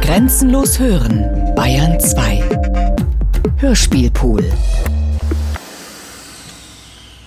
Grenzenlos 0.00 0.78
hören, 0.78 1.54
Bayern 1.54 1.98
2. 2.00 2.42
Hörspielpool. 3.58 4.44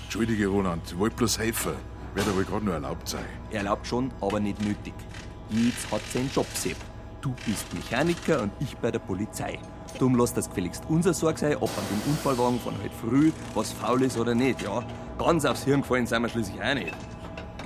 Entschuldige, 0.04 0.47
Roland, 0.47 0.83
ich 0.88 0.97
wollte 0.97 1.15
bloß 1.17 1.39
helfen. 1.39 1.73
Wird 2.15 2.28
aber 2.28 2.44
gerade 2.44 2.65
nur 2.65 2.73
erlaubt 2.73 3.07
sein. 3.07 3.25
Erlaubt 3.52 3.86
schon, 3.88 4.12
aber 4.21 4.39
nicht 4.39 4.60
nötig. 4.62 4.94
Jetzt 5.49 5.91
hat 5.91 6.02
seinen 6.12 6.29
Job 6.33 6.47
gesehen. 6.54 6.75
Du 7.21 7.33
bist 7.46 7.71
Mechaniker 7.74 8.42
und 8.44 8.51
ich 8.60 8.76
bei 8.78 8.92
der 8.92 8.99
Polizei. 8.99 9.60
Darum 9.94 10.15
lass 10.15 10.33
das 10.33 10.47
gefälligst 10.47 10.83
unser 10.87 11.13
Sorg 11.13 11.37
sein, 11.37 11.56
ob 11.58 11.69
an 11.78 11.83
dem 11.92 12.12
Unfallwagen 12.12 12.60
von 12.60 12.74
heute 12.81 12.96
früh 12.96 13.31
was 13.53 13.71
faul 13.71 14.01
ist 14.03 14.17
oder 14.17 14.35
nicht, 14.35 14.62
ja? 14.62 14.83
Ganz 15.17 15.46
aufs 15.46 15.63
Hirn 15.63 15.81
gefallen 15.81 16.08
sind 16.08 16.21
wir 16.21 16.30
schließlich 16.30 16.62
auch 16.62 16.73
nicht. 16.73 16.95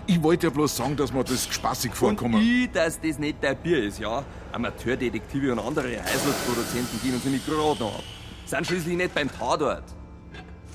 Ich 0.06 0.22
wollte 0.22 0.48
ja 0.48 0.54
bloß 0.54 0.76
sagen, 0.76 0.98
dass 0.98 1.14
mir 1.14 1.24
das 1.24 1.46
spaßig 1.46 1.94
vorkommt. 1.94 2.36
Und 2.36 2.42
ich, 2.42 2.70
dass 2.72 3.00
das 3.00 3.18
nicht 3.18 3.38
dein 3.42 3.56
Bier 3.58 3.84
ist, 3.86 4.00
ja? 4.00 4.24
Amateurdetektive 4.52 5.54
und 5.54 5.60
andere 5.60 6.04
Heißluftproduzenten 6.04 7.02
gehen 7.02 7.14
uns 7.16 7.24
nämlich 7.24 7.46
gerade 7.46 7.80
noch 7.80 7.96
ab. 7.96 8.04
Sind 8.46 8.68
schließlich 8.68 8.98
nicht 8.98 9.16
beim 9.16 9.32
Tatort. 9.32 9.84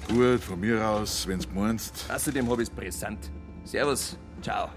Gut, 0.09 0.41
von 0.43 0.59
mir 0.59 0.83
aus, 0.83 1.27
wenn's 1.29 1.47
meinst. 1.55 2.07
Außerdem 2.11 2.51
hab 2.51 2.59
ich's 2.59 2.71
präsent. 2.71 3.31
Servus, 3.65 4.17
ciao. 4.41 4.71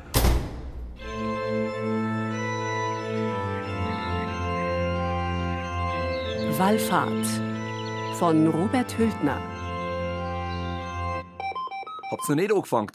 Wallfahrt 6.57 7.25
von 8.19 8.47
Robert 8.47 8.97
Hültner. 8.97 9.41
Habt's 12.11 12.27
noch 12.27 12.35
nicht 12.35 12.51
angefangen? 12.51 12.91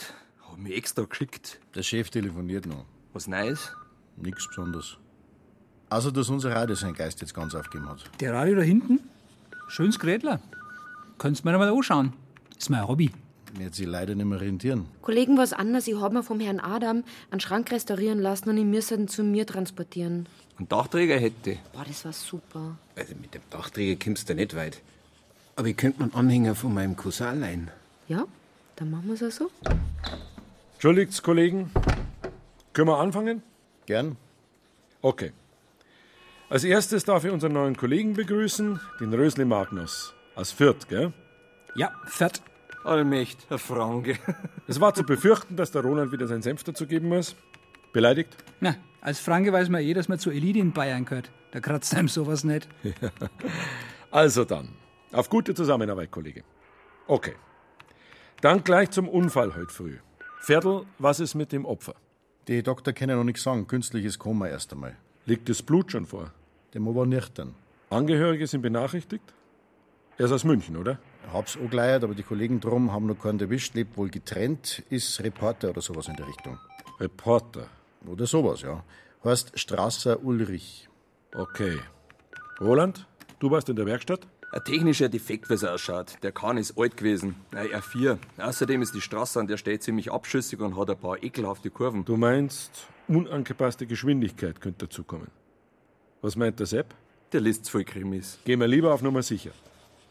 Hab 0.56 0.62
mich 0.62 0.74
extra 0.74 1.02
geschickt. 1.02 1.60
Der 1.74 1.82
Chef 1.82 2.08
telefoniert 2.08 2.64
noch. 2.64 2.86
Was 3.12 3.26
Neues? 3.26 3.72
Nichts 4.16 4.48
Besonderes. 4.48 4.96
Außer, 5.90 6.10
dass 6.10 6.30
unser 6.30 6.50
Radio 6.54 6.74
seinen 6.74 6.94
Geist 6.94 7.20
jetzt 7.20 7.34
ganz 7.34 7.54
aufgegeben 7.54 7.90
hat. 7.90 8.04
Der 8.20 8.32
Radio 8.32 8.56
da 8.56 8.62
hinten? 8.62 9.00
Schönes 9.68 9.98
Grätler. 9.98 10.40
Könnt's 11.18 11.44
mir 11.44 11.52
noch 11.52 11.58
mal 11.58 11.68
anschauen. 11.68 12.14
Ist 12.56 12.70
mein 12.70 12.88
Hobby. 12.88 13.10
Wird 13.52 13.74
sich 13.74 13.86
leider 13.86 14.14
nicht 14.14 14.24
mehr 14.24 14.40
rentieren. 14.40 14.86
Kollegen, 15.02 15.36
was 15.36 15.52
anders. 15.52 15.86
Ich 15.88 16.00
hab 16.00 16.14
mir 16.14 16.22
vom 16.22 16.40
Herrn 16.40 16.60
Adam 16.60 17.04
einen 17.30 17.40
Schrank 17.40 17.70
restaurieren 17.70 18.20
lassen 18.20 18.48
und 18.48 18.56
ich 18.56 18.64
müsste 18.64 18.94
ihn 18.94 19.08
zu 19.08 19.24
mir 19.24 19.46
transportieren. 19.46 20.26
Ein 20.58 20.68
Dachträger 20.70 21.18
hätte. 21.18 21.58
Boah, 21.74 21.84
das 21.86 22.02
war 22.06 22.14
super. 22.14 22.78
Also 22.96 23.14
mit 23.20 23.34
dem 23.34 23.42
Dachträger 23.50 24.02
kommst 24.02 24.30
du 24.30 24.34
nicht 24.34 24.56
weit. 24.56 24.80
Aber 25.54 25.68
ich 25.68 25.76
könnte 25.76 25.98
mir 25.98 26.04
einen 26.04 26.14
Anhänger 26.14 26.54
von 26.54 26.72
meinem 26.72 26.96
Cousin 26.96 27.40
leihen. 27.40 27.70
Ja, 28.08 28.24
dann 28.76 28.90
machen 28.90 29.06
wir's 29.08 29.22
auch 29.22 29.30
so. 29.30 29.50
Entschuldigt, 30.76 31.22
Kollegen. 31.22 31.70
Können 32.74 32.88
wir 32.88 32.98
anfangen? 32.98 33.42
Gern. 33.86 34.18
Okay. 35.00 35.32
Als 36.50 36.64
erstes 36.64 37.02
darf 37.06 37.24
ich 37.24 37.30
unseren 37.30 37.54
neuen 37.54 37.78
Kollegen 37.78 38.12
begrüßen, 38.12 38.78
den 39.00 39.14
Rösli 39.14 39.46
Magnus. 39.46 40.12
Aus 40.34 40.52
Fürth, 40.52 40.86
gell? 40.86 41.14
Ja, 41.76 41.92
fett. 42.04 42.42
Allmächt, 42.84 43.46
Herr 43.48 43.58
Franke. 43.58 44.18
Es 44.68 44.78
war 44.78 44.92
zu 44.92 45.02
befürchten, 45.02 45.56
dass 45.56 45.70
der 45.72 45.80
Roland 45.80 46.12
wieder 46.12 46.26
seinen 46.26 46.42
Senf 46.42 46.62
dazugeben 46.62 47.08
muss. 47.08 47.36
Beleidigt? 47.94 48.36
Na, 48.60 48.76
als 49.00 49.18
Franke 49.18 49.54
weiß 49.54 49.70
man 49.70 49.80
eh, 49.80 49.94
dass 49.94 50.08
man 50.08 50.18
zur 50.18 50.34
Elite 50.34 50.58
in 50.58 50.72
Bayern 50.72 51.06
gehört. 51.06 51.30
Da 51.52 51.60
kratzt 51.60 51.94
einem 51.94 52.08
sowas 52.08 52.44
nicht. 52.44 52.68
Also 54.10 54.44
dann. 54.44 54.68
Auf 55.12 55.30
gute 55.30 55.54
Zusammenarbeit, 55.54 56.10
Kollege. 56.10 56.44
Okay. 57.06 57.34
Dann 58.42 58.62
gleich 58.62 58.90
zum 58.90 59.08
Unfall 59.08 59.54
heute 59.56 59.72
früh. 59.72 59.98
Viertel, 60.46 60.86
was 61.00 61.18
ist 61.18 61.34
mit 61.34 61.50
dem 61.50 61.64
Opfer? 61.64 61.96
Die 62.46 62.62
Doktor 62.62 62.92
können 62.92 63.16
noch 63.16 63.24
nichts 63.24 63.42
sagen. 63.42 63.66
Künstliches 63.66 64.16
Koma 64.16 64.46
erst 64.46 64.72
einmal. 64.72 64.94
Liegt 65.24 65.48
das 65.48 65.60
Blut 65.60 65.90
schon 65.90 66.06
vor? 66.06 66.30
Dem 66.72 66.86
war 66.86 67.04
nüchtern. 67.04 67.56
Angehörige 67.90 68.46
sind 68.46 68.62
benachrichtigt? 68.62 69.24
Er 70.18 70.26
ist 70.26 70.30
aus 70.30 70.44
München, 70.44 70.76
oder? 70.76 71.00
Hab's 71.32 71.56
angeleiert, 71.56 72.04
aber 72.04 72.14
die 72.14 72.22
Kollegen 72.22 72.60
drum 72.60 72.92
haben 72.92 73.06
noch 73.06 73.18
keinen 73.18 73.40
erwischt, 73.40 73.74
lebt 73.74 73.96
wohl 73.96 74.08
getrennt, 74.08 74.84
ist 74.88 75.20
Reporter 75.20 75.70
oder 75.70 75.80
sowas 75.80 76.06
in 76.06 76.14
der 76.14 76.28
Richtung. 76.28 76.56
Reporter. 77.00 77.66
Oder 78.06 78.28
sowas, 78.28 78.62
ja. 78.62 78.84
Heißt 79.24 79.58
Strasser 79.58 80.22
Ulrich. 80.22 80.88
Okay. 81.34 81.76
Roland, 82.60 83.08
du 83.40 83.50
warst 83.50 83.68
in 83.68 83.74
der 83.74 83.86
Werkstatt? 83.86 84.20
Ein 84.52 84.64
technischer 84.64 85.08
Defekt, 85.08 85.50
wie 85.50 85.54
es 85.54 85.64
ausschaut. 85.64 86.18
Der 86.22 86.32
Kahn 86.32 86.56
ist 86.56 86.78
alt 86.78 86.96
gewesen. 86.96 87.34
Ein 87.52 87.66
R4. 87.66 88.18
Außerdem 88.38 88.80
ist 88.80 88.94
die 88.94 89.00
Straße 89.00 89.40
an 89.40 89.48
der 89.48 89.56
Stelle 89.56 89.80
ziemlich 89.80 90.12
abschüssig 90.12 90.60
und 90.60 90.76
hat 90.78 90.88
ein 90.88 90.98
paar 90.98 91.22
ekelhafte 91.22 91.70
Kurven. 91.70 92.04
Du 92.04 92.16
meinst, 92.16 92.86
unangepasste 93.08 93.86
Geschwindigkeit 93.86 94.60
könnte 94.60 94.86
dazukommen. 94.86 95.28
Was 96.22 96.36
meint 96.36 96.60
der 96.60 96.66
Sepp? 96.66 96.94
Der 97.32 97.40
liest 97.40 97.68
voll 97.68 97.84
Krimis. 97.84 98.38
Gehen 98.44 98.60
wir 98.60 98.68
lieber 98.68 98.94
auf 98.94 99.02
Nummer 99.02 99.22
sicher. 99.22 99.50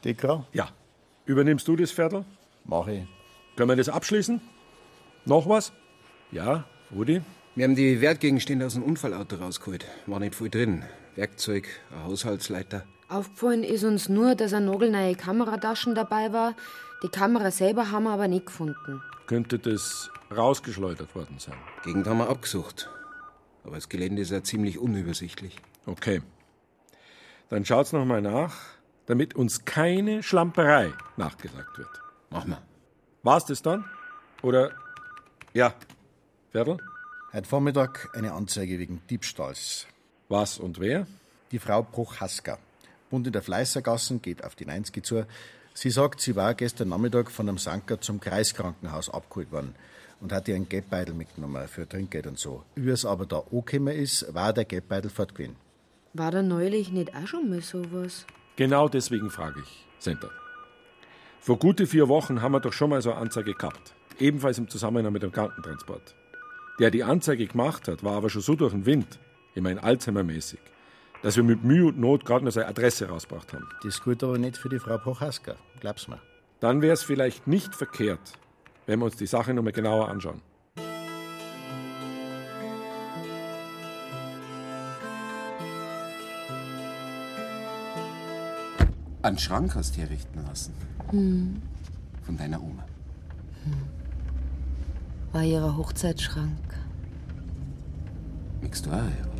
Dicker? 0.03 0.45
Ja. 0.51 0.69
Übernimmst 1.25 1.67
du 1.67 1.75
das 1.75 1.91
Viertel? 1.91 2.25
Mach 2.65 2.87
ich. 2.87 3.03
Können 3.55 3.69
wir 3.69 3.75
das 3.77 3.89
abschließen? 3.89 4.41
Noch 5.25 5.47
was? 5.47 5.71
Ja, 6.31 6.65
Rudi? 6.93 7.21
Wir 7.55 7.63
haben 7.63 7.75
die 7.75 8.01
Wertgegenstände 8.01 8.65
aus 8.65 8.73
dem 8.73 8.83
Unfallauto 8.83 9.37
rausgeholt. 9.37 9.85
War 10.07 10.19
nicht 10.19 10.35
viel 10.35 10.49
drin. 10.49 10.83
Werkzeug, 11.15 11.69
ein 11.91 12.03
Haushaltsleiter. 12.03 12.85
Aufgefallen 13.07 13.63
ist 13.63 13.83
uns 13.83 14.09
nur, 14.09 14.35
dass 14.35 14.53
eine 14.53 14.65
nagelneue 14.65 15.15
Kamerataschen 15.15 15.93
dabei 15.93 16.33
war. 16.33 16.55
Die 17.03 17.09
Kamera 17.09 17.51
selber 17.51 17.91
haben 17.91 18.05
wir 18.05 18.11
aber 18.11 18.27
nicht 18.27 18.47
gefunden. 18.47 19.01
Könnte 19.27 19.59
das 19.59 20.09
rausgeschleudert 20.35 21.13
worden 21.15 21.37
sein? 21.37 21.57
Gegend 21.83 22.07
haben 22.07 22.17
wir 22.17 22.29
abgesucht. 22.29 22.89
Aber 23.63 23.75
das 23.75 23.89
Gelände 23.89 24.21
ist 24.21 24.31
ja 24.31 24.43
ziemlich 24.43 24.79
unübersichtlich. 24.79 25.57
Okay. 25.85 26.21
Dann 27.49 27.63
schaut's 27.63 27.93
noch 27.93 28.05
mal 28.05 28.21
nach, 28.21 28.55
damit 29.05 29.35
uns 29.35 29.65
keine 29.65 30.23
Schlamperei 30.23 30.91
nachgesagt 31.15 31.77
wird. 31.77 32.01
Mach 32.31 32.45
mal. 32.45 32.61
War's 33.21 33.45
das 33.45 33.61
dann? 33.61 33.85
Oder 34.41 34.71
ja, 35.53 35.73
Viertel? 36.51 36.77
Heute 37.33 37.47
Vormittag 37.47 38.09
eine 38.13 38.33
Anzeige 38.33 38.79
wegen 38.79 39.01
Diebstahls. 39.09 39.87
Was 40.29 40.57
und 40.57 40.79
wer? 40.79 41.05
Die 41.51 41.59
Frau 41.59 41.83
Bruch-Hasker. 41.83 42.57
Wohnt 43.15 43.27
in 43.27 43.33
der 43.33 43.41
Fleißergassen, 43.41 44.21
geht 44.21 44.43
auf 44.43 44.55
die 44.55 44.65
90 44.65 45.01
zu. 45.05 45.25
Sie 45.73 45.89
sagt, 45.89 46.19
sie 46.19 46.35
war 46.35 46.53
gestern 46.53 46.89
Nachmittag 46.89 47.31
von 47.31 47.47
einem 47.47 47.57
Sanker 47.57 48.01
zum 48.01 48.19
Kreiskrankenhaus 48.19 49.09
abgeholt 49.09 49.53
worden 49.53 49.73
und 50.19 50.33
hat 50.33 50.49
ihr 50.49 50.55
einen 50.55 50.67
Geldbeutel 50.67 51.13
mitgenommen 51.13 51.65
für 51.69 51.87
Trinkgeld 51.87 52.27
und 52.27 52.37
so. 52.37 52.63
Wie 52.75 52.89
es 52.89 53.05
aber 53.05 53.25
da 53.25 53.39
angekommen 53.51 53.95
ist, 53.95 54.33
war 54.33 54.51
der 54.51 54.65
Geldbeutel 54.65 55.09
fortgewesen. 55.09 55.55
War 56.13 56.31
da 56.31 56.41
neulich 56.41 56.91
nicht 56.91 57.15
auch 57.15 57.25
schon 57.25 57.49
mal 57.49 57.61
sowas? 57.61 58.25
Genau 58.57 58.89
deswegen 58.89 59.29
frage 59.29 59.61
ich, 59.61 59.85
Center. 59.99 60.29
Vor 61.39 61.57
gute 61.57 61.87
vier 61.87 62.09
Wochen 62.09 62.41
haben 62.41 62.51
wir 62.51 62.59
doch 62.59 62.73
schon 62.73 62.89
mal 62.89 63.01
so 63.01 63.11
eine 63.11 63.21
Anzeige 63.21 63.53
gehabt. 63.53 63.93
Ebenfalls 64.19 64.57
im 64.57 64.67
Zusammenhang 64.67 65.13
mit 65.13 65.23
dem 65.23 65.31
Krankentransport. 65.31 66.15
Der 66.79 66.91
die 66.91 67.05
Anzeige 67.05 67.47
gemacht 67.47 67.87
hat, 67.87 68.03
war 68.03 68.15
aber 68.15 68.29
schon 68.29 68.41
so 68.41 68.55
durch 68.55 68.73
den 68.73 68.85
Wind, 68.85 69.19
ich 69.53 69.61
meine 69.61 69.81
Alzheimer-mäßig, 69.81 70.59
dass 71.25 71.37
wir 71.37 71.43
mit 71.43 71.63
Mühe 71.63 71.87
und 71.87 71.99
Not 71.99 72.23
gerade 72.23 72.45
noch 72.45 72.51
seine 72.51 72.67
Adresse 72.67 73.09
rausgebracht 73.09 73.51
haben. 73.51 73.67
Das 73.83 73.99
gut 73.99 74.23
aber 74.23 74.37
nicht 74.37 74.57
für 74.57 74.69
die 74.69 74.77
Frau 74.77 74.99
Prochaska, 74.99 75.55
glaub's 75.79 76.07
mir. 76.07 76.19
Dann 76.59 76.83
wäre 76.83 76.93
es 76.93 77.01
vielleicht 77.01 77.47
nicht 77.47 77.73
verkehrt, 77.73 78.19
wenn 78.85 78.99
wir 78.99 79.05
uns 79.05 79.15
die 79.15 79.25
Sache 79.25 79.51
nochmal 79.51 79.73
genauer 79.73 80.07
anschauen. 80.07 80.39
Einen 89.23 89.39
Schrank 89.39 89.73
hast 89.73 89.97
du 89.97 90.01
herrichten 90.01 90.45
lassen. 90.47 90.75
Hm. 91.09 91.59
Von 92.21 92.37
deiner 92.37 92.61
Oma. 92.61 92.85
War 95.31 95.43
ihrer 95.43 95.75
Hochzeitsschrank. 95.75 96.77
Mickst 98.61 98.85
du 98.85 98.91
auch, 98.91 98.97
ja? 98.97 99.34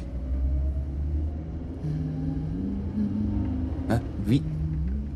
Hä? 3.88 4.00
Wie? 4.26 4.44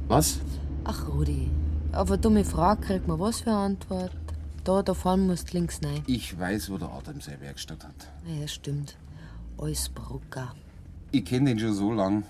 Was? 0.08 0.40
Ach, 0.84 1.08
Rudi, 1.08 1.50
auf 1.92 2.10
eine 2.10 2.20
dumme 2.20 2.46
Frage 2.46 2.82
kriegt 2.82 3.08
man 3.08 3.20
was 3.20 3.42
für 3.42 3.50
eine 3.52 3.60
Antwort. 3.60 4.12
Da, 4.64 4.84
da 4.84 4.94
vorne 4.94 5.24
musst 5.24 5.54
links 5.54 5.80
rein. 5.84 6.04
Ich 6.08 6.38
weiß, 6.38 6.70
wo 6.70 6.78
der 6.78 6.92
Adam 6.92 7.22
seine 7.22 7.42
Werkstatt 7.42 7.84
hat. 7.84 8.08
Ja, 8.26 8.48
stimmt. 8.48 8.98
Eusbrucker. 9.58 10.54
Ich 11.12 11.26
kenne 11.26 11.50
den 11.50 11.60
schon 11.60 11.74
so 11.74 11.92
lang. 11.92 12.24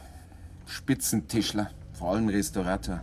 Spitzentischler, 0.66 1.70
vor 1.94 2.12
allem 2.12 2.30
Restaurator. 2.30 3.02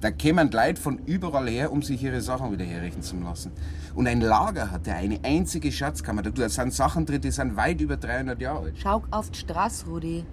Da 0.00 0.10
kämen 0.10 0.50
Leute 0.50 0.80
von 0.80 0.98
überall 1.06 1.48
her, 1.48 1.72
um 1.72 1.82
sich 1.82 2.02
ihre 2.02 2.20
Sachen 2.20 2.52
wieder 2.52 2.64
herrichten 2.64 3.02
zu 3.02 3.16
lassen. 3.16 3.52
Und 3.94 4.06
ein 4.06 4.20
Lager 4.20 4.70
hat 4.70 4.86
er, 4.86 4.96
eine 4.96 5.18
einzige 5.24 5.72
Schatzkammer. 5.72 6.22
Da 6.22 6.48
sind 6.48 6.74
Sachen 6.74 7.06
drin, 7.06 7.22
die 7.22 7.30
sind 7.30 7.56
weit 7.56 7.80
über 7.80 7.96
300 7.96 8.40
Jahre 8.40 8.66
alt. 8.66 8.74
Schau 8.76 9.02
auf 9.10 9.30
die 9.30 9.38
Straße, 9.38 9.86
Rudi. 9.86 10.24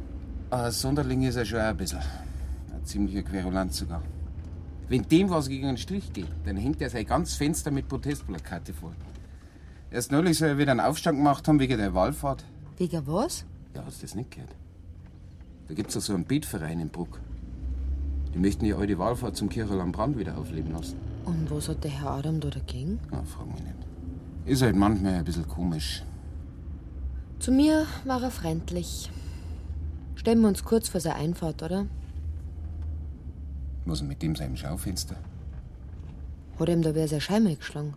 Ein 0.49 0.71
Sonderling 0.71 1.23
ist 1.23 1.37
er 1.37 1.45
schon 1.45 1.59
ein 1.59 1.77
bisschen. 1.77 2.01
Ein 2.73 2.85
ziemlicher 2.85 3.23
Querulant 3.23 3.73
sogar. 3.73 4.01
Wenn 4.89 5.07
dem 5.07 5.29
was 5.29 5.47
gegen 5.47 5.67
einen 5.67 5.77
Strich 5.77 6.11
geht, 6.11 6.27
dann 6.45 6.57
hängt 6.57 6.81
er 6.81 6.89
sein 6.89 7.05
ganzes 7.05 7.37
Fenster 7.37 7.71
mit 7.71 7.87
Protestplakate 7.87 8.73
vor. 8.73 8.91
Erst 9.89 10.11
neulich 10.11 10.37
soll 10.37 10.49
er 10.49 10.57
wieder 10.57 10.71
einen 10.71 10.81
Aufstand 10.81 11.17
gemacht 11.17 11.47
haben 11.47 11.59
wegen 11.59 11.77
der 11.77 11.93
Wallfahrt. 11.93 12.43
Wegen 12.77 13.07
was? 13.07 13.45
Ja, 13.73 13.83
hast 13.85 14.01
du 14.01 14.05
das 14.05 14.15
nicht 14.15 14.31
gehört? 14.31 14.53
Da 15.67 15.73
gibt's 15.73 15.93
doch 15.93 16.01
so 16.01 16.13
einen 16.13 16.25
Betverein 16.25 16.79
in 16.79 16.89
Bruck. 16.89 17.19
Die 18.33 18.39
möchten 18.39 18.65
die 18.65 18.73
alte 18.73 18.97
Wallfahrt 18.97 19.35
zum 19.35 19.49
Kirchel 19.49 19.79
am 19.79 19.91
Brand 19.91 20.17
wieder 20.17 20.37
aufleben 20.37 20.71
lassen. 20.71 20.97
Und 21.25 21.49
was 21.51 21.69
hat 21.69 21.83
der 21.83 21.91
Herr 21.91 22.11
Adam 22.11 22.39
da 22.39 22.49
dagegen? 22.49 22.99
Ja, 23.11 23.21
frag 23.23 23.47
mich 23.47 23.63
nicht. 23.63 23.75
Ist 24.45 24.61
halt 24.61 24.75
manchmal 24.75 25.13
ein 25.15 25.25
bisschen 25.25 25.47
komisch. 25.47 26.03
Zu 27.39 27.51
mir 27.51 27.85
war 28.05 28.23
er 28.23 28.31
freundlich. 28.31 29.09
Stellen 30.15 30.41
wir 30.41 30.47
uns 30.47 30.63
kurz 30.63 30.89
vor 30.89 31.01
seine 31.01 31.15
Einfahrt, 31.15 31.61
oder? 31.61 31.85
Was 33.85 33.99
denn 33.99 34.07
mit 34.07 34.21
dem 34.21 34.35
seinem 34.35 34.55
Schaufenster? 34.55 35.15
Hat 36.59 36.69
ihm 36.69 36.81
da 36.81 36.95
wer 36.95 37.07
sein 37.07 37.21
Scheibe 37.21 37.55
geschlagen? 37.55 37.93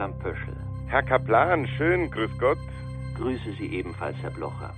Kaplan 0.00 0.18
Pöschel. 0.18 0.56
Herr 0.86 1.02
Kaplan, 1.02 1.66
schön, 1.76 2.10
grüß 2.10 2.30
Gott. 2.38 2.56
Grüße 3.18 3.52
Sie 3.58 3.66
ebenfalls, 3.66 4.16
Herr 4.22 4.30
Blocher. 4.30 4.72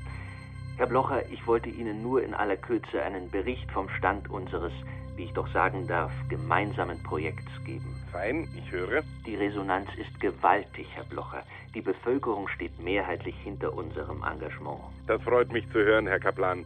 Herr 0.79 0.89
Blocher, 0.89 1.23
ich 1.31 1.47
wollte 1.47 1.69
Ihnen 1.69 2.03
nur 2.03 2.25
in 2.25 2.35
aller 2.35 2.57
Kürze 2.57 3.01
einen 3.01 3.31
Bericht 3.31 3.71
vom 3.71 3.89
Stand 3.91 4.29
unseres, 4.31 4.73
wie 5.15 5.23
ich 5.23 5.33
doch 5.33 5.47
sagen 5.53 5.87
darf, 5.87 6.11
gemeinsamen 6.29 7.01
Projekts 7.05 7.53
geben. 7.65 7.95
Fein, 8.11 8.49
ich 8.57 8.73
höre. 8.73 9.05
Die 9.25 9.37
Resonanz 9.37 9.89
ist 9.97 10.19
gewaltig, 10.19 10.89
Herr 10.93 11.05
Blocher. 11.05 11.45
Die 11.73 11.83
Bevölkerung 11.83 12.49
steht 12.49 12.77
mehrheitlich 12.83 13.37
hinter 13.45 13.73
unserem 13.75 14.25
Engagement. 14.25 14.81
Das 15.07 15.23
freut 15.23 15.53
mich 15.53 15.71
zu 15.71 15.79
hören, 15.79 16.09
Herr 16.09 16.19
Kaplan. 16.19 16.65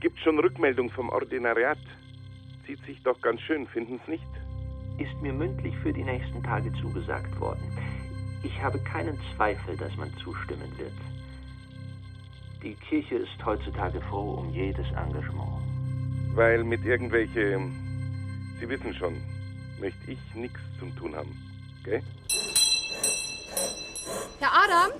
Gibt 0.00 0.18
schon 0.18 0.38
Rückmeldung 0.38 0.90
vom 0.90 1.08
Ordinariat? 1.08 1.78
Zieht 2.66 2.84
sich 2.84 3.02
doch 3.02 3.18
ganz 3.22 3.40
schön, 3.40 3.66
finden 3.66 3.98
Sie 4.04 4.10
nicht? 4.10 4.41
Ist 4.98 5.20
mir 5.20 5.32
mündlich 5.32 5.76
für 5.78 5.92
die 5.92 6.04
nächsten 6.04 6.42
Tage 6.42 6.72
zugesagt 6.80 7.38
worden. 7.40 7.62
Ich 8.42 8.62
habe 8.62 8.78
keinen 8.80 9.18
Zweifel, 9.34 9.76
dass 9.76 9.96
man 9.96 10.12
zustimmen 10.22 10.72
wird. 10.76 10.92
Die 12.62 12.74
Kirche 12.74 13.16
ist 13.16 13.44
heutzutage 13.44 14.00
froh 14.02 14.34
um 14.34 14.50
jedes 14.50 14.86
Engagement. 14.92 15.62
Weil 16.34 16.64
mit 16.64 16.84
irgendwelche, 16.84 17.60
Sie 18.60 18.68
wissen 18.68 18.94
schon, 18.94 19.20
möchte 19.80 20.12
ich 20.12 20.18
nichts 20.34 20.60
zum 20.78 20.94
tun 20.96 21.14
haben. 21.14 21.36
Gell? 21.84 22.02
Herr 24.38 24.52
Adam? 24.52 24.92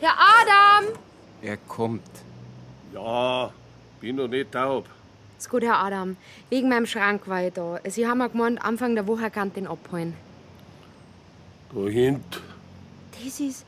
Herr 0.00 0.14
Adam! 0.18 0.98
Er 1.42 1.56
kommt. 1.56 2.10
Ja, 2.92 3.52
bin 4.00 4.16
noch 4.16 4.28
nicht 4.28 4.52
taub. 4.52 4.86
Ist 5.42 5.50
gut, 5.50 5.64
Herr 5.64 5.82
Adam. 5.82 6.16
Wegen 6.50 6.68
meinem 6.68 6.86
Schrank 6.86 7.26
war 7.26 7.44
ich 7.44 7.52
da. 7.52 7.80
Sie 7.88 8.06
haben 8.06 8.18
mir 8.18 8.28
gemeint, 8.28 8.64
Anfang 8.64 8.94
der 8.94 9.08
Woche 9.08 9.28
kann 9.28 9.48
ich 9.48 9.54
den 9.54 9.66
abholen. 9.66 10.14
Da 11.74 11.80
hint. 11.88 12.40
Das 13.10 13.40
ist. 13.40 13.64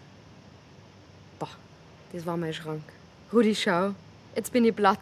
Boah, 1.37 1.49
das 2.13 2.25
war 2.25 2.37
mein 2.37 2.55
Schrank. 2.55 2.85
Rudi, 3.33 3.57
schau. 3.57 3.93
Jetzt 4.37 4.53
bin 4.53 4.65
ich 4.65 4.77
platt. 4.77 5.01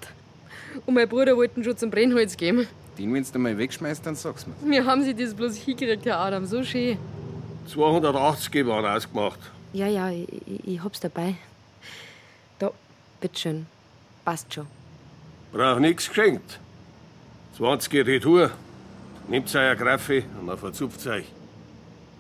Und 0.86 0.94
mein 0.94 1.06
Bruder 1.06 1.36
wollte 1.36 1.60
ihn 1.60 1.64
schon 1.64 1.76
zum 1.76 1.90
Brennholz 1.90 2.38
geben. 2.38 2.66
Den, 2.96 3.12
wenn 3.12 3.22
du 3.22 3.38
mal 3.38 3.58
wegschmeißt, 3.58 4.06
dann 4.06 4.14
sag's 4.14 4.46
mir. 4.46 4.54
Mir 4.64 4.86
haben 4.86 5.02
sie 5.02 5.12
das 5.12 5.34
bloß 5.34 5.56
hingekriegt, 5.56 6.06
Herr 6.06 6.20
Adam. 6.20 6.46
So 6.46 6.64
schön. 6.64 6.96
280 7.66 8.66
waren 8.66 8.86
ausgemacht. 8.86 9.40
Ja, 9.74 9.88
ja, 9.88 10.08
ich, 10.08 10.26
ich, 10.46 10.69
ich 10.69 10.82
hab's 10.82 11.00
dabei. 11.00 11.34
Da, 12.58 12.70
bitteschön. 13.20 13.66
Passt 14.24 14.54
schon. 14.54 14.66
Brauch 15.52 15.78
nix 15.78 16.08
geschenkt. 16.08 16.58
20 17.56 18.06
Retour. 18.06 18.50
Nehmt 19.28 19.54
euer 19.54 19.76
Graffe 19.76 20.25
und 20.40 20.46
dann 20.49 20.58
verzupft 20.58 21.06
euch. 21.06 21.26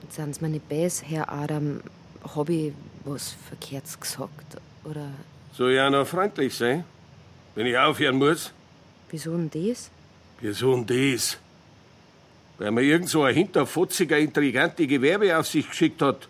Jetzt 0.02 0.16
sind's 0.16 0.40
mir 0.40 0.48
nicht 0.48 0.68
böse, 0.68 1.04
Herr 1.06 1.32
Adam. 1.32 1.80
Hab 2.34 2.48
ich 2.48 2.72
was 3.04 3.34
Verkehrts 3.48 3.98
gesagt? 3.98 4.58
Oder 4.84 5.08
Soll 5.56 5.72
ja 5.72 5.90
noch 5.90 6.06
freundlich 6.06 6.54
sein, 6.54 6.84
wenn 7.54 7.66
ich 7.66 7.76
aufhören 7.76 8.16
muss. 8.16 8.52
wieso 9.10 9.36
denn 9.36 9.50
das? 9.50 9.90
Wieso 10.40 10.76
denn 10.82 11.14
das? 11.14 11.38
Weil 12.58 12.70
mir 12.70 12.82
irgend 12.82 13.08
so 13.08 13.22
ein 13.24 13.34
hinterfotziger, 13.34 14.18
intelligente 14.18 14.86
Gewerbeaufsicht 14.86 15.70
geschickt 15.70 16.02
hat. 16.02 16.28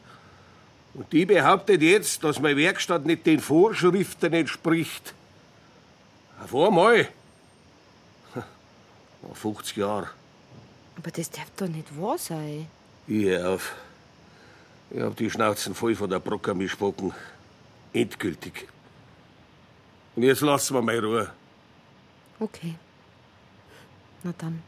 Und 0.94 1.12
die 1.12 1.26
behauptet 1.26 1.82
jetzt, 1.82 2.22
dass 2.25 2.40
meine 2.40 2.56
Werkstatt 2.56 3.05
nicht 3.06 3.26
den 3.26 3.40
Vorschriften 3.40 4.32
entspricht. 4.32 5.14
Einmal. 6.50 7.08
Nach 8.34 9.36
50 9.36 9.76
Jahren. 9.76 10.08
Aber 10.96 11.10
das 11.10 11.30
darf 11.30 11.50
doch 11.56 11.68
nicht 11.68 12.00
wahr 12.00 12.18
sein. 12.18 12.66
Ich 13.06 13.36
auf. 13.38 13.74
Ich 14.90 15.00
hab 15.00 15.16
die 15.16 15.30
Schnauzen 15.30 15.74
voll 15.74 15.94
von 15.94 16.10
der 16.10 16.18
Brockermischbocken. 16.18 17.12
Endgültig. 17.92 18.68
Und 20.16 20.22
jetzt 20.24 20.40
lassen 20.42 20.74
wir 20.74 20.82
mal 20.82 20.98
Ruhe. 20.98 21.30
Okay. 22.38 22.74
Na 24.22 24.34
dann. 24.36 24.62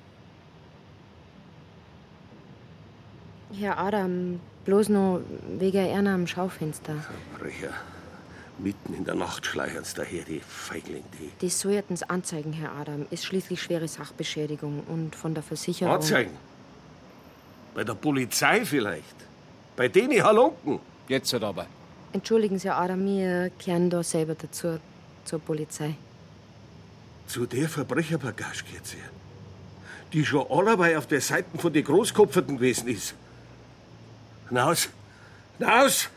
Herr 3.52 3.78
Adam, 3.78 4.40
bloß 4.64 4.88
noch 4.88 5.20
wegen 5.58 5.78
einer 5.78 6.14
am 6.14 6.26
Schaufenster. 6.26 6.96
Brecher. 7.38 7.74
Mitten 8.58 8.94
in 8.94 9.04
der 9.04 9.16
Nacht 9.16 9.46
schleichen 9.46 9.82
sie 9.84 9.94
daher, 9.96 10.22
die 10.24 10.40
Feigling, 10.40 11.04
die. 11.18 11.30
Das 11.44 11.60
sollten 11.60 11.96
Sie 11.96 12.08
anzeigen, 12.08 12.52
Herr 12.52 12.72
Adam. 12.72 13.06
Ist 13.10 13.24
schließlich 13.24 13.60
schwere 13.60 13.88
Sachbeschädigung 13.88 14.84
und 14.86 15.16
von 15.16 15.34
der 15.34 15.42
Versicherung. 15.42 15.94
Anzeigen? 15.94 16.30
Bei 17.74 17.82
der 17.82 17.94
Polizei 17.94 18.64
vielleicht? 18.64 19.16
Bei 19.74 19.88
denen 19.88 20.22
Halunken? 20.22 20.78
Jetzt 21.08 21.32
halt 21.32 21.42
aber. 21.42 21.66
Entschuldigen 22.12 22.58
Sie, 22.60 22.68
Herr 22.68 22.76
Adam, 22.76 23.04
wir 23.04 23.50
kehren 23.58 23.90
da 23.90 24.04
selber 24.04 24.36
dazu, 24.36 24.78
zur 25.24 25.40
Polizei. 25.40 25.96
Zu 27.26 27.46
der 27.46 27.68
Verbrecherbagage 27.68 28.64
geht's 28.70 28.92
hier. 28.92 29.02
Die 30.12 30.24
schon 30.24 30.46
allebei 30.48 30.96
auf 30.96 31.08
der 31.08 31.20
Seite 31.20 31.58
von 31.58 31.72
den 31.72 31.82
Großkopferten 31.84 32.56
gewesen 32.56 32.86
ist. 32.86 33.14
Hinaus! 34.48 34.88
Hinaus! 35.58 36.08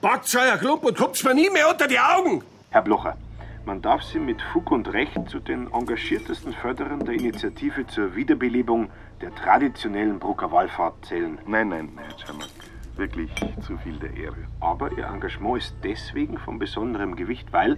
Packt 0.00 0.34
euer 0.34 0.56
Klump 0.56 0.82
und 0.84 0.96
kommt's 0.96 1.22
mir 1.24 1.34
nie 1.34 1.50
mehr 1.50 1.68
unter 1.68 1.86
die 1.86 1.98
Augen! 1.98 2.42
Herr 2.70 2.80
Blocher, 2.80 3.18
man 3.66 3.82
darf 3.82 4.02
Sie 4.02 4.18
mit 4.18 4.40
Fug 4.40 4.70
und 4.70 4.90
Recht 4.94 5.28
zu 5.28 5.40
den 5.40 5.70
engagiertesten 5.70 6.54
Förderern 6.54 7.04
der 7.04 7.16
Initiative 7.16 7.86
zur 7.86 8.16
Wiederbelebung 8.16 8.88
der 9.20 9.34
traditionellen 9.34 10.18
Brucker 10.18 10.50
Wallfahrt 10.52 11.04
zählen. 11.04 11.36
Nein, 11.46 11.68
nein, 11.68 11.98
Herr 11.98 12.16
Czermak. 12.16 12.48
Wirklich 12.96 13.30
zu 13.60 13.76
viel 13.76 13.98
der 13.98 14.16
Ehre. 14.16 14.46
Aber 14.60 14.90
Ihr 14.96 15.04
Engagement 15.04 15.58
ist 15.58 15.74
deswegen 15.84 16.38
von 16.38 16.58
besonderem 16.58 17.14
Gewicht, 17.14 17.52
weil, 17.52 17.76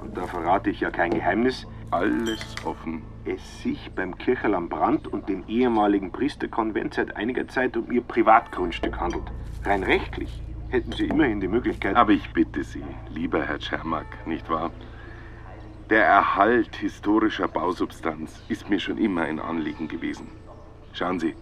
und 0.00 0.16
da 0.16 0.24
verrate 0.28 0.70
ich 0.70 0.80
ja 0.80 0.90
kein 0.90 1.10
Geheimnis, 1.14 1.66
Alles 1.90 2.54
offen. 2.64 3.02
es 3.24 3.62
sich 3.62 3.90
beim 3.92 4.16
Kircherl 4.18 4.54
am 4.54 4.68
Brand 4.68 5.08
und 5.08 5.28
dem 5.28 5.42
ehemaligen 5.48 6.12
Priesterkonvent 6.12 6.94
seit 6.94 7.16
einiger 7.16 7.48
Zeit 7.48 7.76
um 7.76 7.90
Ihr 7.90 8.02
Privatgrundstück 8.02 9.00
handelt. 9.00 9.24
Rein 9.64 9.82
rechtlich 9.82 10.45
hätten 10.68 10.92
Sie 10.92 11.06
immerhin 11.06 11.40
die 11.40 11.48
Möglichkeit. 11.48 11.96
Aber 11.96 12.12
ich 12.12 12.30
bitte 12.32 12.64
Sie, 12.64 12.84
lieber 13.10 13.42
Herr 13.42 13.58
Czermak, 13.58 14.26
nicht 14.26 14.48
wahr? 14.50 14.70
Der 15.90 16.04
Erhalt 16.04 16.74
historischer 16.76 17.48
Bausubstanz 17.48 18.42
ist 18.48 18.68
mir 18.68 18.80
schon 18.80 18.98
immer 18.98 19.22
ein 19.22 19.38
Anliegen 19.38 19.86
gewesen. 19.86 20.28
Schauen 20.92 21.20
Sie, 21.20 21.34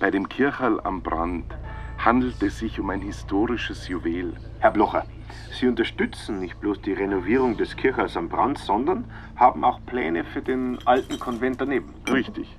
bei 0.00 0.10
dem 0.10 0.28
Kirchhall 0.28 0.80
am 0.82 1.02
Brand 1.02 1.54
handelt 1.98 2.42
es 2.42 2.58
sich 2.58 2.80
um 2.80 2.90
ein 2.90 3.02
historisches 3.02 3.88
Juwel. 3.88 4.34
Herr 4.60 4.70
Blocher, 4.70 5.04
Sie 5.50 5.68
unterstützen 5.68 6.40
nicht 6.40 6.58
bloß 6.60 6.80
die 6.80 6.94
Renovierung 6.94 7.56
des 7.56 7.76
Kirchhalls 7.76 8.16
am 8.16 8.28
Brand, 8.28 8.58
sondern 8.58 9.04
haben 9.36 9.62
auch 9.64 9.84
Pläne 9.86 10.24
für 10.24 10.42
den 10.42 10.78
alten 10.86 11.18
Konvent 11.18 11.60
daneben. 11.60 11.92
Richtig. 12.10 12.56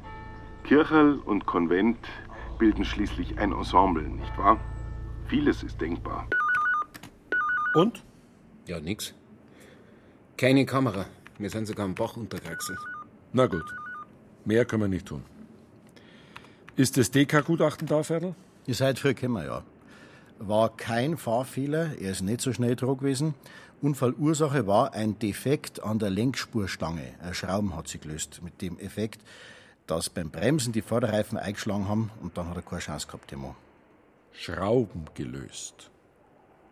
Kirchhall 0.63 1.19
und 1.25 1.45
Konvent 1.45 1.97
bilden 2.59 2.85
schließlich 2.85 3.39
ein 3.39 3.51
Ensemble, 3.51 4.03
nicht 4.03 4.37
wahr? 4.37 4.59
Vieles 5.33 5.63
ist 5.63 5.81
denkbar. 5.81 6.27
Und? 7.73 8.03
Ja, 8.67 8.79
nix. 8.79 9.15
Keine 10.37 10.63
Kamera. 10.63 11.07
Wir 11.39 11.49
sind 11.49 11.65
sogar 11.65 11.85
am 11.85 11.95
Bach 11.95 12.15
untergewachsen. 12.17 12.77
Na 13.31 13.47
gut. 13.47 13.65
Mehr 14.45 14.63
können 14.65 14.83
wir 14.83 14.87
nicht 14.89 15.07
tun. 15.07 15.23
Ist 16.75 16.97
das 16.97 17.09
DK-Gutachten 17.09 17.87
da, 17.87 18.03
Ferdl? 18.03 18.35
Ihr 18.67 18.75
seid 18.75 18.99
früh 18.99 19.15
gekommen, 19.15 19.43
ja. 19.43 19.63
War 20.37 20.77
kein 20.77 21.17
Fahrfehler, 21.17 21.97
er 21.99 22.11
ist 22.11 22.21
nicht 22.21 22.41
so 22.41 22.53
schnell 22.53 22.75
dran 22.75 22.99
gewesen. 22.99 23.33
Unfallursache 23.81 24.67
war 24.67 24.93
ein 24.93 25.17
Defekt 25.17 25.81
an 25.81 25.97
der 25.97 26.11
Lenkspurstange. 26.11 27.15
Ein 27.23 27.33
Schrauben 27.33 27.75
hat 27.75 27.87
sie 27.87 27.97
gelöst. 27.97 28.41
Mit 28.43 28.61
dem 28.61 28.77
Effekt, 28.77 29.23
dass 29.87 30.11
beim 30.11 30.29
Bremsen 30.29 30.73
die 30.73 30.83
Vorderreifen 30.83 31.39
eingeschlagen 31.39 31.89
haben 31.89 32.11
und 32.21 32.37
dann 32.37 32.49
hat 32.49 32.55
er 32.55 32.61
keine 32.61 32.81
Chance 32.81 33.07
gehabt, 33.07 33.31
der 33.31 33.39
Mann. 33.39 33.55
Schrauben 34.33 35.05
gelöst. 35.13 35.91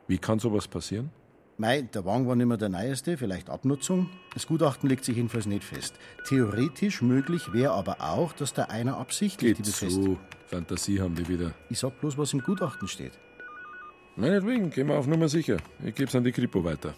Wie 0.08 0.18
kann 0.18 0.39
sowas 0.39 0.68
passieren? 0.68 1.12
Mei, 1.58 1.84
der 1.84 2.06
Wagen 2.06 2.27
war 2.27 2.36
nicht 2.36 2.48
mehr 2.48 2.58
der 2.58 2.70
neueste, 2.70 3.18
vielleicht 3.18 3.50
Abnutzung. 3.50 4.10
Das 4.34 4.48
Gutachten 4.48 4.89
legt 4.89 5.06
sich 5.06 5.15
jedenfalls 5.15 5.46
nicht 5.46 5.63
fest. 5.63 5.94
Theoretisch 6.27 7.01
möglich 7.03 7.53
wäre 7.53 7.74
aber 7.74 8.01
auch, 8.01 8.34
dass 8.34 8.53
da 8.53 8.63
einer 8.63 8.98
absichtlich 8.98 9.58
Geht 9.58 9.65
die 9.65 9.70
befestigt. 9.72 10.03
so. 10.03 10.18
Fantasie 10.48 11.00
haben 11.00 11.13
die 11.15 11.27
wieder. 11.27 11.53
Ich 11.70 11.80
sag 11.80 12.00
bloß, 12.01 12.18
was 12.18 12.34
im 12.34 12.41
Gutachten 12.41 12.88
steht. 12.88 13.13
Meinetwegen, 14.15 14.72
gehen 14.72 14.88
wir 14.88 14.98
auf 14.98 15.08
Nummer 15.08 15.30
sicher. 15.30 15.58
Ich 15.84 15.94
geb's 15.94 16.15
an 16.15 16.24
die 16.24 16.32
Kripo 16.32 16.63
weiter. 16.63 16.94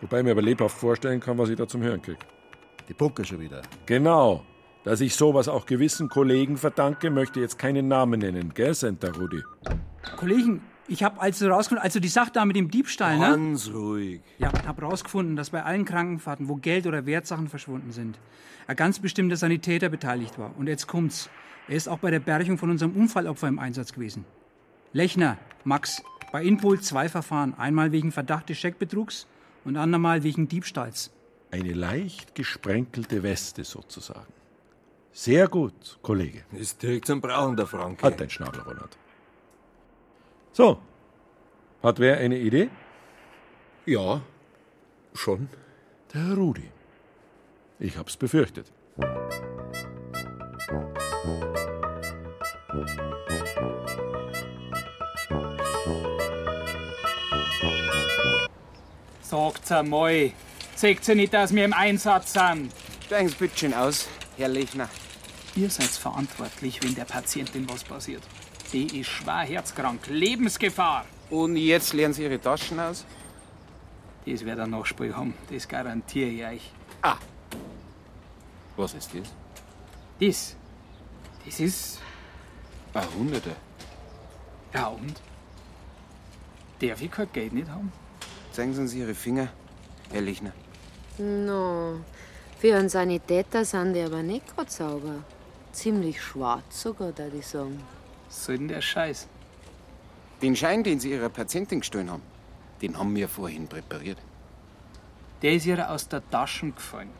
Wobei 0.00 0.18
ich 0.18 0.24
mir 0.24 0.30
aber 0.32 0.42
lebhaft 0.42 0.76
vorstellen 0.76 1.20
kann, 1.20 1.36
was 1.38 1.50
ich 1.50 1.56
da 1.56 1.68
zum 1.68 1.82
Hören 1.82 2.00
krieg. 2.00 2.18
Die 2.88 2.94
Pucke 2.94 3.24
schon 3.24 3.40
wieder. 3.40 3.62
Genau. 3.86 4.44
Dass 4.84 5.00
ich 5.00 5.16
sowas 5.16 5.48
auch 5.48 5.64
gewissen 5.64 6.10
Kollegen 6.10 6.58
verdanke, 6.58 7.10
möchte 7.10 7.40
jetzt 7.40 7.58
keinen 7.58 7.88
Namen 7.88 8.20
nennen, 8.20 8.52
gell, 8.52 8.74
Santa 8.74 9.08
Rudi? 9.08 9.42
Kollegen, 10.16 10.60
ich 10.86 11.02
habe 11.02 11.20
also 11.22 11.48
rausgefunden, 11.48 11.82
also 11.82 12.00
die 12.00 12.08
Sache 12.08 12.30
da 12.34 12.44
mit 12.44 12.56
dem 12.56 12.70
Diebstahl, 12.70 13.18
ne? 13.18 13.30
Ganz 13.30 13.70
ruhig. 13.72 14.20
Ja, 14.38 14.52
habe 14.66 14.82
rausgefunden, 14.82 15.36
dass 15.36 15.50
bei 15.50 15.62
allen 15.62 15.86
Krankenfahrten, 15.86 16.50
wo 16.50 16.56
Geld 16.56 16.86
oder 16.86 17.06
Wertsachen 17.06 17.48
verschwunden 17.48 17.92
sind, 17.92 18.18
ein 18.66 18.76
ganz 18.76 18.98
bestimmter 18.98 19.36
Sanitäter 19.36 19.88
beteiligt 19.88 20.38
war. 20.38 20.54
Und 20.58 20.66
jetzt 20.66 20.86
kommt's. 20.86 21.30
Er 21.66 21.76
ist 21.76 21.88
auch 21.88 21.98
bei 21.98 22.10
der 22.10 22.20
Berchung 22.20 22.58
von 22.58 22.68
unserem 22.68 22.92
Unfallopfer 22.94 23.48
im 23.48 23.58
Einsatz 23.58 23.94
gewesen. 23.94 24.26
Lechner, 24.92 25.38
Max, 25.64 26.02
bei 26.30 26.44
Inpol 26.44 26.78
zwei 26.80 27.08
Verfahren. 27.08 27.54
Einmal 27.54 27.90
wegen 27.90 28.12
Verdacht 28.12 28.50
des 28.50 28.58
Scheckbetrugs 28.58 29.26
und 29.64 29.78
andermal 29.78 30.24
wegen 30.24 30.46
Diebstahls. 30.46 31.10
Eine 31.50 31.72
leicht 31.72 32.34
gesprenkelte 32.34 33.22
Weste 33.22 33.64
sozusagen. 33.64 34.33
Sehr 35.16 35.46
gut, 35.46 35.96
Kollege. 36.02 36.42
Ist 36.50 36.82
direkt 36.82 37.06
zum 37.06 37.20
Brauchen, 37.20 37.54
der 37.54 37.68
Frank. 37.68 38.02
Hat 38.02 38.20
dein 38.20 38.28
Schnabel, 38.28 38.60
Ronald. 38.62 38.98
So. 40.50 40.80
Hat 41.84 42.00
wer 42.00 42.18
eine 42.18 42.36
Idee? 42.36 42.68
Ja, 43.86 44.22
schon. 45.14 45.48
Der 46.12 46.34
Rudi. 46.34 46.68
Ich 47.78 47.96
hab's 47.96 48.16
befürchtet. 48.16 48.72
Sagt's 59.22 59.70
einmal. 59.70 60.32
Seht 60.74 61.06
ihr 61.06 61.14
nicht, 61.14 61.32
dass 61.32 61.54
wir 61.54 61.64
im 61.64 61.72
Einsatz 61.72 62.32
sind? 62.32 62.72
Steigen 63.06 63.28
Sie 63.28 63.36
bitte 63.36 63.56
schön 63.56 63.74
aus, 63.74 64.08
Herr 64.36 64.48
Lechner. 64.48 64.88
Ihr 65.56 65.70
seid 65.70 65.86
verantwortlich, 65.88 66.82
wenn 66.82 66.94
der 66.94 67.04
Patientin 67.04 67.68
was 67.68 67.84
passiert. 67.84 68.22
Die 68.72 69.00
ist 69.00 69.08
schwer 69.08 69.40
herzkrank. 69.40 70.08
Lebensgefahr. 70.08 71.04
Und 71.30 71.56
jetzt 71.56 71.92
leeren 71.92 72.12
Sie 72.12 72.24
Ihre 72.24 72.40
Taschen 72.40 72.80
aus? 72.80 73.04
Das 74.26 74.44
wird 74.44 74.58
ein 74.58 74.70
Nachspiel 74.70 75.14
haben. 75.14 75.34
Das 75.50 75.68
garantiere 75.68 76.28
ich 76.28 76.44
euch. 76.44 76.72
Ah. 77.02 77.16
Was 78.76 78.94
ist 78.94 79.10
das? 79.14 79.32
Das. 80.20 80.56
Das 81.44 81.60
ist. 81.60 82.00
Ein 82.94 83.14
Hunderte. 83.16 83.50
Ja, 84.72 84.88
und? 84.88 85.20
Darf 86.80 87.00
ich 87.00 87.10
kein 87.10 87.32
Geld 87.32 87.52
nicht 87.52 87.68
haben? 87.68 87.92
Zeigen 88.50 88.74
Sie 88.74 88.80
uns 88.80 88.94
Ihre 88.94 89.14
Finger, 89.14 89.48
Herr 90.10 90.20
Lechner. 90.20 90.52
No, 91.18 92.00
für 92.58 92.76
einen 92.76 92.88
Sanitäter 92.88 93.64
sind 93.64 93.94
die 93.94 94.00
aber 94.00 94.22
nicht 94.22 94.46
gerade 94.54 94.70
sauber. 94.70 95.24
Ziemlich 95.74 96.22
schwarz 96.22 96.82
sogar, 96.82 97.10
da 97.10 97.26
ich 97.26 97.46
sagen. 97.48 97.80
Was 98.28 98.44
soll 98.44 98.58
denn 98.58 98.68
der 98.68 98.80
Scheiß? 98.80 99.26
Den 100.40 100.54
Schein, 100.54 100.84
den 100.84 101.00
Sie 101.00 101.10
Ihrer 101.10 101.28
Patientin 101.28 101.80
gestohlen 101.80 102.10
haben, 102.12 102.22
den 102.80 102.96
haben 102.96 103.14
wir 103.16 103.28
vorhin 103.28 103.66
präpariert. 103.66 104.18
Der 105.42 105.52
ist 105.52 105.66
ihr 105.66 105.90
aus 105.90 106.08
der 106.08 106.22
Tasche 106.30 106.70
gefallen. 106.70 107.10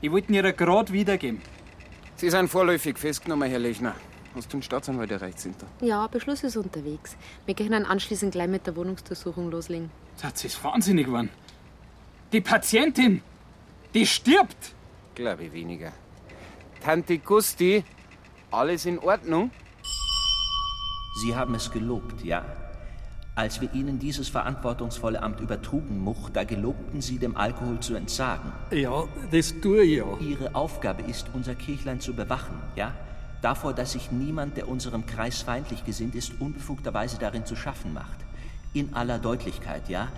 Ich 0.00 0.12
wollte 0.12 0.28
ihn 0.28 0.34
ihr 0.34 0.52
gerade 0.52 0.92
wiedergeben. 0.92 1.42
Sie 2.14 2.30
sind 2.30 2.48
vorläufig 2.48 2.96
festgenommen, 2.98 3.50
Herr 3.50 3.58
Lechner. 3.58 3.96
Hast 4.34 4.52
du 4.52 4.58
den 4.58 4.62
Staatsanwalt 4.62 5.10
erreicht, 5.10 5.40
sind 5.40 5.56
da? 5.60 5.66
Ja, 5.84 6.06
Beschluss 6.06 6.44
ist 6.44 6.56
unterwegs. 6.56 7.16
Wir 7.46 7.54
können 7.56 7.84
anschließend 7.84 8.30
gleich 8.30 8.48
mit 8.48 8.64
der 8.64 8.76
Wohnungsdurchsuchung 8.76 9.50
loslegen. 9.50 9.90
Das 10.22 10.44
ist 10.44 10.62
wahnsinnig 10.62 11.06
geworden. 11.06 11.30
Die 12.32 12.40
Patientin, 12.40 13.22
die 13.92 14.06
stirbt. 14.06 14.72
Glaube 15.16 15.44
ich 15.46 15.52
weniger. 15.52 15.92
Tante 16.88 17.18
Gusti, 17.18 17.84
alles 18.50 18.86
in 18.86 18.98
Ordnung? 18.98 19.50
Sie 21.20 21.36
haben 21.36 21.54
es 21.54 21.70
gelobt, 21.70 22.24
ja. 22.24 22.46
Als 23.34 23.60
wir 23.60 23.74
Ihnen 23.74 23.98
dieses 23.98 24.30
verantwortungsvolle 24.30 25.22
Amt 25.22 25.40
übertrugen, 25.40 25.98
Much, 25.98 26.30
da 26.32 26.44
gelobten 26.44 27.02
Sie, 27.02 27.18
dem 27.18 27.36
Alkohol 27.36 27.78
zu 27.80 27.94
entsagen. 27.94 28.54
Ja, 28.70 29.04
das 29.30 29.60
tue 29.60 29.82
ich 29.82 29.98
ja. 29.98 30.06
Ihre 30.18 30.54
Aufgabe 30.54 31.02
ist, 31.02 31.26
unser 31.34 31.54
Kirchlein 31.54 32.00
zu 32.00 32.14
bewachen, 32.14 32.58
ja? 32.74 32.94
Davor, 33.42 33.74
dass 33.74 33.92
sich 33.92 34.10
niemand, 34.10 34.56
der 34.56 34.66
unserem 34.66 35.04
Kreis 35.04 35.42
feindlich 35.42 35.84
gesinnt 35.84 36.14
ist, 36.14 36.40
unbefugterweise 36.40 37.18
darin 37.18 37.44
zu 37.44 37.54
schaffen 37.54 37.92
macht. 37.92 38.16
In 38.72 38.94
aller 38.94 39.18
Deutlichkeit, 39.18 39.90
ja? 39.90 40.08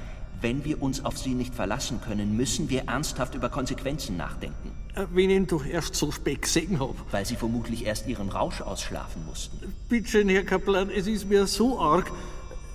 Wenn 0.41 0.65
wir 0.65 0.81
uns 0.83 1.05
auf 1.05 1.19
Sie 1.19 1.35
nicht 1.35 1.55
verlassen 1.55 2.01
können, 2.01 2.37
müssen 2.37 2.71
wir 2.71 2.85
ernsthaft 2.85 3.35
über 3.35 3.51
Konsequenzen 3.51 4.17
nachdenken. 4.17 4.71
Äh, 4.95 5.05
Wenn 5.13 5.31
ich 5.31 5.37
ihn 5.37 5.47
doch 5.47 5.67
erst 5.67 5.95
so 5.95 6.11
spät 6.11 6.43
gesehen 6.43 6.81
hab. 6.81 6.95
Weil 7.13 7.27
Sie 7.27 7.37
vermutlich 7.37 7.85
erst 7.85 8.07
Ihren 8.07 8.31
Rausch 8.31 8.61
ausschlafen 8.63 9.25
mussten. 9.27 9.75
Bitte 9.89 10.09
schön, 10.09 10.29
Herr 10.29 10.45
Kaplan, 10.45 10.91
es 10.91 11.07
ist 11.07 11.29
mir 11.29 11.47
so 11.47 11.79
arg. 11.79 12.11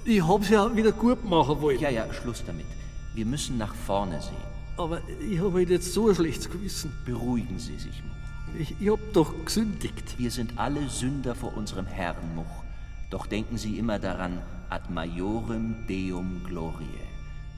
Ich 0.05 0.25
hab's 0.25 0.49
ja 0.49 0.75
wieder 0.75 0.91
gut 0.91 1.25
machen 1.25 1.59
wollen. 1.61 1.79
Ja, 1.79 1.89
ja, 1.89 2.05
Schluss 2.13 2.43
damit. 2.45 2.67
Wir 3.15 3.25
müssen 3.25 3.57
nach 3.57 3.73
vorne 3.73 4.21
sehen. 4.21 4.35
Aber 4.77 5.01
ich 5.27 5.39
habe 5.39 5.53
halt 5.53 5.69
jetzt 5.69 5.93
so 5.93 6.09
ein 6.09 6.15
schlechtes 6.15 6.49
Gewissen. 6.49 6.91
Beruhigen 7.05 7.57
Sie 7.57 7.77
sich, 7.77 8.03
Much. 8.03 8.59
Ich, 8.59 8.75
ich 8.79 8.91
hab 8.91 8.99
doch 9.13 9.33
gesündigt. 9.43 10.19
Wir 10.19 10.29
sind 10.29 10.53
alle 10.57 10.87
Sünder 10.89 11.33
vor 11.33 11.57
unserem 11.57 11.87
Herrn, 11.87 12.35
Much. 12.35 12.45
Doch 13.09 13.25
denken 13.25 13.57
Sie 13.57 13.79
immer 13.79 13.97
daran, 13.97 14.41
ad 14.69 14.91
majorem 14.91 15.75
Deum 15.87 16.41
gloriae. 16.45 17.04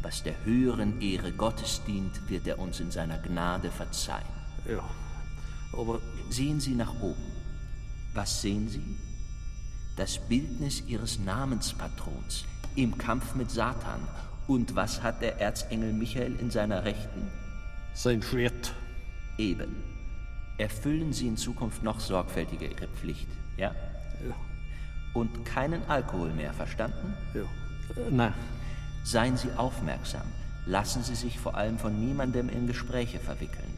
Was 0.07 0.23
der 0.23 0.45
höheren 0.45 1.01
Ehre 1.01 1.33
Gottes 1.33 1.81
dient, 1.85 2.29
wird 2.29 2.47
er 2.47 2.59
uns 2.59 2.79
in 2.79 2.91
seiner 2.91 3.17
Gnade 3.17 3.69
verzeihen. 3.69 4.23
Ja, 4.65 4.81
aber... 5.73 5.99
Sehen 6.29 6.61
Sie 6.61 6.75
nach 6.75 6.93
oben. 7.01 7.21
Was 8.13 8.41
sehen 8.41 8.69
Sie? 8.69 8.97
Das 9.97 10.17
Bildnis 10.17 10.81
Ihres 10.87 11.19
Namenspatrons 11.19 12.45
im 12.77 12.97
Kampf 12.97 13.35
mit 13.35 13.51
Satan. 13.51 13.99
Und 14.47 14.75
was 14.75 15.03
hat 15.03 15.21
der 15.21 15.41
Erzengel 15.41 15.91
Michael 15.91 16.37
in 16.39 16.51
seiner 16.51 16.85
Rechten? 16.85 17.29
Sein 17.93 18.21
Schwert. 18.21 18.73
Eben. 19.37 19.75
Erfüllen 20.57 21.11
Sie 21.11 21.27
in 21.27 21.35
Zukunft 21.35 21.83
noch 21.83 21.99
sorgfältiger 21.99 22.71
Ihre 22.71 22.87
Pflicht, 22.87 23.27
ja? 23.57 23.75
Ja. 24.25 24.35
Und 25.13 25.43
keinen 25.43 25.83
Alkohol 25.89 26.31
mehr, 26.31 26.53
verstanden? 26.53 27.13
Ja. 27.33 27.41
Äh, 27.41 28.09
nein. 28.09 28.33
Seien 29.07 29.37
Sie 29.37 29.49
aufmerksam. 29.55 30.27
Lassen 30.65 31.01
Sie 31.01 31.15
sich 31.15 31.39
vor 31.39 31.55
allem 31.55 31.77
von 31.77 31.97
niemandem 31.97 32.49
in 32.49 32.67
Gespräche 32.67 33.19
verwickeln. 33.19 33.73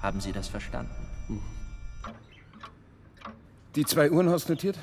Haben 0.00 0.20
Sie 0.20 0.32
das 0.32 0.48
verstanden? 0.48 0.90
Die 3.76 3.84
zwei 3.84 4.10
Uhren 4.10 4.28
hast 4.28 4.48
du 4.48 4.54
notiert? 4.54 4.76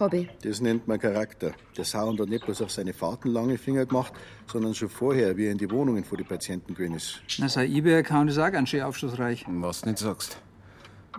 Hobby. 0.00 0.30
Das 0.42 0.62
nennt 0.62 0.88
man 0.88 0.98
Charakter. 0.98 1.52
Der 1.76 1.84
Sound 1.84 2.18
hat 2.20 2.30
nicht 2.30 2.46
bloß 2.46 2.62
auf 2.62 2.70
seine 2.70 2.94
Fahrten 2.94 3.28
lange 3.28 3.58
Finger 3.58 3.84
gemacht, 3.84 4.14
sondern 4.50 4.74
schon 4.74 4.88
vorher, 4.88 5.36
wie 5.36 5.44
er 5.44 5.52
in 5.52 5.58
die 5.58 5.70
Wohnungen 5.70 6.04
vor 6.04 6.16
die 6.16 6.24
Patienten 6.24 6.74
gewesen 6.74 6.94
ist. 6.94 7.20
Na, 7.38 7.46
sein 7.50 7.70
eBay-Account 7.70 8.30
ist 8.30 8.38
auch 8.38 8.50
ganz 8.50 8.70
schön 8.70 8.80
aufschlussreich. 8.82 9.44
Was 9.46 9.82
du 9.82 9.90
nicht 9.90 9.98
sagst. 9.98 10.38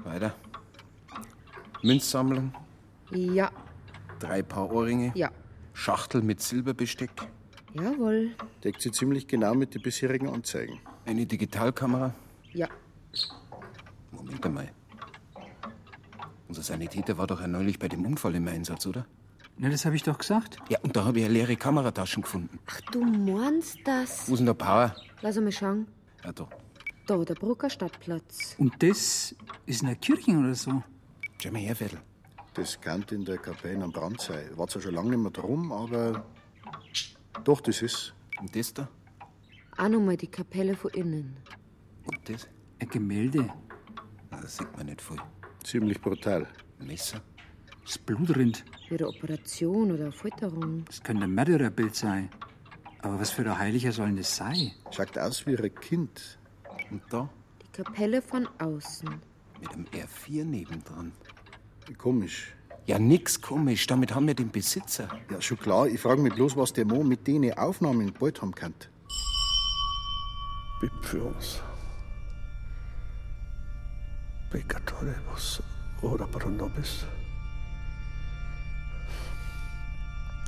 Weiter. 0.03 0.34
Münzsammlung, 1.84 2.55
Ja, 3.12 3.51
drei 4.17 4.41
Paar 4.41 4.72
Ohrringe, 4.72 5.12
ja. 5.13 5.29
Schachtel 5.74 6.24
mit 6.24 6.41
Silberbesteck, 6.41 7.12
Jawohl. 7.75 8.32
Deckt 8.63 8.82
sich 8.82 8.94
ziemlich 8.94 9.27
genau 9.27 9.53
mit 9.53 9.75
den 9.75 9.82
bisherigen 9.82 10.29
Anzeigen. 10.29 10.79
eine 11.05 11.25
Digitalkamera. 11.25 12.13
Ja. 12.53 12.67
Moment 14.12 14.46
einmal. 14.46 14.72
Unser 16.48 16.63
Sanitäter 16.63 17.17
war 17.17 17.27
doch 17.27 17.41
ja 17.41 17.48
neulich 17.48 17.77
bei 17.77 17.88
dem 17.89 18.05
Unfall 18.05 18.36
im 18.36 18.48
Einsatz, 18.48 18.86
oder? 18.86 19.05
Na, 19.58 19.70
das 19.70 19.86
habe 19.86 19.96
ich 19.96 20.03
doch 20.03 20.17
gesagt. 20.17 20.58
Ja, 20.70 20.79
und 20.82 20.96
da 20.96 21.05
habe 21.05 21.20
ich 21.20 21.25
ja 21.25 21.32
leere 21.32 21.55
Kamerataschen 21.55 22.24
gefunden. 22.24 22.60
Ach, 22.65 22.82
du 22.91 23.03
meinst 23.03 23.79
das? 23.84 24.27
Wo 24.29 24.34
ist 24.34 24.39
denn 24.39 24.46
der 24.46 24.53
Power? 24.53 24.96
Lass 25.22 25.36
mal 25.38 25.51
schauen. 25.51 25.88
Ja, 26.24 26.32
da. 26.32 26.48
Da, 27.08 27.17
der 27.24 27.36
Brucker 27.36 27.70
Stadtplatz. 27.70 28.55
Und 28.58 28.74
das 28.82 29.36
ist 29.65 29.82
in 29.82 29.88
der 29.88 29.96
Kirche 29.98 30.32
oder 30.32 30.55
so? 30.55 30.82
Schau 31.41 31.51
mal 31.51 31.60
her, 31.60 31.75
Vettel. 31.75 32.00
Das 32.53 32.79
kann 32.79 33.05
in 33.12 33.25
der 33.25 33.38
Kapelle 33.38 33.84
am 33.84 33.91
Brand 33.91 34.22
sein. 34.22 34.50
War 34.55 34.67
zwar 34.67 34.82
schon 34.82 34.94
lange 34.96 35.10
nicht 35.12 35.20
mehr 35.20 35.32
drum, 35.32 35.72
aber 35.72 36.25
doch, 37.44 37.62
das 37.62 37.82
ist. 37.82 38.13
Und 38.39 38.56
das 38.56 38.74
da? 38.74 38.88
Auch 39.77 39.89
nochmal 39.89 40.18
die 40.18 40.27
Kapelle 40.27 40.75
von 40.75 40.92
innen. 40.92 41.38
Und 42.06 42.30
das? 42.30 42.48
Ein 42.80 42.89
Gemälde. 42.89 43.50
Na, 44.32 44.42
Das 44.42 44.58
sieht 44.58 44.75
man 44.75 44.86
nicht 44.88 45.01
voll. 45.01 45.18
Ziemlich 45.63 46.00
brutal. 46.01 46.48
Messer? 46.80 47.22
Das 47.84 47.98
Blut 47.98 48.36
rinnt. 48.36 48.63
Wie 48.89 48.98
eine 48.98 49.08
Operation 49.08 49.92
oder 49.92 50.04
eine 50.06 50.12
Folterung. 50.12 50.86
Das 50.86 51.01
könnte 51.04 51.24
ein 51.24 51.34
Mördererbild 51.34 51.96
sein. 51.96 52.30
Aber 53.01 53.20
was 53.20 53.32
für 53.32 53.44
ein 53.44 53.58
Heiliger 53.58 53.92
soll 53.92 54.08
denn 54.08 54.18
das 54.18 54.36
sein? 54.36 54.72
Schaut 54.92 55.18
aus 55.18 55.46
wie 55.46 55.58
ein 55.58 55.75
Kind. 55.75 56.39
Und 56.92 57.01
da? 57.10 57.30
Die 57.62 57.84
Kapelle 57.84 58.22
von 58.22 58.48
außen. 58.60 59.10
Mit 59.62 59.74
dem 59.74 59.86
R4 59.86 60.44
nebendran. 60.44 61.12
Komisch. 61.98 62.54
Ja, 62.88 63.00
nix 63.00 63.42
komisch. 63.42 63.88
Damit 63.88 64.13
haben 64.13 64.27
wir 64.27 64.36
den 64.36 64.51
Besitzer. 64.51 65.08
Ja, 65.32 65.42
schon 65.42 65.58
klar. 65.58 65.88
Ich 65.88 66.00
frage 66.00 66.22
mich 66.22 66.34
bloß, 66.34 66.56
was 66.56 66.74
der 66.74 66.86
Mo 66.86 67.04
mit 67.04 67.25
denen 67.25 67.58
Aufnahmen 67.58 68.13
bald 68.13 68.42
haben 68.42 68.54
kann. 68.54 68.74
Bitte 70.80 70.96
für 71.01 71.24
uns. 71.24 71.62
Peccatoribus, 74.51 75.63
ora 76.01 76.27
pro 76.27 76.50
nobis. 76.50 77.06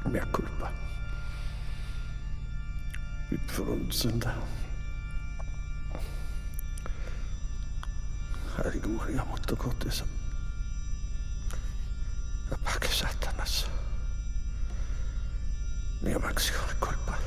Mea 0.05 0.25
culpa. 0.31 0.71
Bitte 3.29 3.53
für 3.53 3.63
uns 3.63 3.99
Sünder. 3.99 4.35
Heilige 8.57 8.87
Maria, 8.87 9.25
Mutter 9.25 9.55
Gottes. 9.55 10.03
Apage 12.51 12.89
Satanas. 12.89 13.65
Mea 16.01 16.19
maxione 16.19 16.73
culpa. 16.79 17.17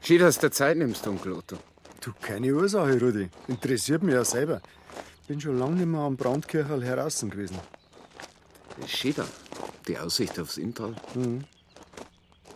Schön, 0.00 0.18
dass 0.20 0.38
du 0.38 0.48
dir 0.48 0.52
Zeit 0.52 0.76
nimmst, 0.76 1.06
Onkel 1.06 1.32
Otto. 1.32 1.56
Du, 2.00 2.12
keine 2.20 2.52
Ursache, 2.52 2.98
Rudi. 3.00 3.28
Interessiert 3.48 4.02
mich 4.02 4.14
ja 4.14 4.24
selber. 4.24 4.60
Bin 5.28 5.40
schon 5.40 5.58
lange 5.58 5.76
nicht 5.76 5.86
mehr 5.86 6.00
am 6.00 6.16
Brandkircherl 6.16 6.82
heraus 6.82 7.20
gewesen. 7.20 7.58
Schön 8.86 9.14
da. 9.16 9.24
Die 9.86 9.98
Aussicht 9.98 10.38
aufs 10.38 10.56
Inntal. 10.56 10.94
Mhm. 11.14 11.44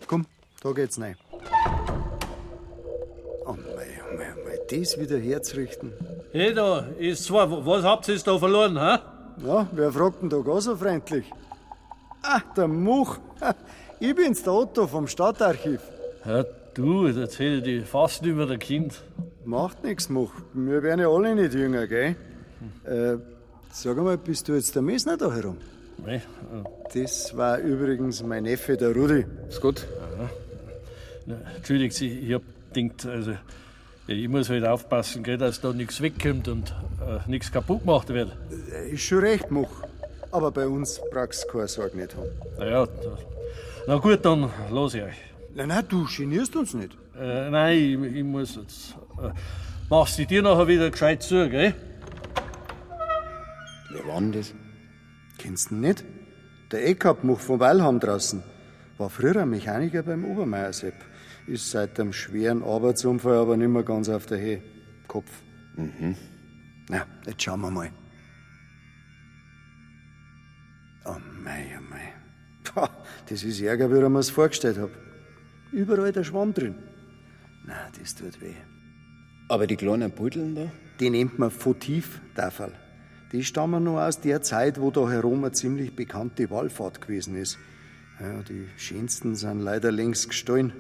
Komm, 0.07 0.27
da 0.63 0.73
geht's 0.73 1.01
rein. 1.01 1.17
Oh 3.47 3.53
mei, 3.53 4.01
oh 4.03 4.17
mei, 4.17 4.33
oh 4.35 4.49
mei, 4.49 4.59
das 4.69 4.99
wieder 4.99 5.19
herzurichten. 5.19 5.93
Hey 6.33 6.53
da, 6.55 6.81
ist 6.99 7.25
zwar, 7.25 7.51
was 7.67 7.85
habt 7.85 8.09
ihr 8.09 8.19
da 8.19 8.39
verloren, 8.39 8.79
hä? 8.79 8.99
Ja, 9.43 9.67
wer 9.73 9.93
fragt 9.93 10.23
denn 10.23 10.29
da 10.29 10.39
gar 10.39 10.61
so 10.61 10.77
freundlich? 10.77 11.31
Ah, 12.23 12.41
der 12.57 12.69
Much. 12.69 13.19
Ich 14.01 14.15
bin's, 14.15 14.43
der 14.43 14.53
Otto 14.53 14.87
vom 14.87 15.07
Stadtarchiv. 15.07 15.81
Ja, 16.27 16.45
du, 16.75 17.11
das 17.13 17.39
hätte 17.39 17.57
ich 17.57 17.63
dich 17.63 17.87
fast 17.87 18.23
nicht 18.23 18.37
mehr 18.37 18.59
Kind. 18.59 19.01
Macht 19.45 19.83
nichts, 19.85 20.09
Much. 20.09 20.33
Wir 20.53 20.83
werden 20.83 21.01
ja 21.01 21.09
alle 21.09 21.35
nicht 21.35 21.55
jünger, 21.55 21.87
gell? 21.87 22.17
Äh, 22.85 23.17
sag 23.73 23.97
mal, 23.97 24.19
bist 24.19 24.49
du 24.49 24.55
jetzt 24.55 24.75
der 24.75 24.83
Messner 24.83 25.17
da 25.17 25.33
herum? 25.33 25.57
Nee. 26.05 26.21
Das 26.93 27.37
war 27.37 27.59
übrigens 27.59 28.23
mein 28.23 28.43
Neffe, 28.43 28.77
der 28.77 28.95
Rudi. 28.95 29.25
Ist 29.49 29.61
gut. 29.61 29.87
Ja. 31.27 31.37
Entschuldigen 31.57 31.93
Sie, 31.93 32.09
ich 32.09 32.35
hab 32.35 32.43
gedacht, 32.73 33.07
also, 33.07 33.33
ich 34.07 34.29
muss 34.29 34.51
halt 34.51 34.65
aufpassen, 34.67 35.23
gell, 35.23 35.39
dass 35.39 35.61
da 35.61 35.73
nichts 35.73 36.01
wegkommt 36.01 36.49
und 36.49 36.71
äh, 37.01 37.29
nichts 37.29 37.51
kaputt 37.51 37.81
gemacht 37.81 38.09
wird. 38.09 38.37
Ist 38.91 39.03
schon 39.03 39.19
recht, 39.19 39.51
Much. 39.51 39.71
Aber 40.31 40.51
bei 40.51 40.67
uns 40.67 41.01
brauchst 41.13 41.45
du 41.45 41.49
keine 41.49 41.69
Sorge 41.69 41.97
nicht 41.97 42.15
haben. 42.15 42.29
Naja, 42.59 42.87
da, 42.87 43.19
na 43.87 43.97
gut, 43.97 44.25
dann 44.25 44.51
los 44.71 44.95
ich 44.95 45.03
euch. 45.03 45.17
Nein, 45.55 45.69
nein, 45.69 45.85
du 45.89 46.05
genierst 46.05 46.57
uns 46.57 46.75
nicht. 46.75 46.97
Äh, 47.19 47.51
nein, 47.51 47.79
ich, 47.79 48.17
ich 48.17 48.25
muss 48.25 48.57
jetzt. 48.57 48.97
Äh, 49.23 49.31
machst 49.89 50.19
du 50.19 50.27
dir 50.27 50.43
nachher 50.43 50.67
wieder 50.67 50.91
gescheit 50.91 51.23
zu, 51.23 51.49
gell? 51.49 51.75
Wer 53.91 54.07
war 54.07 54.21
denn 54.21 54.33
das? 54.33 54.53
Kennst 55.39 55.71
du 55.71 55.77
ihn 55.77 55.83
nicht? 55.83 56.05
Der 56.73 56.89
Eckabmuch 56.89 57.39
von 57.39 57.61
Weilham 57.61 58.01
draußen. 58.01 58.43
War 58.99 59.09
früher 59.09 59.37
ein 59.37 59.51
Mechaniker 59.51 60.03
beim 60.03 60.25
Obermeiersepp. 60.25 60.95
Ist 61.47 61.71
seit 61.71 61.99
dem 61.99 62.13
schweren 62.13 62.63
Arbeitsunfall 62.63 63.37
aber 63.37 63.57
nicht 63.57 63.69
mehr 63.69 63.83
ganz 63.83 64.09
auf 64.09 64.27
der 64.27 64.41
Höhe. 64.41 64.63
Kopf. 65.07 65.31
Mhm. 65.77 66.17
Na, 66.89 67.07
jetzt 67.27 67.43
schauen 67.43 67.61
wir 67.61 67.71
mal. 67.71 67.91
Oh 71.05 71.17
mei, 71.43 71.67
oh 71.79 71.83
mei. 71.91 72.13
Pah, 72.65 72.91
das 73.29 73.43
ist 73.45 73.61
ärger, 73.61 73.91
wie 73.91 74.03
ich 74.03 74.09
mir 74.09 74.19
es 74.19 74.31
vorgestellt 74.31 74.79
hab. 74.79 74.91
Überall 75.73 76.13
der 76.13 76.25
Schwamm 76.25 76.55
drin. 76.55 76.77
Na, 77.67 77.75
das 77.99 78.15
tut 78.15 78.41
weh. 78.41 78.55
Aber 79.49 79.67
die 79.67 79.77
kleinen 79.77 80.11
Beuteln 80.11 80.55
da? 80.55 80.73
Die 81.01 81.11
nennt 81.11 81.39
man 81.39 81.51
Votivtafel. 81.51 82.73
Die 83.33 83.45
stammen 83.45 83.85
noch 83.85 84.01
aus 84.01 84.21
der 84.21 84.43
Zeit, 84.43 84.81
wo 84.81 84.91
da 84.91 85.11
herum 85.11 85.45
eine 85.45 85.53
ziemlich 85.53 85.95
bekannte 85.95 86.51
Wallfahrt 86.51 87.01
gewesen 87.01 87.37
ist. 87.37 87.59
Ja, 88.21 88.43
die 88.43 88.69
schönsten 88.77 89.35
sind 89.35 89.61
leider 89.61 89.91
längst 89.91 90.29
gestohlen. 90.29 90.73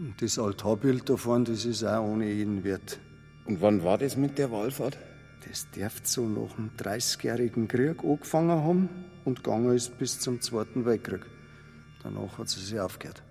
Und 0.00 0.22
das 0.22 0.38
Altarbild 0.38 1.10
da 1.10 1.16
vorne, 1.18 1.44
das 1.44 1.66
ist 1.66 1.84
auch 1.84 2.02
ohne 2.02 2.32
jeden 2.32 2.64
Wert. 2.64 2.98
Und 3.44 3.60
wann 3.60 3.84
war 3.84 3.98
das 3.98 4.16
mit 4.16 4.38
der 4.38 4.50
Wallfahrt? 4.50 4.96
Das 5.46 5.70
dürfte 5.72 6.08
so 6.08 6.26
nach 6.26 6.54
dem 6.54 6.70
30-jährigen 6.78 7.68
Krieg 7.68 8.02
angefangen 8.02 8.62
haben 8.62 8.88
und 9.26 9.44
gegangen 9.44 9.74
ist 9.74 9.98
bis 9.98 10.18
zum 10.18 10.40
Zweiten 10.40 10.86
Weltkrieg. 10.86 11.26
Danach 12.02 12.38
hat 12.38 12.48
sie 12.48 12.60
sich 12.60 12.80
aufgehört. 12.80 13.22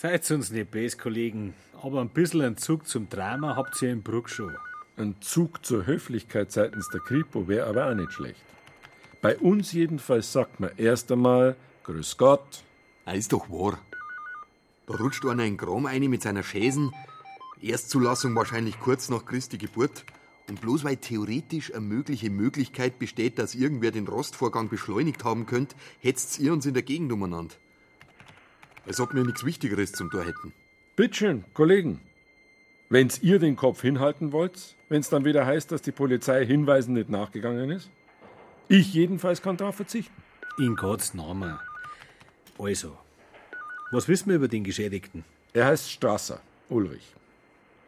Seid 0.00 0.28
uns 0.32 0.50
nicht 0.50 0.72
böse, 0.72 0.96
Kollegen, 0.96 1.54
aber 1.80 2.00
ein 2.00 2.08
bisschen 2.08 2.42
ein 2.42 2.56
Zug 2.56 2.88
zum 2.88 3.08
Drama 3.08 3.54
habt 3.54 3.80
ihr 3.80 3.92
im 3.92 4.02
Bruck 4.02 4.28
schon. 4.30 4.56
Ein 4.96 5.14
Zug 5.20 5.64
zur 5.64 5.86
Höflichkeit 5.86 6.50
seitens 6.50 6.88
der 6.92 7.00
Kripo 7.00 7.46
wäre 7.46 7.68
aber 7.68 7.88
auch 7.88 7.94
nicht 7.94 8.12
schlecht. 8.12 8.44
Bei 9.22 9.38
uns 9.38 9.70
jedenfalls 9.70 10.32
sagt 10.32 10.58
man 10.58 10.70
erst 10.76 11.12
einmal 11.12 11.54
Grüß 11.84 12.16
Gott. 12.16 12.64
Ah, 13.04 13.12
ist 13.12 13.32
doch 13.32 13.48
wahr. 13.48 13.78
Da 14.88 14.94
rutscht 14.94 15.24
einer 15.26 15.44
in 15.44 15.58
Kram 15.58 15.84
rein 15.84 16.08
mit 16.08 16.22
seiner 16.22 16.42
Schäsen. 16.42 16.92
Erstzulassung 17.60 18.34
wahrscheinlich 18.34 18.80
kurz 18.80 19.10
nach 19.10 19.26
Christi 19.26 19.58
Geburt. 19.58 20.06
Und 20.48 20.62
bloß 20.62 20.82
weil 20.82 20.96
theoretisch 20.96 21.74
eine 21.74 21.82
mögliche 21.82 22.30
Möglichkeit 22.30 22.98
besteht, 22.98 23.38
dass 23.38 23.54
irgendwer 23.54 23.90
den 23.90 24.08
Rostvorgang 24.08 24.70
beschleunigt 24.70 25.24
haben 25.24 25.44
könnte, 25.44 25.76
hetzt 26.00 26.38
ihr 26.38 26.54
uns 26.54 26.64
in 26.64 26.72
der 26.72 26.82
Gegend 26.82 27.12
umeinander. 27.12 27.54
Als 28.86 28.98
ob 28.98 29.12
wir 29.12 29.22
nichts 29.24 29.44
Wichtigeres 29.44 29.92
zum 29.92 30.10
Tor 30.10 30.24
hätten. 30.24 30.54
Bitteschön, 30.96 31.44
Kollegen. 31.52 32.00
Wenn's 32.88 33.18
ihr 33.22 33.38
den 33.38 33.56
Kopf 33.56 33.82
hinhalten 33.82 34.32
wollt, 34.32 34.74
wenn's 34.88 35.10
dann 35.10 35.26
wieder 35.26 35.44
heißt, 35.44 35.70
dass 35.70 35.82
die 35.82 35.92
Polizei 35.92 36.46
Hinweisen 36.46 36.94
nicht 36.94 37.10
nachgegangen 37.10 37.70
ist? 37.70 37.90
Ich 38.68 38.94
jedenfalls 38.94 39.42
kann 39.42 39.58
darauf 39.58 39.76
verzichten. 39.76 40.14
In 40.56 40.76
Gottes 40.76 41.12
Namen. 41.12 41.58
Also, 42.58 42.96
was 43.90 44.08
wissen 44.08 44.28
wir 44.28 44.36
über 44.36 44.48
den 44.48 44.64
Geschädigten? 44.64 45.24
Er 45.52 45.66
heißt 45.66 45.90
Strasser, 45.90 46.40
Ulrich. 46.68 47.14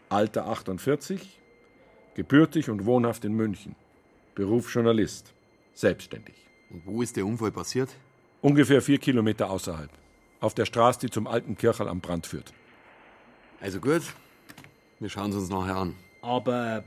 Alter 0.08 0.46
48, 0.46 1.38
gebürtig 2.14 2.70
und 2.70 2.84
wohnhaft 2.84 3.24
in 3.24 3.34
München. 3.34 3.76
Beruf 4.34 4.74
Journalist. 4.74 5.32
Selbstständig. 5.74 6.34
Und 6.70 6.86
wo 6.86 7.02
ist 7.02 7.16
der 7.16 7.26
Unfall 7.26 7.52
passiert? 7.52 7.90
Ungefähr 8.40 8.80
vier 8.80 8.98
Kilometer 8.98 9.50
außerhalb. 9.50 9.90
Auf 10.40 10.54
der 10.54 10.64
Straße, 10.64 11.00
die 11.00 11.10
zum 11.10 11.26
alten 11.26 11.56
Kirchel 11.56 11.88
am 11.88 12.00
Brand 12.00 12.26
führt. 12.26 12.52
Also 13.60 13.78
gut, 13.78 14.02
wir 14.98 15.10
schauen 15.10 15.30
es 15.30 15.36
uns 15.36 15.50
nachher 15.50 15.76
an. 15.76 15.94
Aber 16.22 16.82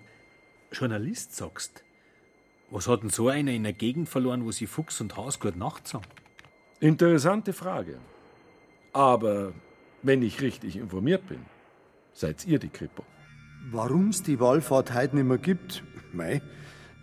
Journalist 0.72 1.36
sagst, 1.36 1.84
was 2.72 2.88
hat 2.88 3.04
denn 3.04 3.10
so 3.10 3.30
einer 3.30 3.52
in 3.52 3.66
einer 3.66 3.74
Gegend 3.74 4.10
verloren, 4.10 4.44
wo 4.46 4.52
sie 4.52 4.66
Fuchs 4.66 5.00
und 5.00 5.16
Haus 5.16 5.40
gut 5.40 5.56
nachts 5.56 5.94
haben? 5.94 6.08
Interessante 6.80 7.54
Frage. 7.54 8.00
Aber 8.94 9.54
wenn 10.04 10.22
ich 10.22 10.42
richtig 10.42 10.78
informiert 10.78 11.28
bin, 11.28 11.40
seid 12.14 12.46
ihr 12.46 12.60
die 12.60 12.70
Kripo. 12.70 13.04
Warum's 13.72 14.22
die 14.22 14.40
Wallfahrt 14.40 14.94
heute 14.94 15.16
nicht 15.16 15.26
mehr 15.26 15.40
gibt? 15.40 15.84
Mei, 16.12 16.42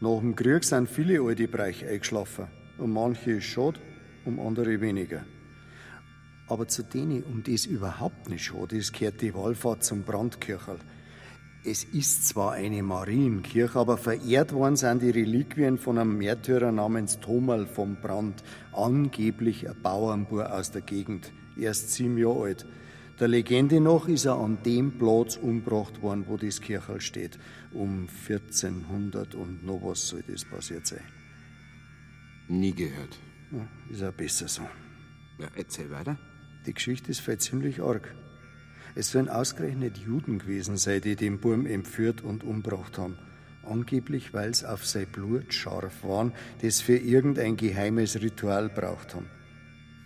nach 0.01 0.21
dem 0.21 0.37
Krieg 0.37 0.63
sind 0.63 0.89
viele 0.89 1.21
alte 1.21 1.49
Bereiche 1.49 1.89
eingeschlafen. 1.89 2.47
Um 2.79 2.93
manche 2.93 3.33
ist 3.33 3.45
schade, 3.45 3.81
um 4.25 4.39
andere 4.39 4.81
weniger. 4.81 5.25
Aber 6.47 6.69
zu 6.69 6.85
denen, 6.85 7.25
um 7.25 7.43
die 7.43 7.55
es 7.55 7.67
überhaupt 7.67 8.29
nicht 8.29 8.45
schade 8.45 8.77
ist, 8.77 8.93
gehört 8.93 9.21
die 9.21 9.35
Wallfahrt 9.35 9.83
zum 9.83 10.03
Brandkircherl. 10.03 10.79
Es 11.65 11.85
ist 11.85 12.29
zwar 12.29 12.53
eine 12.53 12.83
Marienkirche, 12.83 13.79
aber 13.79 13.99
verehrt 13.99 14.53
worden 14.53 14.77
sind 14.77 15.03
die 15.03 15.11
Reliquien 15.11 15.77
von 15.77 15.99
einem 15.99 16.17
Märtyrer 16.17 16.73
namens 16.73 17.21
Thomal 17.21 17.67
vom 17.67 17.97
Brand, 17.97 18.43
angeblich 18.73 19.69
ein 19.69 19.77
Bauernbur 19.83 20.55
aus 20.55 20.71
der 20.71 20.81
Gegend, 20.81 21.33
erst 21.57 21.93
sieben 21.93 22.19
Jahre 22.19 22.45
alt. 22.45 22.67
Der 23.21 23.29
Legende 23.29 23.81
nach 23.81 24.09
ist 24.09 24.25
er 24.25 24.37
an 24.37 24.63
dem 24.65 24.97
Platz 24.97 25.37
umgebracht 25.37 26.01
worden, 26.01 26.25
wo 26.27 26.39
das 26.39 26.61
Kirchel 26.61 27.03
steht. 27.03 27.39
Um 27.73 28.09
1400 28.29 29.35
und 29.35 29.65
noch 29.65 29.81
was 29.83 30.09
soll 30.09 30.23
das 30.27 30.45
passiert 30.45 30.87
sein. 30.87 31.05
Nie 32.49 32.73
gehört. 32.73 33.19
Ja, 33.53 33.69
ist 33.91 34.03
auch 34.03 34.13
besser 34.13 34.49
so. 34.49 34.63
Ja, 35.39 35.49
erzähl 35.55 35.91
weiter. 35.91 36.19
Die 36.67 36.73
Geschichte 36.73 37.11
ist 37.11 37.21
vielleicht 37.21 37.43
ziemlich 37.43 37.81
arg. 37.81 38.15
Es 38.95 39.11
sollen 39.11 39.29
ausgerechnet 39.29 39.99
Juden 39.99 40.39
gewesen 40.39 40.77
sein, 40.77 41.01
die 41.01 41.15
den 41.15 41.41
Burm 41.41 41.67
entführt 41.67 42.23
und 42.23 42.43
umgebracht 42.43 42.99
haben. 42.99 43.19
Angeblich, 43.65 44.33
weil 44.33 44.55
sie 44.55 44.69
auf 44.69 44.87
sein 44.87 45.07
Blut 45.07 45.53
scharf 45.53 46.03
waren, 46.05 46.33
das 46.63 46.81
für 46.81 46.97
irgendein 46.97 47.57
geheimes 47.57 48.21
Ritual 48.21 48.69
braucht 48.69 49.15
haben. 49.15 49.29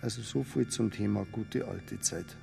Also 0.01 0.21
so 0.21 0.43
viel 0.43 0.67
zum 0.67 0.91
Thema 0.91 1.25
gute 1.31 1.67
alte 1.67 1.99
Zeit. 1.99 2.37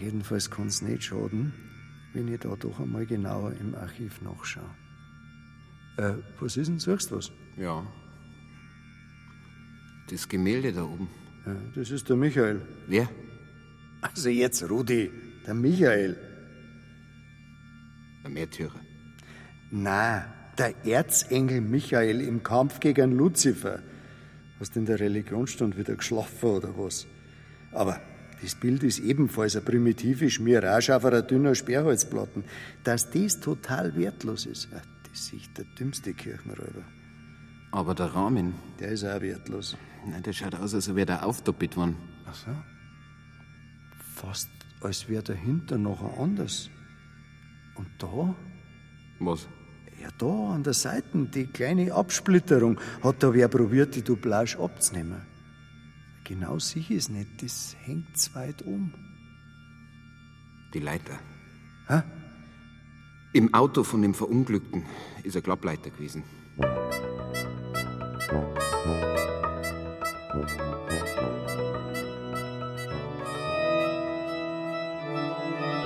Jedenfalls 0.00 0.50
kann 0.50 0.66
es 0.66 0.82
nicht 0.82 1.04
schaden, 1.04 1.52
wenn 2.12 2.28
ich 2.28 2.40
da 2.40 2.56
doch 2.56 2.80
einmal 2.80 3.06
genauer 3.06 3.52
im 3.52 3.74
Archiv 3.74 4.20
nachschaue. 4.22 4.74
Äh, 5.98 6.14
was 6.40 6.56
ist 6.56 6.68
denn, 6.68 6.78
suchst 6.78 7.10
du 7.10 7.16
was? 7.16 7.30
Ja. 7.56 7.86
Das 10.10 10.28
Gemälde 10.28 10.72
da 10.72 10.84
oben. 10.84 11.08
Ja, 11.46 11.56
das 11.74 11.90
ist 11.90 12.08
der 12.08 12.16
Michael. 12.16 12.62
Wer? 12.86 13.08
Also 14.00 14.28
jetzt, 14.28 14.68
Rudi, 14.68 15.10
der 15.46 15.54
Michael. 15.54 16.16
Der 18.22 18.30
Märtyrer. 18.30 18.80
Na, 19.70 20.24
der 20.58 20.86
Erzengel 20.86 21.60
Michael 21.60 22.20
im 22.20 22.42
Kampf 22.42 22.80
gegen 22.80 23.12
Luzifer. 23.12 23.80
Hast 24.62 24.76
in 24.76 24.86
der 24.86 25.00
Religionsstunde 25.00 25.76
wieder 25.76 25.96
geschlafen 25.96 26.50
oder 26.50 26.78
was? 26.78 27.08
Aber 27.72 28.00
das 28.40 28.54
Bild 28.54 28.84
ist 28.84 29.00
ebenfalls 29.00 29.56
eine 29.56 29.64
primitive 29.64 30.30
Schmierage 30.30 30.94
auf 30.94 31.04
einer 31.04 31.22
dünnen 31.22 31.56
Sperrholzplatten. 31.56 32.44
Dass 32.84 33.10
das 33.10 33.40
total 33.40 33.96
wertlos 33.96 34.46
ist, 34.46 34.68
das 34.70 34.82
ist 35.12 35.26
sicher 35.26 35.50
der 35.56 35.64
dümmste 35.64 36.14
Kirchenräuber. 36.14 36.84
Aber 37.72 37.92
der 37.96 38.14
Rahmen. 38.14 38.54
Der 38.78 38.90
ist 38.90 39.02
auch 39.02 39.20
wertlos. 39.20 39.76
Nein, 40.06 40.22
der 40.22 40.32
schaut 40.32 40.54
aus, 40.54 40.74
als 40.74 40.94
wäre 40.94 41.06
der 41.06 41.26
aufdoppelt 41.26 41.76
worden. 41.76 41.96
Ach 42.24 42.34
so. 42.34 42.50
Fast 44.14 44.48
als 44.80 45.08
wäre 45.08 45.24
dahinter 45.24 45.76
noch 45.76 46.02
ein 46.04 46.22
anders. 46.22 46.70
Und 47.74 47.88
da? 47.98 48.32
Was? 49.18 49.48
Ja, 50.02 50.08
da 50.18 50.54
an 50.54 50.64
der 50.64 50.72
Seite, 50.74 51.26
die 51.32 51.46
kleine 51.46 51.94
Absplitterung, 51.94 52.80
hat 53.04 53.22
da 53.22 53.32
wer 53.32 53.46
probiert, 53.46 53.94
die 53.94 54.02
Doublage 54.02 54.58
abzunehmen. 54.58 55.22
Genau 56.24 56.58
sicher 56.58 56.94
ist 56.94 57.08
nicht, 57.08 57.40
das 57.40 57.76
hängt 57.84 58.18
zu 58.18 58.34
weit 58.34 58.62
um. 58.62 58.92
Die 60.74 60.80
Leiter. 60.80 61.20
Hä? 61.86 62.02
Im 63.32 63.54
Auto 63.54 63.84
von 63.84 64.02
dem 64.02 64.12
Verunglückten 64.12 64.84
ist 65.22 65.36
ein 65.36 65.42
Klappleiter 65.44 65.90
gewesen. 65.90 66.24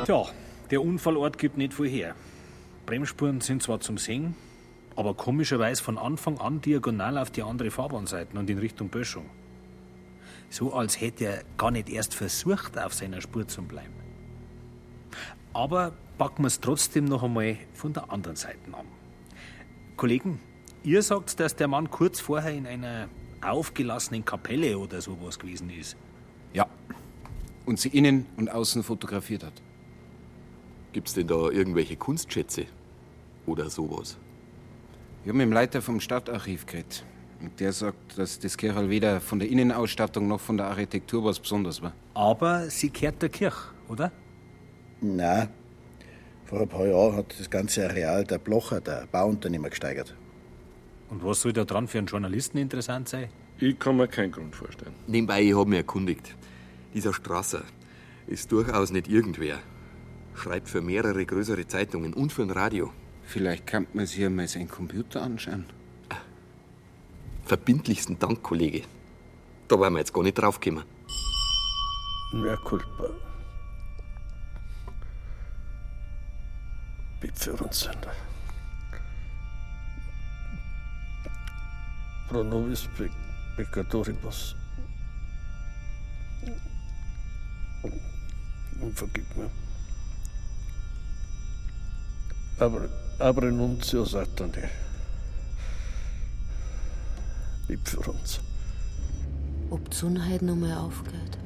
Tja, 0.07 0.25
der 0.71 0.81
Unfallort 0.81 1.37
gibt 1.37 1.59
nicht 1.59 1.75
viel 1.75 1.89
her. 1.89 2.15
Bremsspuren 2.87 3.41
sind 3.41 3.65
zwar 3.65 3.81
zum 3.81 3.99
Sehen, 3.99 4.37
aber 4.95 5.15
komischerweise 5.15 5.83
von 5.83 5.99
Anfang 5.99 6.39
an 6.39 6.61
diagonal 6.61 7.19
auf 7.19 7.33
die 7.33 7.43
andere 7.43 7.73
Fahrbahnseite 7.73 8.39
und 8.39 8.49
in 8.49 8.59
Richtung 8.59 8.89
Böschung. 8.89 9.27
So 10.51 10.73
als 10.73 11.01
hätte 11.01 11.25
er 11.25 11.45
gar 11.59 11.73
nicht 11.73 11.89
erst 11.89 12.15
versucht, 12.15 12.79
auf 12.79 12.95
seiner 12.95 13.21
Spur 13.21 13.49
zu 13.49 13.63
bleiben. 13.63 13.93
Aber 15.53 15.93
packen 16.17 16.45
wir 16.45 16.47
es 16.47 16.61
trotzdem 16.61 17.07
noch 17.07 17.25
einmal 17.25 17.57
von 17.75 17.93
der 17.93 18.11
anderen 18.13 18.37
Seite 18.37 18.59
an. 18.73 18.87
Kollegen, 19.97 20.41
ihr 20.85 21.03
sagt, 21.03 21.41
dass 21.41 21.57
der 21.57 21.67
Mann 21.67 21.91
kurz 21.91 22.21
vorher 22.21 22.53
in 22.53 22.67
einer 22.67 23.09
aufgelassenen 23.43 24.25
Kapelle 24.25 24.79
oder 24.79 25.01
sowas 25.01 25.39
gewesen 25.39 25.71
ist. 25.71 25.97
Ja. 26.53 26.67
Und 27.65 27.81
sie 27.81 27.89
innen 27.89 28.27
und 28.37 28.51
außen 28.51 28.85
fotografiert 28.85 29.43
hat. 29.43 29.61
Gibt's 30.93 31.15
denn 31.15 31.27
da 31.27 31.51
irgendwelche 31.51 31.97
Kunstschätze? 31.97 32.67
Oder 33.47 33.71
sowas? 33.71 34.19
Ich 35.23 35.29
habe 35.29 35.39
mit 35.39 35.47
dem 35.47 35.53
Leiter 35.53 35.83
vom 35.83 36.01
Stadtarchiv 36.01 36.67
geredet. 36.67 37.05
Und 37.41 37.59
der 37.61 37.73
sagt, 37.73 38.19
dass 38.19 38.39
das 38.39 38.57
Kirchel 38.57 38.89
weder 38.89 39.21
von 39.21 39.39
der 39.39 39.49
Innenausstattung 39.49 40.27
noch 40.27 40.41
von 40.41 40.57
der 40.57 40.67
Architektur 40.67 41.25
was 41.25 41.39
Besonderes 41.39 41.83
war. 41.83 41.93
Aber 42.15 42.71
sie 42.71 42.91
kehrt 42.91 43.21
der 43.21 43.29
Kirche, 43.29 43.71
oder? 43.89 44.11
Nein. 45.01 45.49
Vor 46.45 46.61
ein 46.61 46.69
paar 46.69 46.87
Jahren 46.87 47.17
hat 47.17 47.39
das 47.39 47.51
ganze 47.51 47.89
Areal 47.89 48.25
der 48.25 48.39
Blocher, 48.39 48.81
der 48.81 49.07
Bauunternehmer, 49.11 49.69
gesteigert. 49.69 50.15
Und 51.11 51.25
was 51.25 51.43
soll 51.43 51.53
da 51.53 51.65
dran 51.65 51.89
für 51.89 51.99
einen 51.99 52.07
Journalisten 52.07 52.59
interessant 52.59 53.09
sein? 53.09 53.29
Ich 53.59 53.79
kann 53.79 53.97
mir 53.97 54.09
keinen 54.09 54.33
Grund 54.33 54.55
vorstellen. 54.55 54.95
Nebenbei, 55.07 55.43
ich 55.43 55.57
habe 55.57 55.69
mich 55.69 55.79
erkundigt. 55.79 56.37
Dieser 56.95 57.13
Strasser 57.13 57.63
ist 58.27 58.53
durchaus 58.53 58.93
nicht 58.93 59.09
irgendwer. 59.09 59.59
Schreibt 60.35 60.69
für 60.69 60.83
mehrere 60.83 61.25
größere 61.25 61.67
Zeitungen 61.67 62.15
und 62.15 62.33
für 62.33 62.43
ein 62.43 62.51
Radio. 62.51 62.93
Vielleicht 63.27 63.67
kann 63.67 63.87
man 63.93 64.07
sich 64.07 64.25
einmal 64.25 64.49
seinen 64.49 64.69
Computer 64.69 65.23
anschauen. 65.23 65.67
Verbindlichsten 67.45 68.19
Dank, 68.19 68.43
Kollege. 68.43 68.83
Da 69.69 69.79
waren 69.79 69.93
wir 69.93 69.99
jetzt 69.99 70.15
gar 70.15 70.23
nicht 70.23 70.35
draufgekommen. 70.35 70.85
Mehr 72.33 72.57
culpa. 72.57 73.11
Bitte 77.21 77.53
uns. 77.53 77.89
Pro 82.29 82.43
nobis 82.43 82.89
pe 82.97 83.11
peccatoribus. 83.57 84.57
Und 88.81 88.97
vergib 88.97 89.37
mir. 89.37 89.51
Aber, 92.59 92.89
aber 93.19 93.51
nuncio 93.51 94.05
Satani. 94.05 94.69
Lieb 97.69 97.89
für 97.89 98.01
uns. 98.11 98.41
Ob 99.71 99.91
die 99.91 99.97
Sonne 99.97 100.29
heute 100.29 100.45
noch 100.45 100.57
mal 100.57 100.77
aufgeht? 100.79 101.39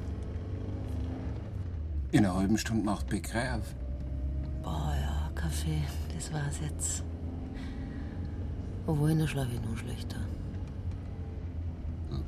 In 2.13 2.27
einer 2.27 2.35
halben 2.35 2.59
Stunde 2.59 2.85
macht 2.85 3.07
auf. 3.13 3.75
Boah, 4.63 4.95
ja, 5.01 5.31
Kaffee, 5.35 5.83
das 6.15 6.33
war's 6.33 6.57
jetzt. 6.61 7.03
Obwohl, 8.87 9.17
dann 9.17 9.29
schlafe 9.29 9.53
ich 9.55 9.61
noch 9.63 9.79
schlechter. 9.79 10.19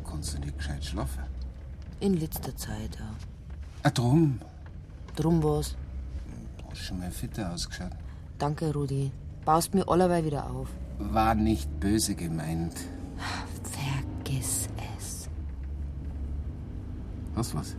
Kannst 0.09 0.35
du 0.35 0.38
nicht 0.38 0.57
gescheit 0.57 0.85
schlafen? 0.85 1.24
In 2.00 2.14
letzter 2.14 2.57
Zeit, 2.57 2.96
ja. 2.98 3.11
Ah, 3.83 3.90
drum. 3.90 4.38
Drum 5.16 5.42
was. 5.42 5.74
Du 6.59 6.70
hast 6.70 6.78
schon 6.78 6.98
mal 6.98 7.11
fitter 7.11 7.52
ausgeschaut. 7.52 7.92
Danke, 8.38 8.72
Rudi. 8.72 9.11
Baust 9.44 9.74
mir 9.74 9.88
allerweil 9.88 10.24
wieder 10.24 10.50
auf. 10.50 10.68
War 10.98 11.35
nicht 11.35 11.81
böse 11.81 12.14
gemeint. 12.14 12.74
Vergiss 13.64 14.68
es. 14.96 15.28
Was, 17.35 17.55
was? 17.55 17.76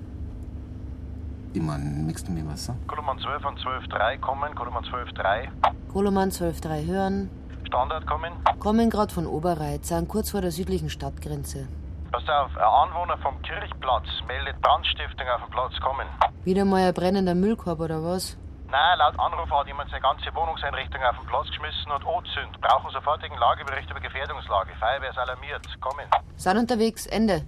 Mein, 1.56 2.06
möchtest 2.06 2.28
du 2.28 2.32
mir 2.32 2.46
was 2.48 2.66
sagen? 2.66 2.80
Koloman 2.88 3.18
12 3.20 3.46
und 3.46 3.60
12.3 3.60 4.20
kommen, 4.20 4.56
Koloman 4.56 4.84
12.3. 4.84 5.48
Koloman 5.92 6.30
12.3 6.32 6.86
hören. 6.88 7.30
Standard 7.66 8.06
kommen. 8.08 8.34
Kommen 8.60 8.90
grad 8.90 9.12
von 9.12 9.26
Oberreit, 9.28 9.86
sind 9.86 10.10
kurz 10.10 10.32
vor 10.32 10.42
der 10.42 10.52
südlichen 10.52 10.90
Stadtgrenze. 10.90 11.68
Pass 12.12 12.24
auf, 12.28 12.56
ein 12.58 12.64
Anwohner 12.64 13.18
vom 13.20 13.40
Kirchplatz 13.42 14.06
meldet 14.28 14.60
Brandstiftung 14.62 15.28
auf 15.36 15.42
den 15.46 15.52
Platz 15.52 15.74
kommen. 15.82 16.08
Wieder 16.44 16.66
mal 16.66 16.88
ein 16.88 16.94
brennender 16.94 17.36
Müllkorb 17.36 17.80
oder 17.80 18.04
was? 18.04 18.38
Nein, 18.74 18.98
laut 18.98 19.20
Anruf 19.20 19.52
hat 19.52 19.68
jemand 19.68 19.92
seine 19.92 20.02
ganze 20.02 20.34
Wohnungseinrichtung 20.34 21.00
auf 21.04 21.16
den 21.16 21.28
Platz 21.28 21.46
geschmissen 21.50 21.92
und 21.92 22.04
anzündet. 22.08 22.60
Brauchen 22.60 22.90
sofortigen 22.90 23.38
Lagebericht 23.38 23.88
über 23.92 24.00
Gefährdungslage. 24.00 24.72
Feuerwehr 24.80 25.12
ist 25.12 25.18
alarmiert. 25.20 25.62
Kommen. 25.80 26.08
Sind 26.38 26.58
unterwegs, 26.58 27.06
Ende. 27.06 27.46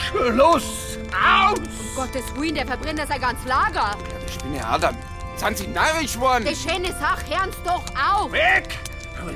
Schluss! 0.00 0.96
Aus! 1.12 1.58
Um 1.58 1.94
Gottes 1.94 2.34
Willen, 2.36 2.54
der 2.54 2.66
verbrennt 2.66 3.00
ja 3.00 3.06
sein 3.06 3.20
ganz 3.20 3.44
Lager. 3.44 3.90
Ich 4.26 4.38
bin 4.38 4.54
ja 4.54 4.66
Adam. 4.66 4.96
Sind 5.36 5.58
Sie 5.58 5.66
narrisch 5.66 6.18
worden? 6.18 6.46
Die 6.46 6.56
schöne 6.56 6.90
Sache, 6.94 7.28
hören's 7.28 7.62
doch 7.64 7.84
auf! 8.00 8.32
Weg! 8.32 8.78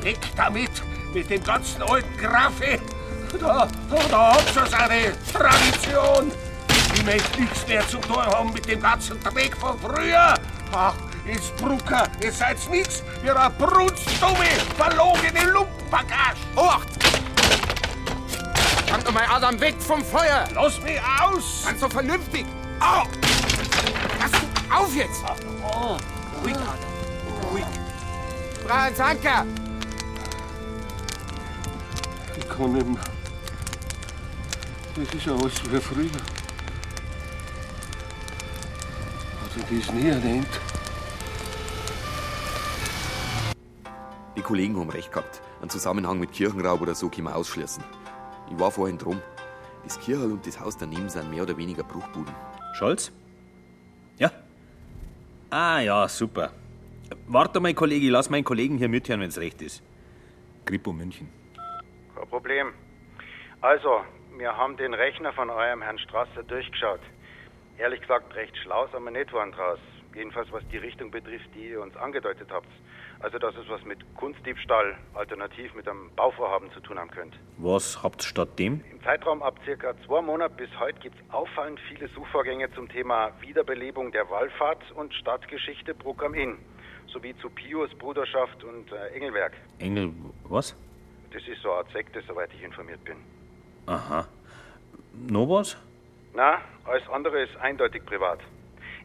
Weg 0.03 0.18
damit! 0.37 0.70
Mit 1.12 1.29
dem 1.29 1.42
ganzen 1.42 1.83
alten 1.83 2.16
Graffe! 2.16 2.79
Da, 3.40 3.68
da, 3.90 3.96
da 4.11 4.33
habt 4.35 4.57
ihr 4.57 4.66
seine 4.66 5.12
Tradition! 5.33 6.31
Ich 6.94 7.05
möchte 7.05 7.40
nichts 7.40 7.66
mehr 7.66 7.87
zu 7.88 7.99
tun 7.99 8.16
haben 8.16 8.53
mit 8.53 8.66
dem 8.68 8.81
ganzen 8.81 9.20
Dreck 9.20 9.57
von 9.57 9.79
früher! 9.81 10.35
Ach, 10.73 10.94
jetzt 11.27 11.57
Brucker, 11.57 12.07
ihr 12.23 12.31
seid 12.31 12.59
nichts! 12.70 13.03
Ihr 13.25 13.35
habt 13.35 13.59
brunstdumme, 13.59 14.46
verlogene 14.77 15.51
Lumpenbagage! 15.51 16.38
Ocht! 16.55 16.88
Kommt 18.88 19.12
mal 19.12 19.27
Adam 19.29 19.61
weg 19.61 19.75
vom 19.81 20.05
Feuer! 20.05 20.44
Lass 20.55 20.81
mich 20.81 21.01
aus! 21.20 21.64
Ganz 21.66 21.81
so 21.81 21.88
vernünftig! 21.88 22.46
Au! 22.79 23.03
Pass 24.18 24.79
auf 24.79 24.94
jetzt! 24.94 25.23
Oh, 25.64 25.96
ruhig, 26.44 26.55
Adam. 26.55 27.51
Ruhig. 27.51 27.64
Franz 28.64 29.01
Anker! 29.01 29.44
kann 32.51 32.73
nicht 32.73 32.87
mehr. 32.87 33.01
Das 34.97 35.15
ist 35.15 35.27
ja 35.27 35.33
alles 35.33 35.73
wie 35.73 35.81
früher. 35.81 36.11
Also 39.45 39.67
die 39.71 39.79
ist 39.79 39.95
nie 39.95 40.11
ein 40.11 40.23
End. 40.23 40.47
Die 44.37 44.43
Kollegen 44.43 44.79
haben 44.79 44.91
recht 44.91 45.13
gehabt. 45.13 45.41
Einen 45.61 45.71
Zusammenhang 45.71 46.19
mit 46.19 46.33
Kirchenraub 46.33 46.81
oder 46.81 46.95
so 46.95 47.09
können 47.09 47.29
wir 47.29 47.37
ausschließen. 47.37 47.83
Ich 48.51 48.59
war 48.59 48.71
vorhin 48.71 48.99
drum. 48.99 49.21
Das 49.85 49.99
Kirchel 49.99 50.33
und 50.33 50.47
das 50.47 50.61
Haus 50.61 50.77
daneben 50.77 51.09
sind 51.09 51.31
mehr 51.31 51.43
oder 51.43 51.57
weniger 51.57 51.83
Bruchbuden. 51.83 52.35
Scholz? 52.75 53.13
Ja? 54.19 54.31
Ah 55.51 55.81
ja, 55.81 56.09
super. 56.09 56.53
Warte 57.27 57.61
mal, 57.61 57.75
Kollege, 57.75 58.07
ich 58.07 58.13
lass 58.13 58.31
meinen 58.31 58.45
Kollegen 58.45 58.79
hier 58.79 58.89
mithören, 58.89 59.21
wenn 59.21 59.31
es 59.31 59.39
recht 59.39 59.63
ist. 59.63 59.83
Grippo 60.65 60.93
München. 60.93 61.39
Kein 62.21 62.29
Problem. 62.29 62.75
Also, 63.63 64.03
wir 64.37 64.55
haben 64.55 64.77
den 64.77 64.93
Rechner 64.93 65.33
von 65.33 65.49
eurem 65.49 65.81
Herrn 65.81 65.99
Strasser 65.99 66.43
durchgeschaut. 66.43 67.01
Ehrlich 67.79 68.03
gesagt, 68.03 68.35
recht 68.35 68.55
schlau 68.59 68.87
sind 68.89 69.05
wir 69.05 69.11
nicht 69.11 69.33
waren 69.33 69.53
draus. 69.53 69.79
Jedenfalls 70.15 70.53
was 70.53 70.63
die 70.71 70.77
Richtung 70.77 71.11
betrifft, 71.11 71.49
die 71.55 71.71
ihr 71.71 71.81
uns 71.81 71.97
angedeutet 71.97 72.49
habt. 72.51 72.69
Also, 73.21 73.39
dass 73.39 73.55
es 73.57 73.67
was 73.71 73.83
mit 73.85 73.99
Kunstdiebstahl, 74.17 74.99
alternativ 75.15 75.75
mit 75.75 75.89
einem 75.89 76.11
Bauvorhaben 76.15 76.71
zu 76.73 76.81
tun 76.81 76.99
haben 76.99 77.11
könnte. 77.11 77.39
Was 77.57 78.03
habt 78.03 78.23
statt 78.23 78.59
dem? 78.59 78.83
Im 78.91 79.03
Zeitraum 79.03 79.43
ab 79.43 79.59
circa 79.65 79.95
zwei 80.07 80.21
Monaten 80.21 80.57
bis 80.57 80.71
heute 80.79 80.99
gibt 81.01 81.17
es 81.17 81.35
auffallend 81.35 81.81
viele 81.89 82.09
Suchvorgänge 82.09 82.71
zum 82.73 82.89
Thema 82.91 83.31
Wiederbelebung 83.41 84.13
der 84.13 84.29
Wallfahrt 84.29 84.91
und 84.93 85.15
Stadtgeschichte 85.15 85.95
Bruck 85.95 86.23
am 86.23 86.35
Inn, 86.35 86.59
sowie 87.07 87.35
zu 87.39 87.49
Pius, 87.49 87.91
Bruderschaft 87.95 88.63
und 88.63 88.93
äh, 88.93 89.15
Engelwerk. 89.15 89.53
Engel, 89.79 90.13
was? 90.45 90.77
Das 91.33 91.47
ist 91.47 91.62
so 91.62 91.71
eine 91.71 91.79
Art 91.79 91.93
Sekte, 91.93 92.23
soweit 92.27 92.53
ich 92.55 92.62
informiert 92.62 93.03
bin. 93.05 93.16
Aha. 93.87 94.27
Noch 95.29 95.49
was? 95.49 95.77
Na, 96.35 96.61
alles 96.85 97.09
andere 97.09 97.43
ist 97.43 97.57
eindeutig 97.57 98.05
privat. 98.05 98.40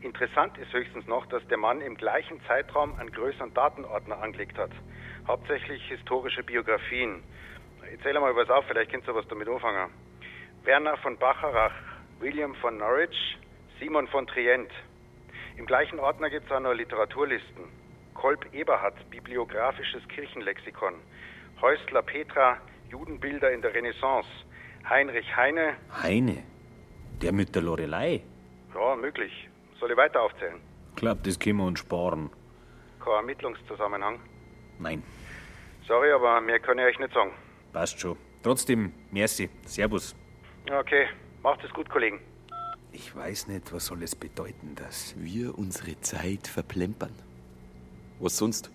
Interessant 0.01 0.57
ist 0.57 0.71
höchstens 0.71 1.07
noch, 1.07 1.25
dass 1.27 1.45
der 1.47 1.57
Mann 1.57 1.81
im 1.81 1.95
gleichen 1.95 2.39
Zeitraum 2.47 2.93
einen 2.99 3.11
größeren 3.11 3.53
Datenordner 3.53 4.21
angelegt 4.21 4.57
hat. 4.57 4.71
Hauptsächlich 5.27 5.81
historische 5.87 6.43
Biografien. 6.43 7.23
Erzähl 7.91 8.19
mal 8.19 8.35
was 8.35 8.49
auf, 8.49 8.65
vielleicht 8.67 8.91
kennst 8.91 9.07
du 9.07 9.15
was 9.15 9.27
damit 9.27 9.47
anfangen. 9.47 9.89
Werner 10.63 10.97
von 10.97 11.17
Bacharach, 11.17 11.73
William 12.19 12.53
von 12.55 12.77
Norwich, 12.77 13.37
Simon 13.79 14.07
von 14.07 14.27
Trient. 14.27 14.71
Im 15.57 15.65
gleichen 15.65 15.99
Ordner 15.99 16.29
gibt 16.29 16.45
es 16.45 16.51
auch 16.51 16.59
noch 16.59 16.73
Literaturlisten. 16.73 17.65
Kolb 18.13 18.53
Eberhard, 18.53 19.09
bibliografisches 19.09 20.07
Kirchenlexikon. 20.07 20.95
Häusler 21.61 22.01
Petra, 22.01 22.57
Judenbilder 22.89 23.51
in 23.51 23.61
der 23.61 23.73
Renaissance. 23.73 24.27
Heinrich 24.89 25.25
Heine, 25.35 25.75
Heine. 26.03 26.43
Der 27.21 27.31
mit 27.31 27.55
der 27.55 27.61
Lorelei. 27.63 28.21
ja, 28.73 28.95
möglich. 28.95 29.31
Soll 29.79 29.91
ich 29.91 29.97
weiter 29.97 30.21
aufzählen? 30.21 30.59
Glaub, 30.95 31.23
das 31.23 31.39
können 31.39 31.57
wir 31.57 31.65
uns 31.65 31.79
sparen. 31.79 32.29
Kein 33.03 33.13
Ermittlungszusammenhang. 33.13 34.19
Nein, 34.79 35.03
Sorry, 35.87 36.11
aber 36.11 36.41
mehr 36.41 36.59
kann 36.59 36.79
ich 36.79 36.85
euch 36.85 36.99
nicht 36.99 37.13
sagen. 37.13 37.31
passt 37.71 37.99
schon. 37.99 38.17
Trotzdem, 38.41 38.91
merci. 39.11 39.49
Servus. 39.65 40.15
Okay, 40.71 41.07
macht 41.43 41.63
es 41.63 41.71
gut, 41.71 41.87
Kollegen. 41.89 42.19
Ich 42.91 43.15
weiß 43.15 43.47
nicht, 43.47 43.71
was 43.73 43.85
soll 43.87 44.01
es 44.03 44.15
bedeuten, 44.15 44.73
dass 44.75 45.13
wir 45.17 45.57
unsere 45.57 45.99
Zeit 46.01 46.47
verplempern. 46.47 47.13
Was 48.19 48.37
sonst? 48.37 48.71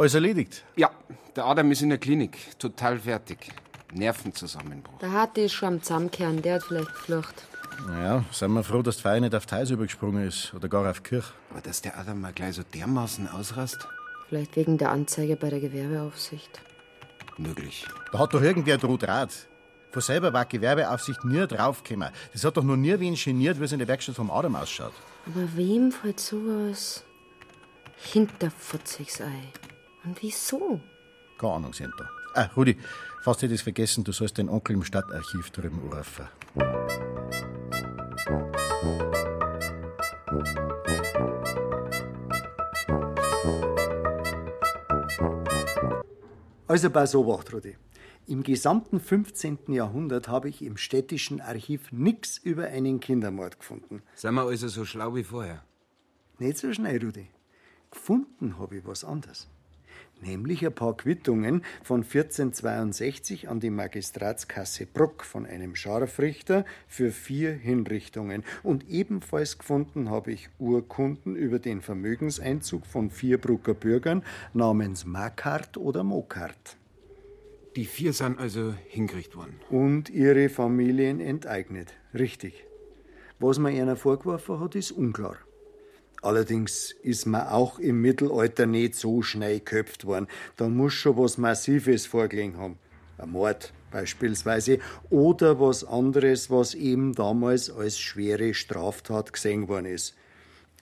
Alles 0.00 0.14
erledigt? 0.14 0.64
Ja, 0.76 0.90
der 1.36 1.44
Adam 1.44 1.70
ist 1.70 1.82
in 1.82 1.90
der 1.90 1.98
Klinik. 1.98 2.58
Total 2.58 2.98
fertig. 2.98 3.52
Nervenzusammenbruch. 3.92 4.98
Der 4.98 5.12
Harte 5.12 5.42
ist 5.42 5.52
schon 5.52 5.74
am 5.74 5.82
Zusammenkehren, 5.82 6.40
der 6.40 6.54
hat 6.54 6.62
vielleicht 6.62 6.94
geflucht. 6.94 7.34
Naja, 7.86 8.24
sind 8.32 8.50
wir 8.54 8.64
froh, 8.64 8.80
dass 8.80 8.96
die 8.96 9.02
Feier 9.02 9.20
nicht 9.20 9.34
auf 9.34 9.44
Teils 9.44 9.68
übergesprungen 9.68 10.26
ist 10.26 10.54
oder 10.54 10.70
gar 10.70 10.90
auf 10.90 11.02
Kirch. 11.02 11.26
Aber 11.50 11.60
dass 11.60 11.82
der 11.82 11.98
Adam 11.98 12.18
mal 12.18 12.32
gleich 12.32 12.54
so 12.54 12.62
dermaßen 12.62 13.28
ausrast? 13.28 13.86
Vielleicht 14.26 14.56
wegen 14.56 14.78
der 14.78 14.90
Anzeige 14.90 15.36
bei 15.36 15.50
der 15.50 15.60
Gewerbeaufsicht. 15.60 16.62
Möglich. 17.36 17.86
Da 18.10 18.20
hat 18.20 18.32
doch 18.32 18.40
irgendwer 18.40 18.78
droht 18.78 19.06
Rat. 19.06 19.48
Von 19.90 20.00
selber 20.00 20.32
war 20.32 20.46
die 20.46 20.56
Gewerbeaufsicht 20.56 21.26
nie 21.26 21.46
draufgekommen. 21.46 22.08
Das 22.32 22.42
hat 22.42 22.56
doch 22.56 22.64
noch 22.64 22.76
nie 22.76 22.98
wen 22.98 23.16
geniert, 23.16 23.60
wie 23.60 23.64
es 23.64 23.72
in 23.72 23.80
der 23.80 23.88
Werkstatt 23.88 24.16
vom 24.16 24.30
Adam 24.30 24.56
ausschaut. 24.56 24.94
Aber 25.26 25.46
wem 25.56 25.92
fällt 25.92 26.20
sowas 26.20 27.04
hinterfutzigs 27.98 29.20
ein? 29.20 29.69
Und 30.04 30.22
wieso? 30.22 30.80
Keine 31.38 31.52
Ahnung, 31.54 31.72
sind 31.72 31.92
da. 31.98 32.08
Ah, 32.34 32.50
Rudi, 32.56 32.76
fast 33.22 33.42
hätte 33.42 33.54
ich 33.54 33.60
es 33.60 33.62
vergessen, 33.62 34.04
du 34.04 34.12
sollst 34.12 34.38
den 34.38 34.48
Onkel 34.48 34.76
im 34.76 34.84
Stadtarchiv 34.84 35.50
drüben 35.50 35.80
anrufen. 35.90 36.28
Also 46.68 46.88
pass 46.88 47.14
Obacht, 47.16 47.52
Rudi. 47.52 47.76
Im 48.26 48.44
gesamten 48.44 49.00
15. 49.00 49.58
Jahrhundert 49.68 50.28
habe 50.28 50.48
ich 50.48 50.62
im 50.62 50.76
städtischen 50.76 51.40
Archiv 51.40 51.90
nichts 51.90 52.38
über 52.38 52.66
einen 52.66 53.00
Kindermord 53.00 53.58
gefunden. 53.58 54.02
Sind 54.14 54.34
wir 54.34 54.42
also 54.42 54.68
so 54.68 54.84
schlau 54.84 55.16
wie 55.16 55.24
vorher? 55.24 55.64
Nicht 56.38 56.58
so 56.58 56.72
schnell, 56.72 57.04
Rudi. 57.04 57.26
Gefunden 57.90 58.56
habe 58.58 58.76
ich 58.76 58.86
was 58.86 59.02
anderes. 59.04 59.48
Nämlich 60.22 60.64
ein 60.66 60.74
paar 60.74 60.96
Quittungen 60.96 61.62
von 61.82 62.02
1462 62.02 63.48
an 63.48 63.58
die 63.58 63.70
Magistratskasse 63.70 64.86
Bruck 64.86 65.24
von 65.24 65.46
einem 65.46 65.74
Scharfrichter 65.74 66.64
für 66.88 67.10
vier 67.10 67.52
Hinrichtungen. 67.52 68.44
Und 68.62 68.88
ebenfalls 68.88 69.58
gefunden 69.58 70.10
habe 70.10 70.32
ich 70.32 70.50
Urkunden 70.58 71.36
über 71.36 71.58
den 71.58 71.80
Vermögenseinzug 71.80 72.86
von 72.86 73.10
vier 73.10 73.38
Brucker 73.38 73.74
Bürgern 73.74 74.22
namens 74.52 75.06
Makart 75.06 75.78
oder 75.78 76.04
Mokart. 76.04 76.76
Die 77.76 77.84
vier 77.84 78.12
sind 78.12 78.38
also 78.38 78.74
hingerichtet 78.88 79.36
worden. 79.36 79.60
Und 79.70 80.10
ihre 80.10 80.48
Familien 80.48 81.20
enteignet. 81.20 81.94
Richtig. 82.12 82.66
Was 83.38 83.58
man 83.58 83.72
ihnen 83.72 83.96
vorgeworfen 83.96 84.60
hat, 84.60 84.74
ist 84.74 84.90
unklar. 84.90 85.38
Allerdings 86.22 86.92
ist 87.02 87.26
man 87.26 87.48
auch 87.48 87.78
im 87.78 88.00
Mittelalter 88.02 88.66
nicht 88.66 88.94
so 88.94 89.22
schnell 89.22 89.58
geköpft 89.58 90.04
worden. 90.04 90.26
Da 90.56 90.68
muss 90.68 90.92
schon 90.92 91.16
was 91.16 91.38
Massives 91.38 92.06
vorgelegen 92.06 92.58
haben. 92.58 92.78
Ein 93.16 93.30
Mord 93.30 93.72
beispielsweise. 93.90 94.78
Oder 95.08 95.60
was 95.60 95.84
anderes, 95.84 96.50
was 96.50 96.74
eben 96.74 97.14
damals 97.14 97.70
als 97.70 97.98
schwere 97.98 98.54
Straftat 98.54 99.32
gesehen 99.32 99.68
worden 99.68 99.86
ist. 99.86 100.14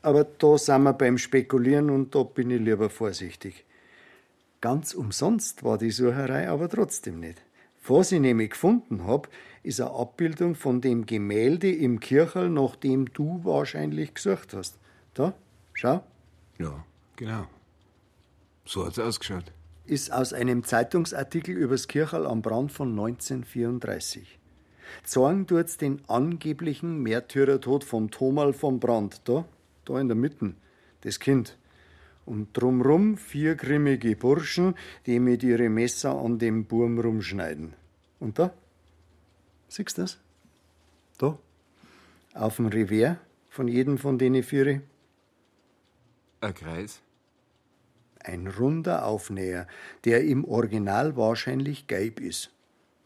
Aber 0.02 0.24
da 0.24 0.58
sind 0.58 0.82
wir 0.82 0.92
beim 0.92 1.18
Spekulieren 1.18 1.90
und 1.90 2.14
da 2.14 2.22
bin 2.22 2.50
ich 2.50 2.60
lieber 2.60 2.90
vorsichtig. 2.90 3.64
Ganz 4.60 4.94
umsonst 4.94 5.62
war 5.62 5.78
die 5.78 5.90
Sucherei 5.90 6.48
aber 6.48 6.68
trotzdem 6.68 7.20
nicht. 7.20 7.42
Was 7.86 8.12
ich 8.12 8.20
nämlich 8.20 8.50
gefunden 8.50 9.06
hab, 9.06 9.28
ist 9.62 9.80
eine 9.80 9.92
Abbildung 9.92 10.54
von 10.54 10.80
dem 10.80 11.06
Gemälde 11.06 11.72
im 11.72 12.00
Kirchel, 12.00 12.50
nach 12.50 12.76
dem 12.76 13.12
du 13.12 13.40
wahrscheinlich 13.44 14.14
gesucht 14.14 14.52
hast. 14.54 14.78
Da, 15.18 15.34
schau. 15.74 16.04
Ja, 16.58 16.84
genau. 17.16 17.46
So 18.64 18.86
hat's 18.86 19.00
ausgeschaut. 19.00 19.50
Ist 19.84 20.12
aus 20.12 20.32
einem 20.32 20.62
Zeitungsartikel 20.62 21.56
übers 21.56 21.88
Kirchel 21.88 22.24
am 22.24 22.40
Brand 22.40 22.70
von 22.70 22.90
1934. 22.90 24.38
Zeigen 25.02 25.48
tut's 25.48 25.76
den 25.76 26.02
angeblichen 26.06 27.02
Märtyrertod 27.02 27.82
vom 27.82 28.12
Thomal 28.12 28.52
vom 28.52 28.78
Brand. 28.78 29.22
Da, 29.24 29.44
da 29.86 29.98
in 29.98 30.06
der 30.06 30.16
Mitte. 30.16 30.54
Das 31.00 31.18
Kind. 31.18 31.58
Und 32.24 32.56
drumrum 32.56 33.16
vier 33.16 33.56
grimmige 33.56 34.14
Burschen, 34.14 34.76
die 35.06 35.18
mit 35.18 35.42
ihre 35.42 35.68
Messer 35.68 36.12
an 36.16 36.38
dem 36.38 36.66
Burm 36.66 37.00
rumschneiden. 37.00 37.74
Und 38.20 38.38
da? 38.38 38.52
Siehst 39.66 39.98
du 39.98 40.02
das? 40.02 40.18
Da. 41.18 41.36
Auf 42.34 42.54
dem 42.54 42.66
Revers 42.66 43.16
von 43.50 43.66
jedem 43.66 43.98
von 43.98 44.16
denen 44.16 44.44
vier. 44.44 44.80
Ein 46.40 46.54
Kreis? 46.54 47.00
Ein 48.22 48.46
runder 48.46 49.06
Aufnäher, 49.06 49.66
der 50.04 50.24
im 50.24 50.44
Original 50.44 51.16
wahrscheinlich 51.16 51.86
gelb 51.86 52.20
ist. 52.20 52.50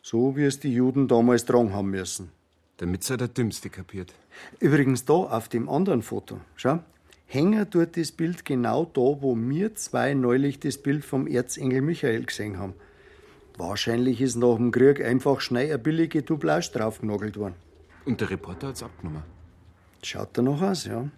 So 0.03 0.37
wie 0.37 0.45
es 0.45 0.61
die 0.61 0.73
Juden 0.73 1.09
damals 1.09 1.45
tragen 1.45 1.73
haben 1.73 1.91
müssen. 1.91 2.31
Damit's 2.79 3.09
ja 3.09 3.17
der 3.17 3.29
Dümmste 3.29 3.71
kapiert. 3.71 4.13
Übrigens 4.59 5.05
da 5.05 5.15
auf 5.15 5.49
dem 5.49 5.69
anderen 5.69 6.03
Foto, 6.03 6.41
schau, 6.57 6.81
hängen 7.27 7.67
dort 7.71 7.97
das 7.97 8.13
Bild 8.13 8.45
genau 8.45 8.85
da, 8.85 9.01
wo 9.01 9.37
wir 9.37 9.75
zwei 9.77 10.15
neulich 10.15 10.59
das 10.61 10.77
Bild 10.79 11.05
vom 11.05 11.27
Erzengel 11.27 11.81
Michael 11.81 12.25
gesehen 12.25 12.59
haben. 12.59 12.75
Wahrscheinlich 13.57 14.21
ist 14.21 14.37
nach 14.37 14.57
dem 14.57 14.73
Krieg 14.73 15.03
einfach 15.03 15.41
schnell 15.41 15.69
eine 15.69 15.79
billige 15.79 16.23
Doublage 16.23 16.71
draufgenagelt 16.73 17.37
worden. 17.37 17.55
Und 18.05 18.21
der 18.21 18.31
Reporter 18.31 18.69
hat's 18.69 18.83
abgenommen. 18.83 19.23
Schaut 20.03 20.31
danach 20.33 20.61
aus, 20.61 20.85
ja. 20.87 21.09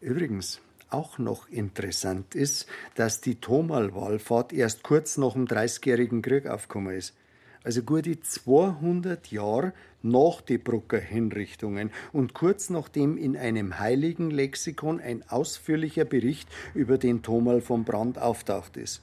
Übrigens, 0.00 0.60
auch 0.90 1.18
noch 1.18 1.48
interessant 1.48 2.34
ist, 2.34 2.66
dass 2.94 3.20
die 3.20 3.36
Thomal-Wallfahrt 3.36 4.52
erst 4.52 4.82
kurz 4.82 5.16
nach 5.16 5.32
dem 5.32 5.46
Dreißigjährigen 5.46 6.22
Krieg 6.22 6.46
aufgekommen 6.46 6.96
ist. 6.96 7.14
Also 7.62 7.82
gute 7.82 8.18
200 8.20 9.30
Jahre 9.30 9.74
nach 10.02 10.40
die 10.40 10.56
Brucker 10.56 10.98
Hinrichtungen 10.98 11.90
und 12.12 12.32
kurz 12.32 12.70
nachdem 12.70 13.18
in 13.18 13.36
einem 13.36 13.78
heiligen 13.78 14.30
Lexikon 14.30 14.98
ein 14.98 15.28
ausführlicher 15.28 16.06
Bericht 16.06 16.48
über 16.74 16.96
den 16.96 17.22
Thomal 17.22 17.60
von 17.60 17.84
Brand 17.84 18.18
auftaucht 18.18 18.78
ist. 18.78 19.02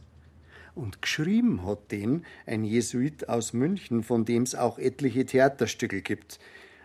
Und 0.74 1.02
geschrieben 1.02 1.66
hat 1.66 1.92
den 1.92 2.26
ein 2.46 2.64
Jesuit 2.64 3.30
aus 3.30 3.54
München, 3.54 4.04
von 4.04 4.26
dem 4.26 4.44
es 4.44 4.56
auch 4.56 4.80
etliche 4.80 5.26
Theaterstücke 5.26 6.02
gibt. 6.02 6.40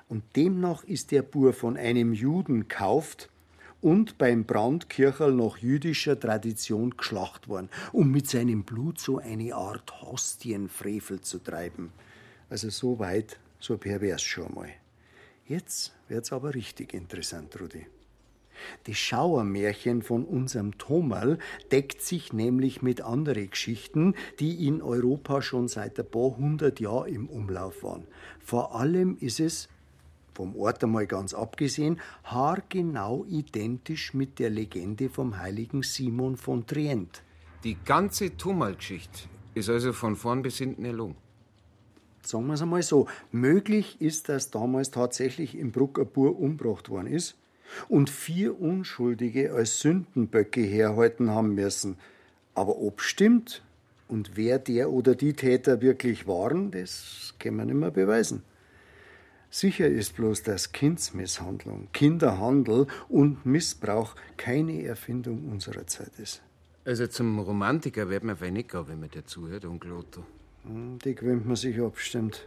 Und 0.08 0.24
demnach 0.36 0.84
ist 0.84 1.10
der 1.10 1.22
Bur 1.22 1.52
von 1.54 1.76
einem 1.78 2.12
Juden 2.12 2.68
kauft 2.68 3.30
und 3.82 4.16
beim 4.16 4.44
Brandkircherl 4.44 5.32
nach 5.32 5.58
jüdischer 5.58 6.18
Tradition 6.18 6.96
geschlacht 6.96 7.48
worden, 7.48 7.68
um 7.92 8.10
mit 8.10 8.30
seinem 8.30 8.62
Blut 8.62 8.98
so 8.98 9.18
eine 9.18 9.54
Art 9.54 10.00
Hostienfrevel 10.00 11.20
zu 11.20 11.38
treiben. 11.40 11.92
Also 12.48 12.70
so 12.70 12.98
weit, 12.98 13.38
so 13.58 13.76
pervers 13.76 14.22
schon 14.22 14.54
mal. 14.54 14.70
Jetzt 15.46 15.92
wird's 16.08 16.32
aber 16.32 16.54
richtig 16.54 16.94
interessant, 16.94 17.60
Rudi. 17.60 17.86
Das 18.84 18.96
Schauermärchen 18.96 20.02
von 20.02 20.24
unserem 20.24 20.78
Thomal 20.78 21.38
deckt 21.72 22.00
sich 22.00 22.32
nämlich 22.32 22.80
mit 22.80 23.00
anderen 23.00 23.50
Geschichten, 23.50 24.14
die 24.38 24.66
in 24.66 24.82
Europa 24.82 25.42
schon 25.42 25.66
seit 25.66 25.98
ein 25.98 26.08
paar 26.08 26.36
hundert 26.36 26.78
Jahren 26.78 27.12
im 27.12 27.28
Umlauf 27.28 27.82
waren. 27.82 28.06
Vor 28.38 28.76
allem 28.76 29.16
ist 29.18 29.40
es, 29.40 29.68
vom 30.34 30.56
Ort 30.56 30.82
einmal 30.82 31.06
ganz 31.06 31.34
abgesehen, 31.34 32.00
haargenau 32.24 33.24
identisch 33.28 34.14
mit 34.14 34.38
der 34.38 34.50
Legende 34.50 35.08
vom 35.08 35.38
heiligen 35.38 35.82
Simon 35.82 36.36
von 36.36 36.66
Trient. 36.66 37.22
Die 37.64 37.76
ganze 37.84 38.36
Thomal-Geschichte 38.36 39.28
ist 39.54 39.68
also 39.68 39.92
von 39.92 40.16
vorn 40.16 40.42
bis 40.42 40.58
hinten 40.58 40.84
erlogen. 40.84 41.16
Sagen 42.24 42.46
wir 42.46 42.54
es 42.54 42.62
einmal 42.62 42.82
so, 42.82 43.08
möglich 43.32 44.00
ist, 44.00 44.28
dass 44.28 44.50
damals 44.50 44.90
tatsächlich 44.90 45.56
im 45.56 45.72
Bruck 45.72 45.98
ein 45.98 46.06
Bur 46.06 46.38
umgebracht 46.38 46.88
worden 46.88 47.08
ist 47.08 47.36
und 47.88 48.10
vier 48.10 48.60
Unschuldige 48.60 49.52
als 49.52 49.80
Sündenböcke 49.80 50.60
herhalten 50.60 51.30
haben 51.30 51.54
müssen. 51.54 51.96
Aber 52.54 52.78
ob 52.78 53.00
stimmt 53.00 53.62
und 54.08 54.36
wer 54.36 54.58
der 54.58 54.90
oder 54.90 55.14
die 55.14 55.32
Täter 55.32 55.80
wirklich 55.80 56.26
waren, 56.26 56.70
das 56.70 57.34
kann 57.38 57.56
man 57.56 57.66
nicht 57.66 57.76
mehr 57.76 57.90
beweisen. 57.90 58.42
Sicher 59.54 59.86
ist 59.86 60.16
bloß, 60.16 60.44
dass 60.44 60.72
Kindsmisshandlung, 60.72 61.88
Kinderhandel 61.92 62.86
und 63.10 63.44
Missbrauch 63.44 64.16
keine 64.38 64.82
Erfindung 64.82 65.46
unserer 65.52 65.86
Zeit 65.86 66.12
ist. 66.16 66.40
Also 66.86 67.06
zum 67.06 67.38
Romantiker 67.38 68.08
wird 68.08 68.24
man 68.24 68.38
gehen, 68.38 68.64
wenn 68.88 69.00
man 69.00 69.10
dir 69.10 69.26
zuhört, 69.26 69.66
Onkel 69.66 69.92
Otto. 69.92 70.24
Hm, 70.64 70.98
Die 71.04 71.14
gewöhnt 71.14 71.46
man 71.46 71.56
sich 71.56 71.78
abstimmt. 71.78 72.46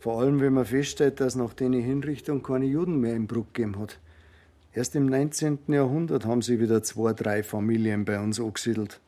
Vor 0.00 0.20
allem, 0.20 0.42
wenn 0.42 0.52
man 0.52 0.66
feststellt, 0.66 1.20
dass 1.20 1.36
nach 1.36 1.54
den 1.54 1.72
Hinrichtungen 1.72 2.42
keine 2.42 2.66
Juden 2.66 3.00
mehr 3.00 3.16
im 3.16 3.26
Bruck 3.26 3.54
gegeben 3.54 3.78
hat. 3.78 3.98
Erst 4.74 4.94
im 4.96 5.06
19. 5.06 5.60
Jahrhundert 5.68 6.26
haben 6.26 6.42
sie 6.42 6.60
wieder 6.60 6.82
zwei, 6.82 7.14
drei 7.14 7.42
Familien 7.42 8.04
bei 8.04 8.20
uns 8.20 8.38
angesiedelt. 8.38 9.00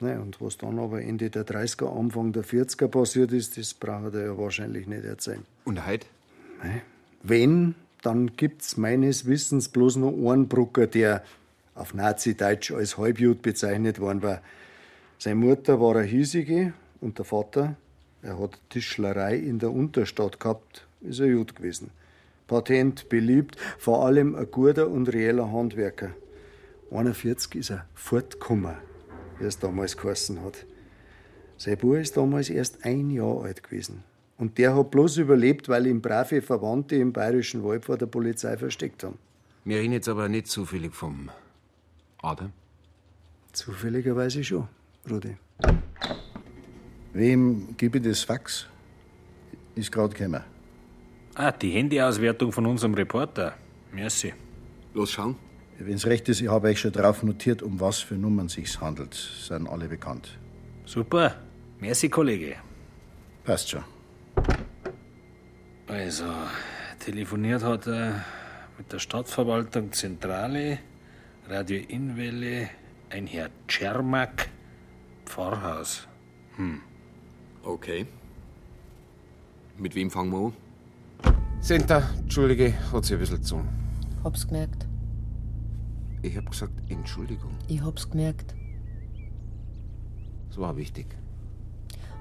Ne, 0.00 0.18
und 0.18 0.40
was 0.40 0.56
dann 0.56 0.78
aber 0.78 1.02
Ende 1.02 1.28
der 1.28 1.46
30er, 1.46 1.94
Anfang 1.94 2.32
der 2.32 2.44
40er 2.44 2.88
passiert 2.88 3.32
ist, 3.32 3.58
das 3.58 3.74
braucht 3.74 4.14
er 4.14 4.26
ja 4.26 4.38
wahrscheinlich 4.38 4.86
nicht 4.86 5.04
erzählen. 5.04 5.44
Und 5.66 5.86
heute? 5.86 6.06
Ne? 6.62 6.82
Wenn, 7.22 7.74
dann 8.02 8.36
gibt's 8.36 8.76
meines 8.76 9.26
Wissens 9.26 9.68
bloß 9.68 9.96
noch 9.96 10.12
einen 10.12 10.48
Brucker, 10.48 10.86
der 10.86 11.22
auf 11.74 11.94
Nazi-Deutsch 11.94 12.72
als 12.72 12.98
Halbjud 12.98 13.42
bezeichnet 13.42 14.00
worden 14.00 14.22
war. 14.22 14.42
Seine 15.18 15.36
Mutter 15.36 15.80
war 15.80 15.96
eine 15.96 16.06
hiesige 16.06 16.72
und 17.00 17.18
der 17.18 17.24
Vater, 17.24 17.76
er 18.22 18.38
hat 18.38 18.58
Tischlerei 18.70 19.36
in 19.36 19.58
der 19.58 19.72
Unterstadt 19.72 20.40
gehabt, 20.40 20.86
ist 21.00 21.20
ein 21.20 21.30
Jud 21.30 21.54
gewesen. 21.54 21.90
Patent, 22.46 23.08
beliebt, 23.08 23.56
vor 23.78 24.04
allem 24.06 24.34
ein 24.34 24.50
guter 24.50 24.88
und 24.88 25.12
reeller 25.12 25.52
Handwerker. 25.52 26.10
41 26.90 27.54
ist 27.56 27.70
er 27.70 27.86
fortgekommen, 27.94 28.76
wie 29.38 29.44
es 29.44 29.58
damals 29.58 29.96
geheißen 29.96 30.42
hat. 30.42 30.64
Sein 31.58 31.76
Bub 31.76 31.96
ist 31.96 32.16
damals 32.16 32.48
erst 32.48 32.84
ein 32.84 33.10
Jahr 33.10 33.42
alt 33.42 33.62
gewesen. 33.62 34.02
Und 34.38 34.56
der 34.56 34.74
hat 34.76 34.92
bloß 34.92 35.18
überlebt, 35.18 35.68
weil 35.68 35.86
ihm 35.86 36.00
brave 36.00 36.40
Verwandte 36.40 36.96
im 36.96 37.12
bayerischen 37.12 37.64
Wald 37.64 37.84
vor 37.84 37.98
der 37.98 38.06
Polizei 38.06 38.56
versteckt 38.56 39.02
haben. 39.02 39.18
Wir 39.64 39.78
reden 39.78 39.92
jetzt 39.92 40.08
aber 40.08 40.28
nicht 40.28 40.46
zufällig 40.46 40.94
vom 40.94 41.28
Adam. 42.22 42.52
Zufälligerweise 43.52 44.44
schon, 44.44 44.68
Rudi. 45.10 45.36
Wem 47.12 47.76
gebe 47.76 47.98
ich 47.98 48.04
das 48.04 48.22
Fax? 48.22 48.66
Ist 49.74 49.90
gerade 49.90 50.14
gekommen. 50.14 50.42
Ah, 51.34 51.50
die 51.50 51.70
Handyauswertung 51.70 52.52
von 52.52 52.66
unserem 52.66 52.94
Reporter. 52.94 53.54
Merci. 53.92 54.32
Los 54.94 55.12
schauen. 55.12 55.36
Wenn 55.78 55.94
es 55.94 56.06
recht 56.06 56.28
ist, 56.28 56.40
ich 56.40 56.48
habe 56.48 56.68
euch 56.68 56.80
schon 56.80 56.92
drauf 56.92 57.22
notiert, 57.22 57.62
um 57.62 57.78
was 57.80 57.98
für 58.00 58.14
Nummern 58.14 58.48
sich's 58.48 58.80
handelt. 58.80 59.14
Sind 59.14 59.68
alle 59.68 59.88
bekannt. 59.88 60.38
Super. 60.84 61.36
Merci, 61.80 62.08
Kollege. 62.08 62.56
Passt 63.44 63.70
schon. 63.70 63.84
Also, 65.88 66.26
telefoniert 66.98 67.62
hat 67.62 67.86
er 67.86 68.22
mit 68.76 68.92
der 68.92 68.98
Stadtverwaltung 68.98 69.90
Zentrale, 69.90 70.78
Radio 71.48 71.80
Inwelle, 71.88 72.68
ein 73.08 73.26
Herr 73.26 73.48
Czermak, 73.66 74.50
Pfarrhaus. 75.24 76.06
Hm. 76.56 76.82
Okay. 77.62 78.06
Mit 79.78 79.94
wem 79.94 80.10
fangen 80.10 80.30
wir 80.30 80.52
an? 81.24 81.34
Senta, 81.60 82.02
Entschuldige, 82.18 82.74
hat 82.92 83.06
sich 83.06 83.14
ein 83.14 83.20
bisschen 83.20 83.42
zu. 83.42 83.64
Hab's 84.24 84.46
gemerkt. 84.46 84.86
Ich 86.20 86.36
hab 86.36 86.50
gesagt, 86.50 86.74
Entschuldigung. 86.90 87.56
Ich 87.66 87.80
hab's 87.80 88.10
gemerkt. 88.10 88.54
Das 90.50 90.58
war 90.58 90.76
wichtig. 90.76 91.06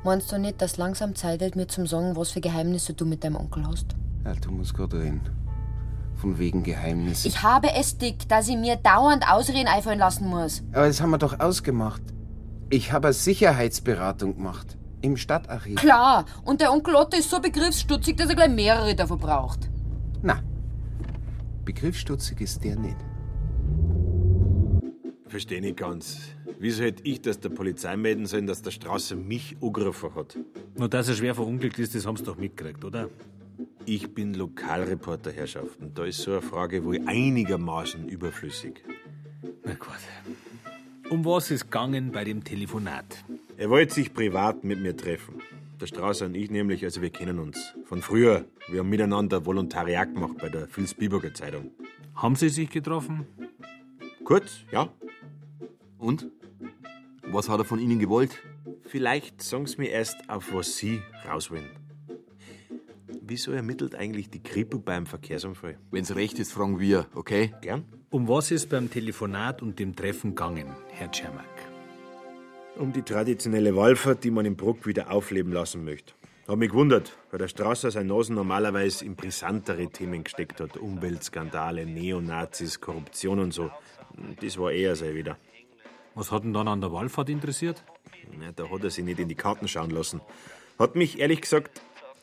Meinst 0.03 0.31
du 0.31 0.37
nicht, 0.37 0.61
dass 0.61 0.77
langsam 0.77 1.15
Zeit 1.15 1.41
wird, 1.41 1.55
mir 1.55 1.67
zum 1.67 1.87
sagen, 1.87 2.15
was 2.15 2.31
für 2.31 2.41
Geheimnisse 2.41 2.93
du 2.93 3.05
mit 3.05 3.23
deinem 3.23 3.35
Onkel 3.35 3.67
hast? 3.67 3.95
Ja, 4.23 4.33
du 4.33 4.51
musst 4.51 4.73
gerade 4.73 4.99
reden. 4.99 5.21
Von 6.15 6.39
wegen 6.39 6.63
Geheimnis. 6.63 7.25
Ich 7.25 7.43
habe 7.43 7.73
es 7.73 7.97
dick, 7.97 8.27
dass 8.27 8.47
ich 8.47 8.57
mir 8.57 8.75
dauernd 8.77 9.29
Ausreden 9.29 9.67
einfallen 9.67 9.99
lassen 9.99 10.27
muss. 10.27 10.63
Aber 10.71 10.87
das 10.87 11.01
haben 11.01 11.11
wir 11.11 11.17
doch 11.17 11.39
ausgemacht. 11.39 12.01
Ich 12.69 12.91
habe 12.91 13.07
eine 13.07 13.13
Sicherheitsberatung 13.13 14.35
gemacht. 14.35 14.77
Im 15.01 15.15
Stadtarchiv. 15.15 15.75
Klar, 15.75 16.25
und 16.43 16.59
der 16.59 16.71
Onkel 16.71 16.95
Otto 16.95 17.17
ist 17.17 17.29
so 17.29 17.39
begriffsstutzig, 17.39 18.15
dass 18.15 18.29
er 18.29 18.35
gleich 18.35 18.49
mehrere 18.49 18.95
davon 18.95 19.19
braucht. 19.19 19.69
Na, 20.23 20.39
begriffsstutzig 21.65 22.41
ist 22.41 22.63
der 22.63 22.77
nicht. 22.77 22.97
Verstehe 25.29 25.61
nicht 25.61 25.77
ganz. 25.77 26.19
Wieso 26.59 26.83
hätte 26.83 27.03
ich 27.03 27.21
das 27.21 27.39
der 27.39 27.49
Polizei 27.49 27.97
melden 27.97 28.25
sollen, 28.25 28.47
dass 28.47 28.61
der 28.61 28.71
Straße 28.71 29.15
mich 29.15 29.57
angegriffen 29.61 30.15
hat? 30.15 30.37
Nur 30.77 30.87
dass 30.87 31.09
er 31.09 31.15
schwer 31.15 31.35
verunglückt 31.35 31.79
ist, 31.79 31.95
das 31.95 32.05
haben 32.05 32.17
sie 32.17 32.23
doch 32.23 32.37
mitgekriegt, 32.37 32.83
oder? 32.85 33.09
Ich 33.85 34.13
bin 34.13 34.33
Lokalreporter, 34.33 35.31
Herrschaften. 35.31 35.91
Da 35.93 36.05
ist 36.05 36.19
so 36.19 36.31
eine 36.31 36.41
Frage 36.41 36.83
wohl 36.83 36.99
einigermaßen 37.05 38.07
überflüssig. 38.07 38.83
Na 39.63 39.73
gut. 39.73 39.89
Um 41.09 41.23
was 41.23 41.51
ist 41.51 41.65
gegangen 41.65 42.11
bei 42.11 42.23
dem 42.23 42.43
Telefonat? 42.43 43.23
Er 43.57 43.69
wollte 43.69 43.93
sich 43.93 44.13
privat 44.13 44.63
mit 44.63 44.81
mir 44.81 44.95
treffen. 44.95 45.35
Der 45.79 45.87
Strauß 45.87 46.23
und 46.23 46.35
ich 46.35 46.49
nämlich, 46.49 46.83
also 46.83 47.01
wir 47.01 47.11
kennen 47.11 47.39
uns. 47.39 47.75
Von 47.85 48.01
früher. 48.01 48.45
Wir 48.67 48.79
haben 48.79 48.89
miteinander 48.89 49.45
Volontariat 49.45 50.13
gemacht 50.13 50.37
bei 50.39 50.49
der 50.49 50.67
Vilsbiburger 50.67 51.33
Zeitung. 51.33 51.71
Haben 52.15 52.35
Sie 52.35 52.49
sich 52.49 52.69
getroffen? 52.69 53.25
Kurz, 54.23 54.59
ja. 54.71 54.89
Und? 55.97 56.27
Was 57.23 57.49
hat 57.49 57.59
er 57.59 57.65
von 57.65 57.79
Ihnen 57.79 57.99
gewollt? 57.99 58.41
Vielleicht 58.83 59.41
sagen 59.41 59.67
Sie 59.67 59.77
mir 59.77 59.89
erst, 59.89 60.29
auf 60.29 60.53
was 60.53 60.77
Sie 60.77 61.01
raus 61.27 61.51
wollen. 61.51 61.69
Wieso 63.21 63.51
ermittelt 63.51 63.95
eigentlich 63.95 64.29
die 64.29 64.41
Kripo 64.41 64.79
beim 64.79 65.05
Verkehrsunfall? 65.05 65.77
Wenn's 65.91 66.15
recht 66.15 66.39
ist, 66.39 66.53
fragen 66.53 66.79
wir, 66.79 67.07
okay? 67.13 67.53
Gern. 67.61 67.83
Um 68.09 68.29
was 68.29 68.51
ist 68.51 68.69
beim 68.69 68.89
Telefonat 68.89 69.61
und 69.61 69.79
dem 69.79 69.95
Treffen 69.95 70.29
gegangen, 70.31 70.67
Herr 70.91 71.11
Czermak? 71.11 71.43
Um 72.77 72.93
die 72.93 73.01
traditionelle 73.01 73.75
Wallfahrt, 73.75 74.23
die 74.23 74.31
man 74.31 74.45
im 74.45 74.55
Bruck 74.55 74.85
wieder 74.85 75.11
aufleben 75.11 75.51
lassen 75.51 75.83
möchte. 75.83 76.13
Hab 76.47 76.59
mich 76.59 76.69
gewundert, 76.69 77.11
weil 77.29 77.39
der 77.39 77.49
Strasser 77.49 77.91
seine 77.91 78.07
Nasen 78.07 78.35
normalerweise 78.35 79.03
in 79.03 79.17
brisantere 79.17 79.89
Themen 79.89 80.23
gesteckt 80.23 80.61
hat. 80.61 80.77
Umweltskandale, 80.77 81.85
Neonazis, 81.85 82.79
Korruption 82.79 83.39
und 83.39 83.53
so. 83.53 83.69
Das 84.41 84.57
war 84.57 84.71
eher 84.71 84.95
sein 84.95 85.15
wieder. 85.15 85.37
Was 86.17 86.31
hat 86.31 86.43
ihn 86.43 86.51
dann 86.51 86.67
an 86.67 86.81
der 86.81 86.91
Wallfahrt 86.91 87.29
interessiert? 87.29 87.83
Na, 88.39 88.51
da 88.51 88.71
hat 88.71 88.83
er 88.83 88.89
sich 88.89 89.05
nicht 89.05 89.19
in 89.19 89.27
die 89.27 89.35
Karten 89.35 89.67
schauen 89.67 89.91
lassen. 89.91 90.19
Hat 90.79 90.95
mich 90.95 91.19
ehrlich 91.19 91.41
gesagt 91.41 91.79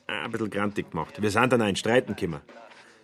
ein 0.08 0.32
bisschen 0.32 0.50
grantig 0.50 0.90
gemacht. 0.90 1.22
Wir 1.22 1.30
sind 1.30 1.52
dann 1.52 1.62
auch 1.62 1.68
in 1.68 1.76
Streiten 1.76 2.16
gekommen. 2.16 2.40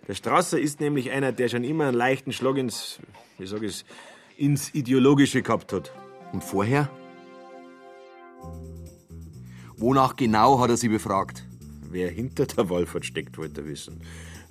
Der 0.09 0.15
Strasser 0.15 0.59
ist 0.59 0.81
nämlich 0.81 1.09
einer, 1.09 1.31
der 1.31 1.47
schon 1.47 1.63
immer 1.63 1.85
einen 1.85 1.95
leichten 1.95 2.33
Schlag 2.33 2.57
ins, 2.57 2.99
wie 3.37 3.47
sag 3.47 3.63
ich's, 3.63 3.85
ins 4.35 4.75
Ideologische 4.75 5.41
gehabt 5.41 5.71
hat. 5.71 5.93
Und 6.33 6.43
vorher? 6.43 6.89
Wonach 9.77 10.17
genau 10.17 10.59
hat 10.59 10.71
er 10.71 10.77
Sie 10.77 10.89
befragt? 10.89 11.45
Wer 11.89 12.09
hinter 12.09 12.45
der 12.47 12.69
Wallfahrt 12.69 13.05
steckt, 13.05 13.37
wollte 13.37 13.61
er 13.61 13.67
wissen. 13.67 14.01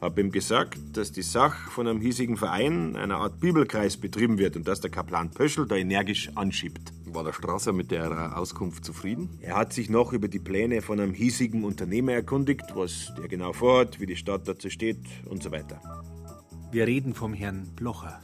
Hab 0.01 0.19
ihm 0.19 0.31
gesagt, 0.31 0.79
dass 0.95 1.13
die 1.13 1.21
Sache 1.21 1.71
von 1.71 1.87
einem 1.87 2.01
hiesigen 2.01 2.39
Verein, 2.39 2.97
einer 2.97 3.19
Art 3.19 3.39
Bibelkreis, 3.39 3.99
betrieben 3.99 4.39
wird 4.39 4.57
und 4.57 4.67
dass 4.67 4.81
der 4.81 4.91
Kaplan 4.91 5.31
Pöschel 5.31 5.67
da 5.67 5.77
energisch 5.77 6.31
anschiebt. 6.37 6.93
War 7.05 7.23
der 7.23 7.35
Strasser 7.35 7.75
mit 7.75 7.91
der 7.91 8.39
Auskunft 8.39 8.83
zufrieden? 8.83 9.29
Er 9.43 9.57
hat 9.57 9.75
sich 9.75 9.91
noch 9.91 10.15
über 10.15 10.29
die 10.29 10.39
Pläne 10.39 10.81
von 10.81 11.01
einem 11.01 11.13
hiesigen 11.13 11.65
Unternehmer 11.65 12.13
erkundigt, 12.13 12.75
was 12.75 13.13
der 13.19 13.29
genau 13.29 13.53
vorhat, 13.53 14.01
wie 14.01 14.07
die 14.07 14.17
Stadt 14.17 14.49
dazu 14.49 14.71
steht 14.71 15.01
und 15.27 15.43
so 15.43 15.51
weiter. 15.51 15.83
Wir 16.73 16.87
reden 16.87 17.13
vom 17.13 17.35
Herrn 17.35 17.69
Blocher, 17.77 18.23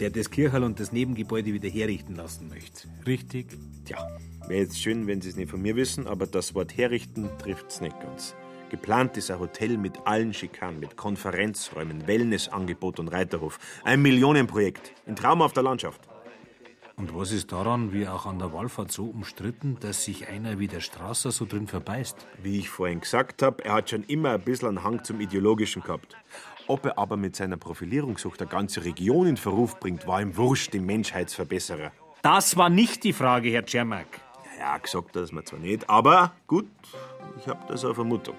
der 0.00 0.10
das 0.10 0.30
Kirchhall 0.30 0.62
und 0.62 0.78
das 0.78 0.92
Nebengebäude 0.92 1.52
wieder 1.52 1.68
herrichten 1.68 2.14
lassen 2.14 2.48
möchte. 2.48 2.86
Richtig? 3.04 3.58
Tja, 3.86 3.98
wäre 4.46 4.60
jetzt 4.60 4.80
schön, 4.80 5.08
wenn 5.08 5.20
Sie 5.20 5.30
es 5.30 5.36
nicht 5.36 5.50
von 5.50 5.62
mir 5.62 5.74
wissen, 5.74 6.06
aber 6.06 6.28
das 6.28 6.54
Wort 6.54 6.76
herrichten 6.76 7.28
trifft's 7.38 7.80
nicht 7.80 7.98
ganz. 7.98 8.36
Geplant 8.68 9.16
ist 9.16 9.30
ein 9.30 9.38
Hotel 9.38 9.78
mit 9.78 10.06
allen 10.06 10.34
Schikanen, 10.34 10.80
mit 10.80 10.96
Konferenzräumen, 10.96 12.08
Wellnessangebot 12.08 12.98
und 12.98 13.08
Reiterhof. 13.08 13.60
Ein 13.84 14.02
Millionenprojekt. 14.02 14.92
In 15.06 15.14
traumhafter 15.14 15.62
Landschaft. 15.62 16.00
Und 16.96 17.14
was 17.14 17.30
ist 17.30 17.52
daran, 17.52 17.92
wie 17.92 18.08
auch 18.08 18.26
an 18.26 18.38
der 18.40 18.52
Wallfahrt, 18.52 18.90
so 18.90 19.04
umstritten, 19.04 19.76
dass 19.80 20.04
sich 20.04 20.28
einer 20.28 20.58
wie 20.58 20.66
der 20.66 20.80
Strasser 20.80 21.30
so 21.30 21.44
drin 21.44 21.68
verbeißt? 21.68 22.26
Wie 22.42 22.58
ich 22.58 22.70
vorhin 22.70 23.00
gesagt 23.00 23.42
habe, 23.42 23.64
er 23.64 23.74
hat 23.74 23.90
schon 23.90 24.02
immer 24.04 24.30
ein 24.32 24.40
bisschen 24.40 24.68
einen 24.68 24.82
Hang 24.82 25.04
zum 25.04 25.20
Ideologischen 25.20 25.82
gehabt. 25.82 26.16
Ob 26.66 26.86
er 26.86 26.98
aber 26.98 27.16
mit 27.16 27.36
seiner 27.36 27.58
Profilierungssucht 27.58 28.40
eine 28.40 28.50
ganze 28.50 28.84
Region 28.84 29.28
in 29.28 29.36
Verruf 29.36 29.78
bringt, 29.78 30.08
war 30.08 30.20
ihm 30.20 30.36
wurscht, 30.36 30.74
dem 30.74 30.86
Menschheitsverbesserer. 30.86 31.92
Das 32.22 32.56
war 32.56 32.70
nicht 32.70 33.04
die 33.04 33.12
Frage, 33.12 33.50
Herr 33.50 33.64
Czermak. 33.64 34.20
Ja, 34.58 34.78
gesagt 34.78 35.14
hat 35.14 35.30
er 35.30 35.34
mir 35.34 35.44
zwar 35.44 35.60
nicht, 35.60 35.88
aber 35.88 36.32
gut, 36.46 36.66
ich 37.38 37.46
habe 37.46 37.60
da 37.68 37.76
so 37.76 37.88
eine 37.88 37.94
Vermutung. 37.94 38.34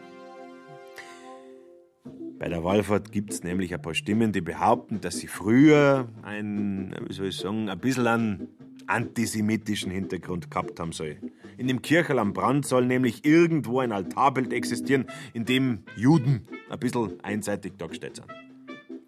Bei 2.40 2.50
der 2.50 2.64
Wallfahrt 2.64 3.12
gibt 3.12 3.32
es 3.34 3.44
nämlich 3.44 3.74
ein 3.74 3.82
paar 3.82 3.96
Stimmen, 3.96 4.32
die 4.32 4.42
behaupten, 4.42 5.02
dass 5.02 5.18
sie 5.18 5.28
früher 5.28 6.08
ein, 6.22 6.96
wie 7.08 7.14
soll 7.14 7.28
ich 7.28 7.38
sagen, 7.38 7.68
ein 7.68 7.80
bisschen 7.80 8.06
einen 8.06 8.48
antisemitischen 8.86 9.92
Hintergrund 9.92 10.52
gehabt 10.52 10.80
haben 10.80 10.92
soll. 10.92 11.18
In 11.58 11.68
dem 11.68 11.82
Kirchel 11.82 12.20
am 12.20 12.34
Brand 12.34 12.66
soll 12.66 12.86
nämlich 12.86 13.26
irgendwo 13.26 13.80
ein 13.80 13.92
Altarbild 13.92 14.54
existieren, 14.54 15.08
in 15.34 15.46
dem 15.46 15.84
Juden 15.96 16.48
ein 16.70 16.80
bisschen 16.80 17.20
einseitig 17.24 17.74
dargestellt 17.78 18.18
sind. 18.18 18.28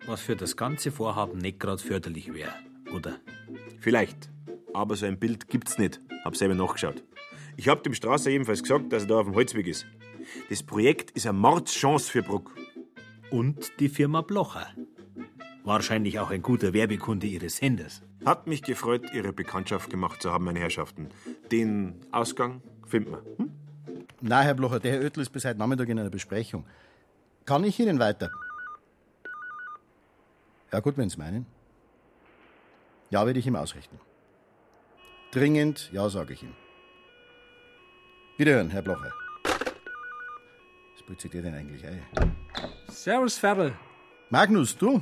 Was 0.08 0.22
für 0.22 0.36
das 0.36 0.58
ganze 0.58 0.92
Vorhaben 0.92 1.38
nicht 1.38 1.60
gerade 1.60 1.82
förderlich 1.82 2.34
wäre, 2.34 2.54
oder? 2.96 3.18
Vielleicht. 3.80 4.30
Aber 4.74 4.96
so 4.96 5.06
ein 5.06 5.20
Bild 5.20 5.48
gibt's 5.48 5.78
nicht. 5.78 6.00
Hab 6.26 6.36
selber 6.36 6.56
nachgeschaut. 6.56 7.04
Ich 7.58 7.68
hab 7.68 7.84
dem 7.84 7.94
Strasser 7.94 8.32
jedenfalls 8.32 8.64
gesagt, 8.64 8.92
dass 8.92 9.04
er 9.04 9.10
da 9.10 9.20
auf 9.20 9.26
dem 9.26 9.36
Holzweg 9.36 9.68
ist. 9.68 9.86
Das 10.50 10.64
Projekt 10.64 11.12
ist 11.12 11.28
eine 11.28 11.38
Mordschance 11.38 12.12
für 12.12 12.24
Bruck. 12.24 12.56
Und 13.32 13.80
die 13.80 13.90
Firma 13.90 14.22
Blocher. 14.22 14.68
Wahrscheinlich 15.64 16.20
auch 16.20 16.32
ein 16.32 16.42
guter 16.42 16.74
Werbekunde 16.74 17.28
Ihres 17.28 17.58
Senders. 17.58 18.02
Hat 18.26 18.48
mich 18.48 18.64
gefreut, 18.64 19.04
Ihre 19.14 19.34
Bekanntschaft 19.34 19.90
gemacht 19.90 20.22
zu 20.22 20.32
haben, 20.32 20.46
meine 20.46 20.60
Herrschaften. 20.60 21.10
Den 21.52 22.02
Ausgang 22.12 22.62
finden 22.88 23.12
wir. 23.12 23.24
Hm? 23.38 23.52
Na, 24.22 24.42
Herr 24.42 24.56
Blocher, 24.56 24.80
der 24.80 24.94
Herr 24.94 25.02
Oettel 25.02 25.22
ist 25.22 25.30
bis 25.30 25.46
heute 25.46 25.60
Nachmittag 25.60 25.90
in 25.90 26.00
einer 26.00 26.10
Besprechung. 26.10 26.66
Kann 27.46 27.64
ich 27.64 27.80
Ihnen 27.80 28.00
weiter? 28.00 28.32
Ja, 30.72 30.80
gut, 30.80 30.98
wenn 30.98 31.10
Sie 31.10 31.18
meinen. 31.18 31.46
Ja, 33.12 33.26
werde 33.26 33.40
ich 33.40 33.48
ihm 33.48 33.56
ausrichten. 33.56 34.00
Dringend, 35.32 35.90
ja, 35.92 36.10
sage 36.10 36.34
ich 36.34 36.44
ihm. 36.44 36.54
Wiederhören, 38.38 38.70
Herr 38.70 38.82
Blocher. 38.82 39.12
Was 39.44 41.06
putzt 41.06 41.34
ihr 41.34 41.42
denn 41.42 41.54
eigentlich 41.54 41.86
ein? 41.86 42.02
Servus, 42.90 43.38
Ferl. 43.38 43.74
Magnus, 44.30 44.78
du? 44.78 45.02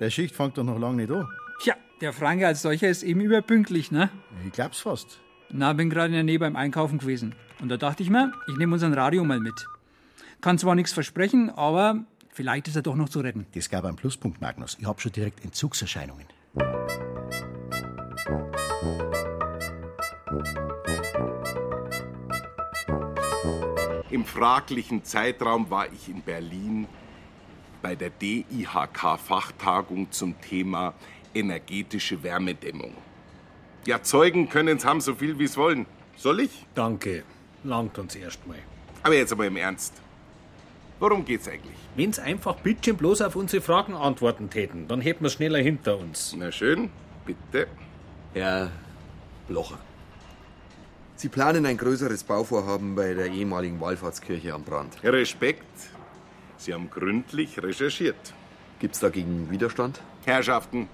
Der 0.00 0.10
Schicht 0.10 0.34
fängt 0.34 0.58
doch 0.58 0.64
noch 0.64 0.78
lange 0.78 0.96
nicht 0.96 1.10
an. 1.10 1.26
Tja, 1.60 1.74
der 2.00 2.12
Franke 2.12 2.46
als 2.46 2.62
solcher 2.62 2.88
ist 2.88 3.02
eben 3.02 3.20
überpünktlich, 3.20 3.90
ne? 3.90 4.10
Ich 4.46 4.52
glaub's 4.52 4.80
fast. 4.80 5.20
Na, 5.50 5.72
bin 5.72 5.90
gerade 5.90 6.08
in 6.08 6.12
der 6.12 6.22
Nähe 6.22 6.38
beim 6.38 6.56
Einkaufen 6.56 6.98
gewesen. 6.98 7.34
Und 7.60 7.68
da 7.68 7.76
dachte 7.76 8.02
ich 8.02 8.10
mir, 8.10 8.32
ich 8.48 8.56
nehme 8.56 8.74
unseren 8.74 8.92
Radio 8.94 9.24
mal 9.24 9.40
mit. 9.40 9.66
Kann 10.40 10.58
zwar 10.58 10.74
nichts 10.74 10.92
versprechen, 10.92 11.50
aber 11.50 12.04
vielleicht 12.30 12.68
ist 12.68 12.76
er 12.76 12.82
doch 12.82 12.96
noch 12.96 13.08
zu 13.08 13.20
retten. 13.20 13.46
Das 13.54 13.70
gab 13.70 13.84
einen 13.84 13.96
Pluspunkt, 13.96 14.40
Magnus. 14.40 14.76
Ich 14.78 14.86
hab 14.86 15.00
schon 15.00 15.12
direkt 15.12 15.44
Entzugserscheinungen. 15.44 16.26
Im 24.10 24.24
fraglichen 24.24 25.02
Zeitraum 25.02 25.68
war 25.68 25.86
ich 25.92 26.08
in 26.08 26.22
Berlin 26.22 26.86
bei 27.82 27.96
der 27.96 28.10
DIHK-Fachtagung 28.10 30.12
zum 30.12 30.40
Thema 30.40 30.94
energetische 31.34 32.22
Wärmedämmung. 32.22 32.94
Ja, 33.84 34.02
Zeugen 34.02 34.48
können's 34.48 34.84
haben, 34.84 35.00
so 35.00 35.14
viel 35.14 35.38
wie's 35.38 35.56
wollen. 35.56 35.86
Soll 36.16 36.40
ich? 36.40 36.66
Danke. 36.74 37.24
Langt 37.64 37.98
uns 37.98 38.14
erstmal. 38.14 38.58
Aber 39.02 39.14
jetzt 39.14 39.32
aber 39.32 39.46
im 39.46 39.56
Ernst. 39.56 39.94
Worum 41.00 41.24
geht's 41.24 41.48
eigentlich? 41.48 41.76
Wenn's 41.96 42.18
einfach 42.18 42.56
bitte 42.56 42.94
bloß 42.94 43.22
auf 43.22 43.36
unsere 43.36 43.60
Fragen 43.60 43.94
antworten 43.94 44.50
täten, 44.50 44.88
dann 44.88 45.00
hätten 45.00 45.24
wir 45.24 45.30
schneller 45.30 45.58
hinter 45.58 45.98
uns. 45.98 46.34
Na 46.38 46.52
schön, 46.52 46.90
bitte. 47.26 47.66
Herr 48.34 48.70
Blocher. 49.48 49.78
Sie 51.18 51.30
planen 51.30 51.64
ein 51.64 51.78
größeres 51.78 52.24
Bauvorhaben 52.24 52.94
bei 52.94 53.14
der 53.14 53.28
ehemaligen 53.28 53.80
Wallfahrtskirche 53.80 54.52
am 54.52 54.64
Brand. 54.64 55.02
Respekt. 55.02 55.64
Sie 56.58 56.74
haben 56.74 56.90
gründlich 56.90 57.62
recherchiert. 57.62 58.34
Gibt's 58.80 59.00
dagegen 59.00 59.50
Widerstand? 59.50 60.02
Herrschaften, 60.26 60.90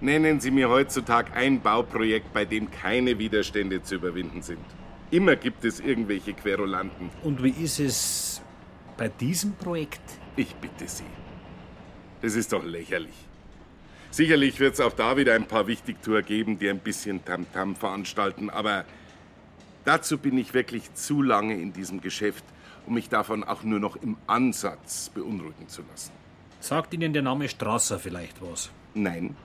nennen 0.00 0.40
Sie 0.40 0.50
mir 0.50 0.70
heutzutage 0.70 1.34
ein 1.34 1.60
Bauprojekt, 1.60 2.32
bei 2.32 2.46
dem 2.46 2.70
keine 2.70 3.18
Widerstände 3.18 3.82
zu 3.82 3.96
überwinden 3.96 4.40
sind. 4.40 4.64
Immer 5.10 5.36
gibt 5.36 5.66
es 5.66 5.80
irgendwelche 5.80 6.32
Querulanten. 6.32 7.10
Und 7.22 7.42
wie 7.42 7.50
ist 7.50 7.78
es 7.78 8.40
bei 8.96 9.10
diesem 9.10 9.52
Projekt? 9.56 10.00
Ich 10.34 10.54
bitte 10.54 10.88
Sie. 10.88 11.04
Das 12.22 12.36
ist 12.36 12.54
doch 12.54 12.64
lächerlich. 12.64 13.28
Sicherlich 14.10 14.60
wird 14.60 14.74
es 14.74 14.80
auch 14.80 14.92
da 14.94 15.18
wieder 15.18 15.34
ein 15.34 15.46
paar 15.46 15.66
Wichtigtour 15.66 16.22
geben, 16.22 16.58
die 16.58 16.70
ein 16.70 16.78
bisschen 16.78 17.22
Tamtam 17.22 17.76
veranstalten, 17.76 18.48
aber 18.48 18.86
dazu 19.84 20.18
bin 20.18 20.38
ich 20.38 20.54
wirklich 20.54 20.94
zu 20.94 21.22
lange 21.22 21.54
in 21.54 21.72
diesem 21.72 22.00
Geschäft, 22.00 22.44
um 22.86 22.94
mich 22.94 23.08
davon 23.08 23.44
auch 23.44 23.62
nur 23.62 23.80
noch 23.80 23.96
im 23.96 24.16
Ansatz 24.26 25.10
beunruhigen 25.10 25.68
zu 25.68 25.82
lassen. 25.90 26.12
Sagt 26.60 26.94
Ihnen 26.94 27.12
der 27.12 27.22
Name 27.22 27.48
Strasser 27.48 27.98
vielleicht 27.98 28.40
was? 28.40 28.70
Nein. 28.94 29.36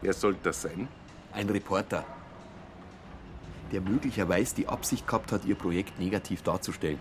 Wer 0.00 0.12
soll 0.12 0.36
das 0.42 0.62
sein? 0.62 0.88
Ein 1.32 1.48
Reporter, 1.50 2.04
der 3.72 3.80
möglicherweise 3.80 4.54
die 4.54 4.68
Absicht 4.68 5.06
gehabt 5.06 5.32
hat, 5.32 5.44
Ihr 5.44 5.56
Projekt 5.56 5.98
negativ 5.98 6.42
darzustellen. 6.42 6.98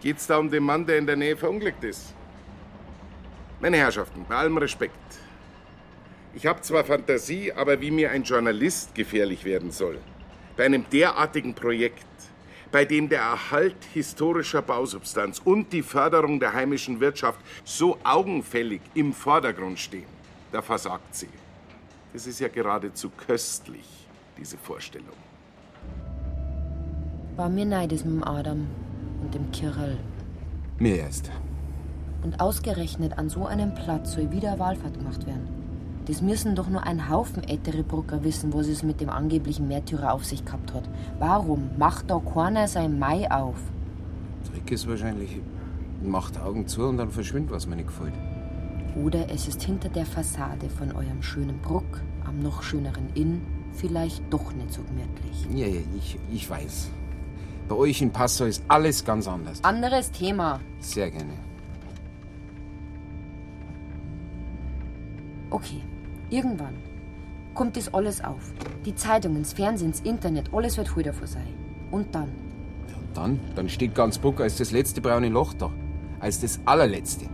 Geht's 0.00 0.26
da 0.26 0.38
um 0.38 0.50
den 0.50 0.64
Mann, 0.64 0.86
der 0.86 0.98
in 0.98 1.06
der 1.06 1.16
Nähe 1.16 1.36
verunglückt 1.36 1.84
ist? 1.84 2.14
Meine 3.60 3.76
Herrschaften, 3.78 4.24
bei 4.28 4.36
allem 4.36 4.58
Respekt. 4.58 4.98
Ich 6.34 6.46
habe 6.46 6.60
zwar 6.60 6.84
Fantasie, 6.84 7.52
aber 7.52 7.80
wie 7.80 7.90
mir 7.90 8.10
ein 8.10 8.24
Journalist 8.24 8.94
gefährlich 8.94 9.44
werden 9.44 9.70
soll, 9.70 9.98
bei 10.56 10.64
einem 10.64 10.84
derartigen 10.90 11.54
Projekt, 11.54 12.04
bei 12.70 12.84
dem 12.84 13.08
der 13.08 13.20
Erhalt 13.20 13.76
historischer 13.92 14.62
Bausubstanz 14.62 15.40
und 15.44 15.72
die 15.72 15.82
Förderung 15.82 16.40
der 16.40 16.52
heimischen 16.52 17.00
Wirtschaft 17.00 17.38
so 17.64 17.98
augenfällig 18.02 18.80
im 18.94 19.12
Vordergrund 19.12 19.78
stehen, 19.78 20.06
da 20.52 20.60
versagt 20.60 21.14
sie. 21.14 21.28
Das 22.12 22.26
ist 22.26 22.40
ja 22.40 22.48
geradezu 22.48 23.10
köstlich, 23.10 23.86
diese 24.38 24.56
Vorstellung. 24.56 25.16
War 27.36 27.48
mir 27.48 27.64
neidisch 27.64 28.04
mit 28.04 28.14
dem 28.14 28.24
Adam 28.24 28.66
und 29.22 29.34
dem 29.34 29.50
Kirrell. 29.50 29.98
Mir 30.78 30.98
erst. 30.98 31.30
Und 32.22 32.40
ausgerechnet 32.40 33.18
an 33.18 33.28
so 33.28 33.46
einem 33.46 33.74
Platz 33.74 34.12
soll 34.12 34.30
wieder 34.30 34.58
Wahlfahrt 34.58 34.94
gemacht 34.94 35.26
werden. 35.26 35.63
Das 36.06 36.20
müssen 36.20 36.54
doch 36.54 36.68
nur 36.68 36.82
ein 36.82 37.08
Haufen 37.08 37.42
ältere 37.44 37.82
Brucker 37.82 38.24
wissen, 38.24 38.52
was 38.52 38.66
es 38.66 38.82
mit 38.82 39.00
dem 39.00 39.08
angeblichen 39.08 39.68
Märtyrer 39.68 40.12
auf 40.12 40.24
sich 40.24 40.44
gehabt 40.44 40.74
hat. 40.74 40.84
Warum 41.18 41.70
macht 41.78 42.10
da 42.10 42.20
keiner 42.20 42.68
sein 42.68 42.98
Mai 42.98 43.30
auf? 43.30 43.56
Trick 44.50 44.70
ist 44.70 44.86
wahrscheinlich, 44.86 45.40
macht 46.02 46.38
Augen 46.38 46.66
zu 46.66 46.82
und 46.82 46.98
dann 46.98 47.10
verschwindet, 47.10 47.52
was 47.52 47.66
mir 47.66 47.76
nicht 47.76 47.88
gefällt. 47.88 48.12
Oder 49.02 49.30
es 49.30 49.48
ist 49.48 49.62
hinter 49.62 49.88
der 49.88 50.04
Fassade 50.04 50.68
von 50.68 50.92
eurem 50.92 51.22
schönen 51.22 51.58
Bruck 51.60 52.02
am 52.26 52.40
noch 52.40 52.62
schöneren 52.62 53.08
Inn 53.14 53.40
vielleicht 53.72 54.22
doch 54.30 54.52
nicht 54.52 54.72
so 54.72 54.82
gemütlich. 54.82 55.46
Ja, 55.58 55.66
ja, 55.66 55.80
ich, 55.96 56.18
ich 56.30 56.48
weiß. 56.48 56.90
Bei 57.68 57.74
euch 57.74 58.02
in 58.02 58.12
Passau 58.12 58.44
ist 58.44 58.62
alles 58.68 59.04
ganz 59.04 59.26
anders. 59.26 59.64
Anderes 59.64 60.10
Thema. 60.10 60.60
Sehr 60.80 61.10
gerne. 61.10 61.32
Okay, 65.50 65.80
irgendwann 66.30 66.74
kommt 67.54 67.76
das 67.76 67.92
alles 67.94 68.22
auf. 68.22 68.52
Die 68.84 68.94
Zeitungen, 68.94 69.42
das 69.42 69.52
Fernsehen, 69.52 69.92
das 69.92 70.00
Internet, 70.00 70.52
alles 70.52 70.76
wird 70.76 70.88
voll 70.88 71.02
davon 71.02 71.26
sein. 71.26 71.46
Und 71.90 72.14
dann? 72.14 72.24
Und 72.24 73.16
dann? 73.16 73.40
Dann 73.54 73.68
steht 73.68 73.94
ganz 73.94 74.18
Bruck 74.18 74.40
als 74.40 74.56
das 74.56 74.72
letzte 74.72 75.00
braune 75.00 75.28
Loch 75.28 75.54
da. 75.54 75.70
Als 76.20 76.40
das 76.40 76.60
allerletzte. 76.64 77.26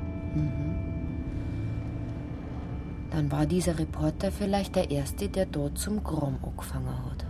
Dann 3.11 3.33
war 3.33 3.47
dieser 3.47 3.79
Reporter 3.79 4.31
vielleicht 4.31 4.77
der 4.77 4.91
Erste, 4.91 5.29
der 5.29 5.47
dort 5.47 5.79
zum 5.79 6.03
Grom 6.05 6.37
angefangen 6.43 6.87
hat. 6.87 7.27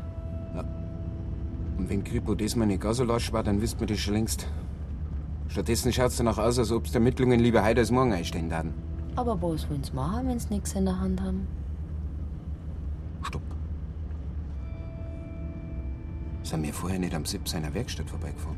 Und 1.80 1.88
wenn 1.88 2.04
Kripo 2.04 2.34
diesmal 2.34 2.66
nicht 2.66 2.82
gar 2.82 2.92
so 2.92 3.04
lasch 3.04 3.32
war, 3.32 3.42
dann 3.42 3.62
wüsste 3.62 3.78
man 3.78 3.88
das 3.88 3.98
schon 3.98 4.12
längst. 4.12 4.46
Stattdessen 5.48 5.92
schaut's 5.94 6.18
danach 6.18 6.36
aus, 6.36 6.58
als 6.58 6.72
ob 6.72 6.84
die 6.84 6.92
Ermittlungen 6.92 7.40
lieber 7.40 7.64
heute 7.64 7.80
als 7.80 7.90
morgen 7.90 8.12
einstellen 8.12 8.50
werden. 8.50 8.74
Aber 9.16 9.40
was 9.42 9.68
wollen 9.68 9.84
sie 9.84 9.92
machen, 9.92 10.28
wenn 10.28 10.38
sie 10.38 10.54
nichts 10.54 10.72
in 10.74 10.84
der 10.84 10.98
Hand 10.98 11.20
haben? 11.20 11.46
Sind 16.50 16.64
wir 16.64 16.74
vorher 16.74 16.98
nicht 16.98 17.14
am 17.14 17.24
Sipp 17.24 17.48
seiner 17.48 17.72
Werkstatt 17.74 18.10
vorbeigefahren? 18.10 18.56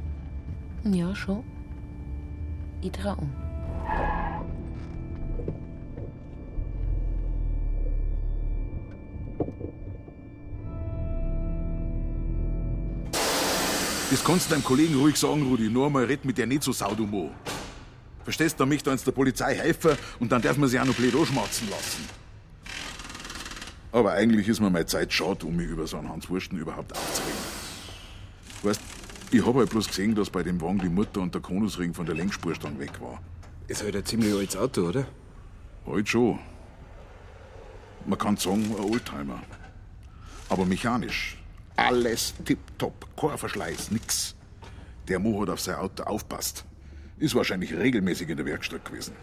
Ja, 0.84 1.14
schon. 1.14 1.44
Ich 2.80 2.90
trau 2.92 3.16
um. 3.18 3.30
Das 14.10 14.24
kannst 14.24 14.46
du 14.46 14.54
deinem 14.54 14.64
Kollegen 14.64 14.94
ruhig 14.98 15.16
sagen, 15.16 15.42
Rudi. 15.42 15.68
Nur 15.68 15.86
einmal 15.86 16.04
red 16.04 16.24
mit 16.24 16.38
der 16.38 16.46
nicht 16.46 16.62
so 16.62 16.72
saudumo. 16.72 17.30
Verstehst 18.24 18.54
du, 18.54 18.64
da 18.64 18.66
möchte 18.66 18.90
uns 18.90 19.04
der 19.04 19.12
Polizei 19.12 19.54
helfen 19.54 19.96
und 20.20 20.30
dann 20.30 20.42
darf 20.42 20.56
man 20.56 20.68
sich 20.68 20.78
auch 20.78 20.84
noch 20.84 20.94
blöd 20.94 21.14
anschmatzen 21.14 21.68
lassen. 21.70 22.08
Aber 23.92 24.12
eigentlich 24.12 24.48
ist 24.48 24.60
mir 24.60 24.70
meine 24.70 24.86
Zeit 24.86 25.12
schade, 25.12 25.44
um 25.46 25.56
mich 25.56 25.68
über 25.68 25.86
so 25.86 25.98
einen 25.98 26.08
Hans 26.08 26.28
Wursten 26.30 26.58
überhaupt 26.58 26.92
aufzuregen. 26.92 27.38
Weißt, 28.62 28.80
ich 29.32 29.44
hab 29.44 29.54
halt 29.54 29.70
bloß 29.70 29.88
gesehen, 29.88 30.14
dass 30.14 30.30
bei 30.30 30.42
dem 30.42 30.60
Wagen 30.60 30.78
die 30.78 30.88
Mutter 30.88 31.20
und 31.20 31.34
der 31.34 31.42
Konusring 31.42 31.92
von 31.92 32.06
der 32.06 32.14
Lenkspurstange 32.14 32.78
weg 32.78 33.00
war. 33.00 33.20
Ist 33.68 33.82
halt 33.82 33.96
ein 33.96 34.04
ziemlich 34.04 34.32
altes 34.34 34.56
Auto, 34.56 34.88
oder? 34.88 35.06
Halt 35.86 36.08
schon. 36.08 36.38
Man 38.06 38.18
kann 38.18 38.36
sagen, 38.36 38.74
ein 38.76 38.84
Oldtimer. 38.84 39.42
Aber 40.48 40.64
mechanisch. 40.64 41.36
Alles 41.76 42.34
tipptopp. 42.44 43.06
Kein 43.16 43.38
Verschleiß, 43.38 43.90
nix. 43.90 44.34
Der 45.08 45.18
Mo 45.18 45.42
hat 45.42 45.50
auf 45.50 45.60
sein 45.60 45.76
Auto 45.76 46.02
aufpasst. 46.04 46.64
Ist 47.18 47.34
wahrscheinlich 47.34 47.74
regelmäßig 47.74 48.28
in 48.28 48.36
der 48.36 48.46
Werkstatt 48.46 48.84
gewesen. 48.84 49.14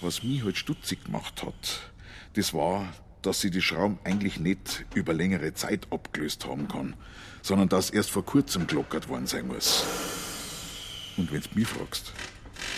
Was 0.00 0.22
mich 0.22 0.44
halt 0.44 0.56
stutzig 0.56 1.04
gemacht 1.04 1.42
hat, 1.42 1.92
das 2.34 2.54
war, 2.54 2.92
dass 3.22 3.40
sie 3.40 3.50
die 3.50 3.60
Schrauben 3.60 3.98
eigentlich 4.04 4.40
nicht 4.40 4.86
über 4.94 5.12
längere 5.12 5.52
Zeit 5.54 5.86
abgelöst 5.90 6.46
haben 6.46 6.68
kann, 6.68 6.94
sondern 7.42 7.68
dass 7.68 7.90
erst 7.90 8.10
vor 8.10 8.24
kurzem 8.24 8.66
gelockert 8.66 9.08
worden 9.08 9.26
sein 9.26 9.46
muss. 9.46 9.84
Und 11.16 11.32
wenn's 11.32 11.54
mich 11.54 11.68
fragst, 11.68 12.12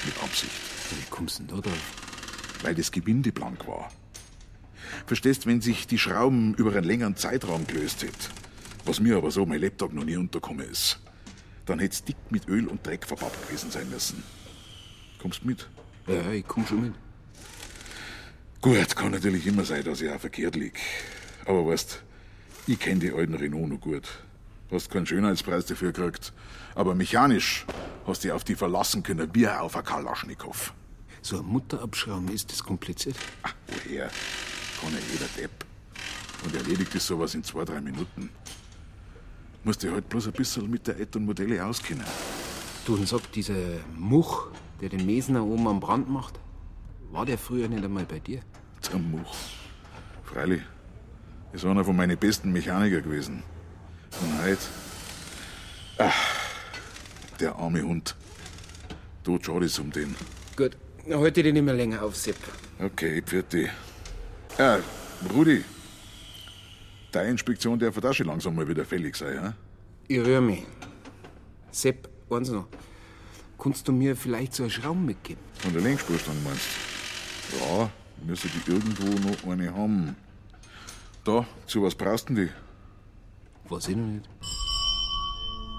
mit 0.05 0.21
Absicht. 0.23 0.53
Wie 0.91 1.11
kommst 1.11 1.39
du 1.39 1.45
denn 1.45 1.57
da 1.57 1.63
drauf? 1.63 2.63
Weil 2.63 2.75
das 2.75 2.91
Gewinde 2.91 3.33
blank 3.33 3.67
war. 3.67 3.91
Verstehst, 5.07 5.47
wenn 5.47 5.61
sich 5.61 5.87
die 5.87 5.99
Schrauben 5.99 6.55
über 6.55 6.73
einen 6.73 6.85
längeren 6.85 7.17
Zeitraum 7.17 7.67
gelöst 7.67 8.03
hätte, 8.03 8.31
was 8.85 9.01
mir 9.01 9.17
aber 9.17 9.31
so 9.31 9.47
mein 9.47 9.61
Lebtag 9.61 9.93
noch 9.93 10.05
nie 10.05 10.17
unterkommen 10.17 10.69
ist, 10.69 11.01
dann 11.67 11.79
hätte 11.79 11.95
es 11.95 12.05
dick 12.05 12.17
mit 12.31 12.49
Öl 12.49 12.67
und 12.67 12.87
Dreck 12.87 13.07
verpappt 13.07 13.47
gewesen 13.47 13.71
sein 13.71 13.89
müssen. 13.91 14.23
Kommst 15.21 15.45
mit? 15.45 15.69
Ja, 16.07 16.31
ich 16.33 16.47
komm 16.47 16.67
schon 16.67 16.83
mit. 16.83 16.95
Gut, 18.61 18.97
kann 18.97 19.13
natürlich 19.13 19.47
immer 19.47 19.65
sein, 19.65 19.85
dass 19.85 20.01
ich 20.01 20.11
auch 20.11 20.21
verkehrt 20.21 20.57
lieg. 20.57 20.79
Aber 21.47 21.67
weißt, 21.67 22.03
ich 22.67 22.79
kenne 22.79 23.01
die 23.01 23.13
alten 23.13 23.35
Renault 23.35 23.69
noch 23.69 23.81
gut. 23.81 24.09
Hast 24.71 24.91
keinen 24.91 25.07
Schönheitspreis 25.07 25.67
dafür 25.67 25.93
gekriegt. 25.93 26.33
Aber 26.75 26.95
mechanisch 26.95 27.67
hast 28.07 28.25
du 28.25 28.35
auf 28.35 28.45
die 28.45 28.55
verlassen 28.55 29.03
können, 29.03 29.29
wie 29.35 29.49
auf 29.49 29.77
ein 29.77 29.85
Kalaschnikow. 29.85 30.73
So 31.21 31.39
ein 31.39 31.47
Mutterabschrauben, 31.47 32.29
ist 32.29 32.51
das 32.51 32.63
kompliziert? 32.65 33.17
Ach, 33.43 33.55
woher? 33.67 34.11
Kann 34.81 34.93
ja 34.93 34.99
jeder 35.13 35.29
Depp. 35.37 35.65
Und 36.45 36.55
erledigt 36.57 36.95
ist 36.95 37.07
sowas 37.07 37.35
in 37.35 37.45
zwei, 37.45 37.65
drei 37.65 37.81
Minuten. 37.81 38.31
Musst 39.65 39.83
du 39.83 39.93
halt 39.93 40.09
bloß 40.09 40.27
ein 40.27 40.33
bisschen 40.33 40.69
mit 40.71 40.87
der 40.87 40.99
Ed 40.99 41.15
und 41.15 41.25
Modelle 41.25 41.65
auskennen. 41.65 42.05
Du, 42.85 42.95
und 42.95 43.07
sag, 43.07 43.31
dieser 43.33 43.55
Much, 43.97 44.49
der 44.81 44.89
den 44.89 45.07
Mesener 45.07 45.45
oben 45.45 45.69
am 45.69 45.79
Brand 45.79 46.11
macht, 46.11 46.41
war 47.13 47.25
der 47.25 47.39
früher 47.39 47.69
nicht 47.69 47.85
einmal 47.85 48.05
bei 48.05 48.19
dir? 48.19 48.41
Der 48.91 48.99
Much. 48.99 49.35
Freilich. 50.25 50.63
Ist 51.53 51.65
einer 51.65 51.85
von 51.85 51.95
meinen 51.95 52.17
besten 52.17 52.51
Mechaniker 52.51 53.03
gewesen. 53.03 53.43
Und 54.21 54.43
heute. 54.43 54.59
Ach, 55.99 56.15
der 57.39 57.55
arme 57.55 57.83
Hund. 57.83 58.17
Tut 59.23 59.47
schade 59.47 59.69
um 59.81 59.93
den. 59.93 60.17
Gut, 60.57 60.77
heute 61.09 61.43
dich 61.43 61.53
nicht 61.53 61.63
mehr 61.63 61.75
länger 61.75 62.03
auf, 62.03 62.17
Sepp. 62.17 62.37
Okay, 62.81 63.23
pfiat 63.23 63.55
Ah, 64.59 64.79
Rudi. 65.33 65.65
Deine 67.13 67.29
Inspektion 67.29 67.79
darf 67.79 68.01
da 68.01 68.15
schon 68.15 68.27
langsam 68.27 68.57
mal 68.57 68.67
wieder 68.67 68.87
fällig 68.87 69.15
sein, 69.17 69.35
ja? 69.35 69.55
Ich 70.09 70.19
rühr 70.19 70.41
mich. 70.41 70.65
Sepp, 71.71 72.09
eins 72.31 72.49
noch. 72.49 72.67
Kannst 73.59 73.87
du 73.87 73.93
mir 73.93 74.17
vielleicht 74.17 74.55
so 74.55 74.63
eine 74.63 74.71
Schrauben 74.71 75.05
mitgeben? 75.05 75.43
Von 75.59 75.75
der 75.75 75.83
Lenkspurstange 75.83 76.41
meinst 76.43 76.67
du? 77.51 77.59
Ja, 77.59 77.91
müsste 78.25 78.49
die 78.49 78.71
irgendwo 78.71 79.29
noch 79.29 79.53
eine 79.53 79.75
haben. 79.75 80.17
Da, 81.25 81.47
zu 81.67 81.83
was 81.83 81.95
brauchst 81.95 82.31
du 82.31 82.35
die? 82.35 82.49
Weiß 83.69 83.89
ich 83.89 83.97
noch 83.97 84.07
nicht. 84.07 84.29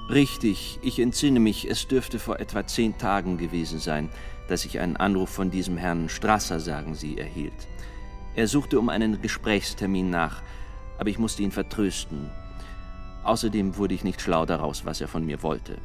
Richtig, 0.09 0.79
ich 0.83 0.99
entsinne 0.99 1.39
mich, 1.39 1.67
es 1.67 1.87
dürfte 1.87 2.19
vor 2.19 2.39
etwa 2.39 2.67
zehn 2.67 2.97
Tagen 2.99 3.37
gewesen 3.37 3.79
sein, 3.79 4.09
dass 4.47 4.65
ich 4.65 4.79
einen 4.79 4.97
Anruf 4.97 5.29
von 5.29 5.49
diesem 5.49 5.77
Herrn 5.77 6.09
Strasser, 6.09 6.59
sagen 6.59 6.93
Sie, 6.93 7.17
erhielt. 7.17 7.67
Er 8.35 8.47
suchte 8.47 8.77
um 8.79 8.89
einen 8.89 9.21
Gesprächstermin 9.21 10.09
nach, 10.09 10.43
aber 11.03 11.09
ich 11.09 11.19
musste 11.19 11.43
ihn 11.43 11.51
vertrösten. 11.51 12.29
Außerdem 13.25 13.75
wurde 13.75 13.93
ich 13.93 14.05
nicht 14.05 14.21
schlau 14.21 14.45
daraus, 14.45 14.85
was 14.85 15.01
er 15.01 15.09
von 15.09 15.25
mir 15.25 15.43
wollte. 15.43 15.77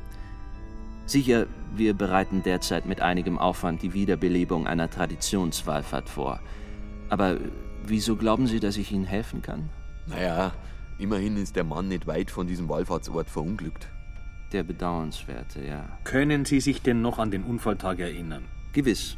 Sicher, 1.07 1.49
wir 1.75 1.93
bereiten 1.93 2.45
derzeit 2.45 2.87
mit 2.87 3.01
einigem 3.01 3.37
Aufwand 3.37 3.83
die 3.83 3.95
Wiederbelebung 3.95 4.69
einer 4.69 4.89
Traditionswallfahrt 4.89 6.09
vor. 6.09 6.39
Aber 7.09 7.39
wieso 7.85 8.14
glauben 8.14 8.47
Sie, 8.47 8.61
dass 8.61 8.77
ich 8.77 8.93
Ihnen 8.93 9.07
helfen 9.07 9.43
kann? 9.43 9.71
Naja, 10.07 10.53
immerhin 11.01 11.37
ist 11.37 11.57
der 11.57 11.64
Mann 11.64 11.89
nicht 11.89 12.07
weit 12.07 12.31
von 12.31 12.47
diesem 12.47 12.69
Wallfahrtsort 12.69 13.29
verunglückt. 13.29 13.89
Der 14.53 14.62
bedauernswerte, 14.62 15.66
ja. 15.66 15.99
Können 16.05 16.45
Sie 16.45 16.61
sich 16.61 16.81
denn 16.81 17.03
noch 17.03 17.19
an 17.19 17.33
den 17.33 17.43
Unfalltag 17.43 17.99
erinnern? 17.99 18.45
Gewiss. 18.73 19.16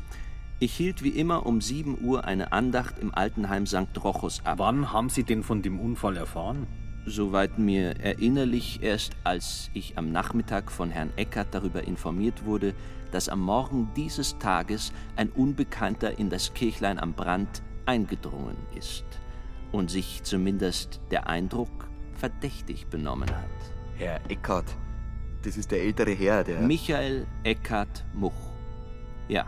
Ich 0.63 0.75
hielt 0.75 1.03
wie 1.03 1.09
immer 1.09 1.47
um 1.47 1.63
7 1.63 2.05
Uhr 2.05 2.27
eine 2.27 2.53
Andacht 2.53 2.99
im 2.99 3.15
Altenheim 3.15 3.65
St. 3.65 3.97
Rochus 4.05 4.45
ab. 4.45 4.59
Wann 4.59 4.93
haben 4.93 5.09
Sie 5.09 5.25
denn 5.25 5.43
von 5.43 5.63
dem 5.63 5.81
Unfall 5.81 6.19
erfahren? 6.19 6.67
Soweit 7.07 7.59
mir 7.59 7.99
erinnerlich 7.99 8.83
erst, 8.83 9.17
als 9.25 9.71
ich 9.73 9.97
am 9.97 10.13
Nachmittag 10.13 10.71
von 10.71 10.91
Herrn 10.91 11.15
Eckert 11.17 11.55
darüber 11.55 11.85
informiert 11.85 12.45
wurde, 12.45 12.75
dass 13.11 13.31
am 13.31 13.41
Morgen 13.41 13.89
dieses 13.97 14.37
Tages 14.37 14.93
ein 15.17 15.31
Unbekannter 15.31 16.19
in 16.19 16.29
das 16.29 16.53
Kirchlein 16.53 16.99
am 16.99 17.15
Brand 17.15 17.63
eingedrungen 17.87 18.59
ist 18.77 19.07
und 19.73 19.91
sich 19.91 20.25
zumindest 20.25 21.01
der 21.11 21.27
Eindruck 21.27 21.89
verdächtig 22.17 22.87
benommen 22.89 23.31
hat. 23.31 23.73
Herr 23.97 24.21
Eckart, 24.29 24.77
das 25.41 25.57
ist 25.57 25.71
der 25.71 25.81
ältere 25.81 26.13
Herr, 26.13 26.45
der. 26.45 26.61
Michael 26.61 27.27
Eckart 27.45 28.05
Much. 28.13 28.35
Ja. 29.27 29.47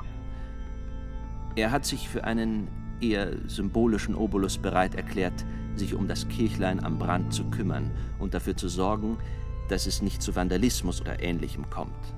Er 1.55 1.71
hat 1.71 1.85
sich 1.85 2.09
für 2.09 2.25
einen 2.25 2.69
eher 3.01 3.31
symbolischen 3.47 4.15
Obolus 4.15 4.59
bereit 4.59 4.95
erklärt, 4.95 5.45
sich 5.75 5.95
um 5.95 6.09
das 6.09 6.29
Kirchlein 6.29 6.83
am 6.83 6.99
Brand 6.99 7.33
zu 7.33 7.45
kümmern 7.51 7.91
und 8.19 8.35
dafür 8.35 8.57
zu 8.57 8.69
sorgen, 8.69 9.19
dass 9.69 9.87
es 9.87 10.03
nicht 10.03 10.23
zu 10.23 10.35
Vandalismus 10.35 11.01
oder 11.01 11.23
Ähnlichem 11.23 11.69
kommt. 11.71 12.15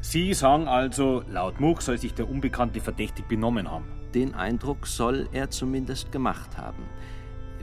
Sie 0.00 0.34
sagen 0.34 0.66
also, 0.66 1.22
laut 1.30 1.60
Much 1.60 1.80
soll 1.82 1.98
sich 1.98 2.12
der 2.14 2.28
Unbekannte 2.28 2.80
verdächtig 2.80 3.28
benommen 3.28 3.70
haben. 3.70 3.84
Den 4.14 4.34
Eindruck 4.34 4.86
soll 4.86 5.28
er 5.32 5.50
zumindest 5.50 6.10
gemacht 6.10 6.58
haben. 6.58 6.82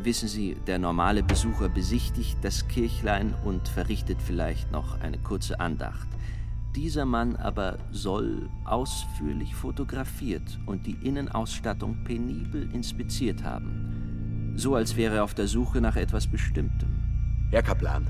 Wissen 0.02 0.30
Sie, 0.30 0.56
der 0.66 0.80
normale 0.80 1.22
Besucher 1.22 1.68
besichtigt 1.68 2.38
das 2.42 2.68
Kirchlein 2.70 3.36
und 3.44 3.68
verrichtet 3.68 4.22
vielleicht 4.22 4.72
noch 4.72 5.02
eine 5.02 5.18
kurze 5.18 5.60
Andacht. 5.60 6.08
Dieser 6.76 7.06
Mann 7.06 7.36
aber 7.36 7.80
soll 7.92 8.48
ausführlich 8.64 9.56
fotografiert 9.56 10.60
und 10.68 10.86
die 10.86 10.98
Innenausstattung 11.02 12.04
penibel 12.04 12.70
inspiziert 12.74 13.44
haben. 13.44 14.54
So 14.56 14.76
als 14.76 14.96
wäre 14.96 15.16
er 15.16 15.24
auf 15.24 15.34
der 15.34 15.48
Suche 15.48 15.82
nach 15.82 15.96
etwas 15.96 16.28
Bestimmtem. 16.28 16.90
Herr 17.50 17.64
Kaplan, 17.64 18.08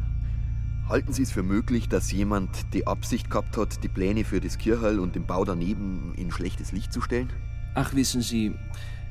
halten 0.90 1.14
Sie 1.14 1.24
es 1.24 1.32
für 1.32 1.44
möglich, 1.44 1.88
dass 1.88 2.12
jemand 2.12 2.74
die 2.74 2.86
Absicht 2.86 3.30
gehabt 3.30 3.56
hat, 3.56 3.82
die 3.84 3.88
Pläne 3.88 4.26
für 4.26 4.42
das 4.42 4.58
Kirchhall 4.58 5.00
und 5.00 5.16
den 5.16 5.26
Bau 5.26 5.46
daneben 5.46 6.14
in 6.16 6.30
schlechtes 6.30 6.74
Licht 6.74 6.92
zu 6.92 7.00
stellen? 7.00 7.30
Ach, 7.76 7.94
wissen 7.94 8.22
Sie, 8.22 8.54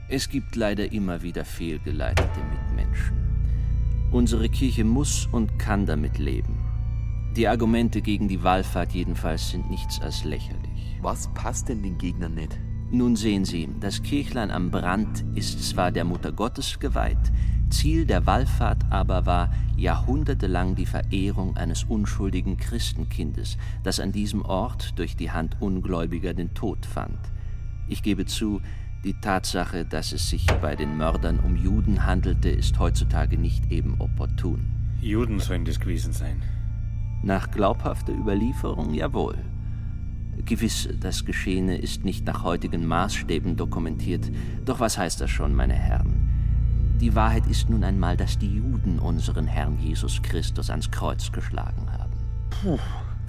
es 0.09 0.29
gibt 0.29 0.57
leider 0.57 0.93
immer 0.93 1.23
wieder 1.23 1.47
fehlgeleitete 1.47 2.41
Mitmenschen. 2.51 3.17
Unsere 4.11 4.51
Kirche 4.51 4.85
muss 4.85 5.27
und 5.33 5.59
kann 5.59 5.87
damit 5.87 6.19
leben. 6.19 6.68
Die 7.37 7.47
Argumente 7.47 8.03
gegen 8.03 8.29
die 8.29 8.43
Wallfahrt 8.43 8.93
jedenfalls 8.93 9.51
sind 9.51 9.71
nichts 9.71 10.01
als 10.01 10.25
lächerlich. 10.25 10.99
Was 11.03 11.33
passt 11.35 11.69
denn 11.69 11.83
den 11.83 11.99
Gegnern 11.99 12.35
nicht? 12.35 12.59
Nun 12.91 13.17
sehen 13.17 13.45
Sie, 13.45 13.69
das 13.81 14.03
Kirchlein 14.03 14.51
am 14.51 14.71
Brand 14.71 15.25
ist 15.35 15.63
zwar 15.69 15.93
der 15.93 16.05
Mutter 16.05 16.33
Gottes 16.33 16.79
geweiht, 16.79 17.33
Ziel 17.71 18.07
der 18.07 18.27
Wallfahrt 18.27 18.85
aber 18.91 19.27
war 19.27 19.53
jahrhundertelang 19.77 20.75
die 20.75 20.87
Verehrung 20.87 21.57
eines 21.57 21.85
unschuldigen 21.85 22.57
Christenkindes, 22.57 23.59
das 23.83 24.01
an 24.01 24.13
diesem 24.13 24.43
Ort 24.43 24.99
durch 24.99 25.17
die 25.17 25.31
Hand 25.31 25.57
Ungläubiger 25.61 26.35
den 26.35 26.55
Tod 26.55 26.87
fand. 26.87 27.19
Ich 27.87 28.03
gebe 28.03 28.25
zu, 28.27 28.61
die 29.05 29.15
Tatsache, 29.15 29.85
dass 29.85 30.13
es 30.13 30.29
sich 30.29 30.47
bei 30.61 30.75
den 30.75 30.97
Mördern 30.97 31.39
um 31.41 31.57
Juden 31.57 32.05
handelte, 32.05 32.49
ist 32.49 32.79
heutzutage 32.79 33.39
nicht 33.39 33.71
eben 33.71 34.01
opportun. 34.01 34.65
Juden 35.01 35.39
sollen 35.39 35.65
das 35.65 35.79
gewesen 35.79 36.13
sein. 36.13 36.43
Nach 37.23 37.51
glaubhafter 37.51 38.13
Überlieferung 38.13 38.95
jawohl. 38.95 39.37
Gewiss, 40.45 40.89
das 41.01 41.25
Geschehene 41.25 41.77
ist 41.77 42.05
nicht 42.05 42.25
nach 42.27 42.43
heutigen 42.45 42.87
Maßstäben 42.87 43.57
dokumentiert. 43.57 44.31
Doch 44.65 44.81
was 44.81 44.97
heißt 44.97 45.21
das 45.21 45.31
schon, 45.31 45.55
meine 45.55 45.75
Herren? 45.75 46.29
Die 47.01 47.15
Wahrheit 47.15 47.47
ist 47.47 47.69
nun 47.71 47.85
einmal, 47.85 48.17
dass 48.17 48.39
die 48.39 48.57
Juden 48.57 48.99
unseren 48.99 49.47
Herrn 49.47 49.79
Jesus 49.79 50.23
Christus 50.23 50.71
ans 50.71 50.91
Kreuz 50.91 51.31
geschlagen 51.31 51.93
haben. 51.93 52.13
Puh. 52.51 52.79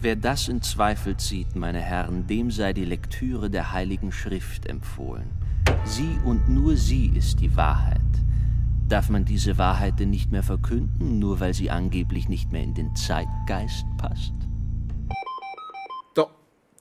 Wer 0.01 0.15
das 0.15 0.47
in 0.47 0.61
Zweifel 0.61 1.17
zieht, 1.17 1.55
meine 1.55 1.81
Herren, 1.81 2.25
dem 2.25 2.51
sei 2.51 2.73
die 2.73 2.85
Lektüre 2.85 3.49
der 3.49 3.73
Heiligen 3.73 4.11
Schrift 4.11 4.65
empfohlen. 4.65 5.27
Sie 5.83 6.17
und 6.23 6.47
nur 6.47 6.77
sie 6.77 7.07
ist 7.07 7.41
die 7.41 7.55
Wahrheit. 7.55 7.99
Darf 8.89 9.09
man 9.09 9.23
diese 9.23 9.59
Wahrheit 9.59 9.99
denn 9.99 10.09
nicht 10.09 10.31
mehr 10.31 10.41
verkünden, 10.41 11.19
nur 11.19 11.39
weil 11.39 11.53
sie 11.53 11.69
angeblich 11.69 12.27
nicht 12.27 12.51
mehr 12.51 12.63
in 12.63 12.73
den 12.73 12.95
Zeitgeist 12.95 13.85
passt? 13.99 14.33
Da, 16.15 16.25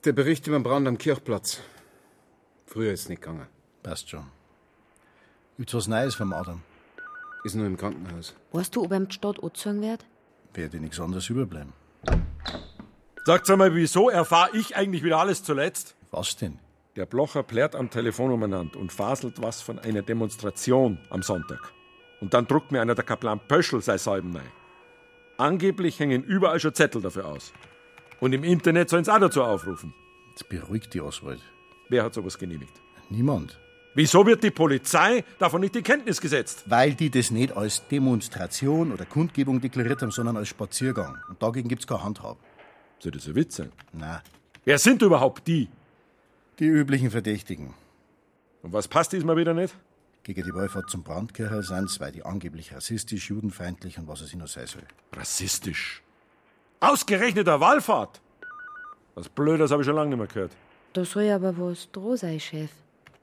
der 0.06 0.14
Bericht 0.14 0.46
über 0.46 0.58
den 0.58 0.62
Brand 0.62 0.88
am 0.88 0.96
Kirchplatz. 0.96 1.60
Früher 2.64 2.94
ist 2.94 3.02
es 3.02 3.08
nicht 3.10 3.20
gegangen. 3.20 3.46
Passt 3.82 4.08
schon. 4.08 4.24
Gibt's 5.58 5.74
was 5.74 5.86
Neues 5.86 6.14
vom 6.14 6.32
Adam? 6.32 6.62
Ist 7.44 7.56
nur 7.56 7.66
im 7.66 7.76
Krankenhaus. 7.76 8.34
Weißt 8.52 8.74
du, 8.74 8.84
ob 8.84 8.92
ihm 8.92 9.08
die 9.08 9.14
Stadt 9.14 9.42
angezogen 9.42 9.82
wird? 9.82 10.06
Werde 10.54 10.80
nichts 10.80 10.98
anderes 10.98 11.28
überbleiben. 11.28 11.74
Sagt's 13.26 13.50
einmal, 13.50 13.74
wieso 13.74 14.08
erfahre 14.08 14.56
ich 14.56 14.74
eigentlich 14.76 15.02
wieder 15.02 15.18
alles 15.18 15.44
zuletzt? 15.44 15.94
Was 16.10 16.36
denn? 16.36 16.58
Der 16.96 17.04
Blocher 17.04 17.42
plärt 17.42 17.76
am 17.76 17.90
Telefon 17.90 18.32
umeinander 18.32 18.78
und 18.78 18.92
faselt 18.92 19.42
was 19.42 19.60
von 19.60 19.78
einer 19.78 20.00
Demonstration 20.00 20.98
am 21.10 21.22
Sonntag. 21.22 21.74
Und 22.20 22.34
dann 22.34 22.46
druckt 22.46 22.72
mir 22.72 22.80
einer 22.80 22.94
der 22.94 23.04
Kaplan 23.04 23.40
Pöschel 23.46 23.80
sei 23.80 23.98
Salben 23.98 24.34
rein. 24.36 24.50
Angeblich 25.36 26.00
hängen 26.00 26.24
überall 26.24 26.58
schon 26.58 26.74
Zettel 26.74 27.00
dafür 27.00 27.26
aus. 27.26 27.52
Und 28.20 28.32
im 28.32 28.42
Internet 28.42 28.90
sollen 28.90 29.04
sie 29.04 29.14
auch 29.14 29.20
dazu 29.20 29.42
aufrufen. 29.42 29.94
Jetzt 30.30 30.48
beruhigt 30.48 30.92
die 30.94 31.00
Oswald. 31.00 31.40
Wer 31.88 32.02
hat 32.02 32.14
sowas 32.14 32.38
genehmigt? 32.38 32.74
Niemand. 33.08 33.58
Wieso 33.94 34.26
wird 34.26 34.44
die 34.44 34.50
Polizei 34.50 35.24
davon 35.38 35.60
nicht 35.60 35.74
in 35.74 35.82
Kenntnis 35.82 36.20
gesetzt? 36.20 36.64
Weil 36.66 36.94
die 36.94 37.10
das 37.10 37.30
nicht 37.30 37.56
als 37.56 37.86
Demonstration 37.88 38.92
oder 38.92 39.04
Kundgebung 39.04 39.60
deklariert 39.60 40.02
haben, 40.02 40.10
sondern 40.10 40.36
als 40.36 40.48
Spaziergang. 40.48 41.16
Und 41.28 41.42
dagegen 41.42 41.68
gibt's 41.68 41.86
keine 41.86 42.04
Handhabe. 42.04 42.38
Soll 42.98 43.12
das 43.12 43.26
ein 43.26 43.34
Witz 43.34 43.56
sein? 43.56 43.72
Nein. 43.92 44.20
Wer 44.64 44.78
sind 44.78 45.02
überhaupt 45.02 45.46
die? 45.48 45.68
Die 46.58 46.66
üblichen 46.66 47.10
Verdächtigen. 47.10 47.74
Und 48.62 48.72
was 48.72 48.88
passt 48.88 49.12
diesmal 49.12 49.36
wieder 49.36 49.54
nicht? 49.54 49.74
Gegen 50.28 50.44
die 50.44 50.52
Wallfahrt 50.54 50.90
zum 50.90 51.02
Brandkircher 51.04 51.62
sind's, 51.62 52.00
weil 52.00 52.12
die 52.12 52.22
angeblich 52.22 52.74
rassistisch, 52.74 53.30
judenfeindlich 53.30 53.98
und 53.98 54.08
was 54.08 54.20
es 54.20 54.34
noch 54.34 54.46
sein 54.46 54.66
soll. 54.66 54.82
Rassistisch? 55.14 56.02
Ausgerechnet 56.80 57.48
eine 57.48 57.60
Wallfahrt? 57.60 58.20
Was 59.14 59.30
Blödes 59.30 59.70
habe 59.70 59.80
ich 59.80 59.86
schon 59.86 59.96
lange 59.96 60.10
nicht 60.10 60.18
mehr 60.18 60.26
gehört. 60.26 60.52
Da 60.92 61.06
soll 61.06 61.30
aber 61.30 61.56
was 61.56 61.90
dran 61.92 62.18
sein, 62.18 62.38
Chef. 62.40 62.70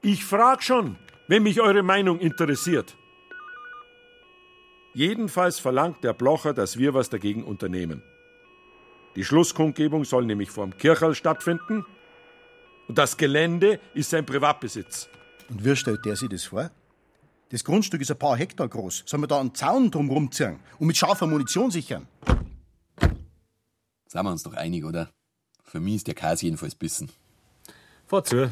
Ich 0.02 0.24
frag 0.24 0.64
schon, 0.64 0.98
wenn 1.28 1.44
mich 1.44 1.60
eure 1.60 1.84
Meinung 1.84 2.18
interessiert. 2.18 2.96
Jedenfalls 4.92 5.60
verlangt 5.60 6.02
der 6.02 6.12
Blocher, 6.12 6.54
dass 6.54 6.76
wir 6.76 6.92
was 6.92 7.08
dagegen 7.08 7.44
unternehmen. 7.44 8.02
Die 9.14 9.24
Schlusskundgebung 9.24 10.04
soll 10.04 10.26
nämlich 10.26 10.50
vor 10.50 10.66
dem 10.66 10.76
Kirchhall 10.76 11.14
stattfinden 11.14 11.86
und 12.88 12.98
das 12.98 13.16
Gelände 13.16 13.78
ist 13.94 14.10
sein 14.10 14.26
Privatbesitz. 14.26 15.08
Und 15.48 15.64
wie 15.64 15.76
stellt 15.76 16.04
der 16.04 16.16
sich 16.16 16.30
das 16.30 16.42
vor? 16.42 16.72
Das 17.48 17.62
Grundstück 17.62 18.00
ist 18.00 18.10
ein 18.10 18.18
paar 18.18 18.36
Hektar 18.36 18.66
groß. 18.66 19.04
Sollen 19.06 19.22
wir 19.22 19.28
da 19.28 19.38
einen 19.38 19.54
Zaun 19.54 19.92
drum 19.92 20.10
rumziehen 20.10 20.58
und 20.80 20.88
mit 20.88 20.96
scharfer 20.96 21.28
Munition 21.28 21.70
sichern? 21.70 22.08
Sind 24.08 24.24
wir 24.24 24.30
uns 24.30 24.42
doch 24.42 24.54
einig, 24.54 24.84
oder? 24.84 25.10
Für 25.62 25.78
mich 25.78 25.96
ist 25.96 26.06
der 26.08 26.14
Käse 26.14 26.46
jedenfalls 26.46 26.74
bissen. 26.74 27.08
Fahr 28.06 28.24
zu. 28.24 28.50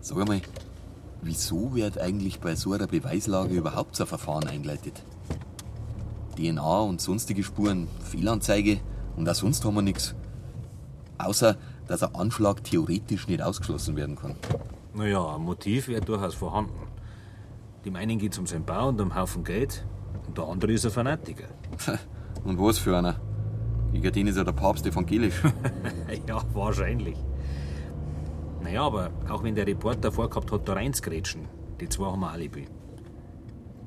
Sag 0.00 0.18
einmal, 0.18 0.42
wieso 1.22 1.74
wird 1.76 1.98
eigentlich 1.98 2.40
bei 2.40 2.56
so 2.56 2.72
einer 2.72 2.88
Beweislage 2.88 3.54
überhaupt 3.54 3.94
so 3.94 4.04
ein 4.04 4.08
Verfahren 4.08 4.48
eingeleitet? 4.48 5.00
DNA 6.36 6.80
und 6.80 7.00
sonstige 7.00 7.44
Spuren, 7.44 7.86
Fehlanzeige 8.02 8.80
und 9.16 9.28
auch 9.28 9.34
sonst 9.34 9.64
haben 9.64 9.76
wir 9.76 9.82
nichts. 9.82 10.16
Außer, 11.18 11.56
dass 11.86 12.02
ein 12.02 12.14
Anschlag 12.16 12.64
theoretisch 12.64 13.28
nicht 13.28 13.42
ausgeschlossen 13.42 13.94
werden 13.94 14.16
kann. 14.16 14.34
Naja, 14.94 15.34
ein 15.34 15.42
Motiv 15.42 15.88
wäre 15.88 16.00
durchaus 16.00 16.34
vorhanden. 16.34 16.86
Dem 17.84 17.96
einen 17.96 18.18
geht's 18.18 18.38
um 18.38 18.46
seinen 18.46 18.64
Bau 18.64 18.88
und 18.88 19.00
um 19.00 19.10
einen 19.10 19.20
Haufen 19.20 19.44
Geld, 19.44 19.84
und 20.26 20.38
der 20.38 20.44
andere 20.44 20.72
ist 20.72 20.84
ein 20.84 20.90
Fanatiker. 20.90 21.48
Und 22.44 22.58
was 22.58 22.78
für 22.78 22.96
einer? 22.96 23.20
Gegen 23.92 24.12
den 24.12 24.26
ist 24.26 24.36
ja 24.36 24.44
der 24.44 24.52
Papst 24.52 24.86
evangelisch. 24.86 25.40
ja, 26.26 26.42
wahrscheinlich. 26.52 27.16
Naja, 28.62 28.82
aber 28.82 29.10
auch 29.30 29.42
wenn 29.42 29.54
der 29.54 29.66
Reporter 29.66 30.12
vorgehabt 30.12 30.52
hat, 30.52 30.68
da 30.68 30.74
reinzugrätschen, 30.74 31.48
die 31.80 31.88
zwei 31.88 32.06
haben 32.06 32.24
ein 32.24 32.30
Alibi. 32.30 32.66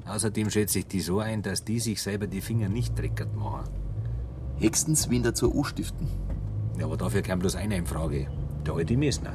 Außerdem 0.08 0.50
schätze 0.50 0.80
ich 0.80 0.88
die 0.88 1.02
so 1.02 1.20
ein, 1.20 1.42
dass 1.42 1.64
die 1.64 1.80
sich 1.80 2.02
selber 2.02 2.28
die 2.28 2.42
Finger 2.42 2.70
nicht 2.70 2.98
dreckert 2.98 3.36
machen. 3.36 3.70
Höchstens 4.58 5.10
wen 5.10 5.24
dazu 5.24 5.54
anstiften. 5.54 6.08
Ja, 6.80 6.86
aber 6.86 6.98
dafür 6.98 7.22
kam 7.22 7.40
bloß 7.40 7.56
einer 7.56 7.76
in 7.76 7.86
Frage. 7.86 8.28
Der 8.66 8.74
alte 8.74 8.96
Messner. 8.98 9.34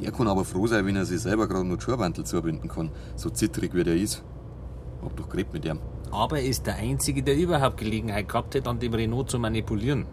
Der 0.00 0.12
kann 0.12 0.28
aber 0.28 0.44
froh 0.44 0.66
sein, 0.66 0.84
wenn 0.86 0.96
er 0.96 1.04
sich 1.04 1.20
selber 1.20 1.48
gerade 1.48 1.66
noch 1.66 1.76
die 1.76 1.84
Schuhbantel 1.84 2.24
zubinden 2.24 2.68
kann. 2.68 2.90
So 3.14 3.30
zittrig 3.30 3.74
wie 3.74 3.84
der 3.84 3.96
ist. 3.96 4.22
Hab 5.02 5.16
doch 5.16 5.28
geredet 5.28 5.52
mit 5.52 5.64
ihm. 5.64 5.78
Aber 6.10 6.38
er 6.38 6.46
ist 6.46 6.66
der 6.66 6.76
Einzige, 6.76 7.22
der 7.22 7.36
überhaupt 7.36 7.78
Gelegenheit 7.78 8.28
gehabt 8.28 8.54
hat, 8.54 8.68
an 8.68 8.78
dem 8.78 8.94
Renault 8.94 9.30
zu 9.30 9.38
manipulieren. 9.38 10.06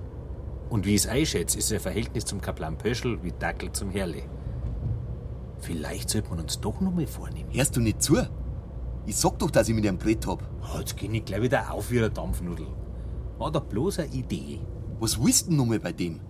Und 0.69 0.85
wie 0.85 0.95
ich 0.95 1.03
es 1.03 1.07
einschätze, 1.07 1.59
ist 1.59 1.67
sein 1.67 1.79
Verhältnis 1.79 2.25
zum 2.25 2.41
Kaplan 2.41 2.77
Pöschel 2.77 3.21
wie 3.23 3.31
Dackel 3.31 3.71
zum 3.71 3.91
Herrle. 3.91 4.23
Vielleicht 5.59 6.09
sollte 6.09 6.29
man 6.29 6.39
uns 6.39 6.59
doch 6.59 6.81
noch 6.81 6.93
mal 6.93 7.07
vornehmen. 7.07 7.49
Hörst 7.51 7.75
du 7.75 7.79
nicht 7.79 8.01
zu? 8.01 8.17
Ich 9.05 9.15
sag 9.17 9.37
doch, 9.39 9.51
dass 9.51 9.69
ich 9.69 9.75
mit 9.75 9.85
ihm 9.85 9.99
geredet 9.99 10.27
hab. 10.27 10.43
Oh, 10.61 10.79
jetzt 10.79 10.97
geh 10.97 11.07
ich 11.07 11.25
gleich 11.25 11.41
wieder 11.41 11.71
auf 11.71 11.91
wie 11.91 11.99
eine 11.99 12.09
Dampfnudel. 12.09 12.67
War 13.37 13.51
doch 13.51 13.63
bloß 13.63 13.99
eine 13.99 14.13
Idee. 14.13 14.61
Was 14.99 15.21
willst 15.21 15.45
du 15.45 15.49
denn 15.49 15.57
noch 15.57 15.65
mal 15.65 15.79
bei 15.79 15.91
dem? 15.91 16.21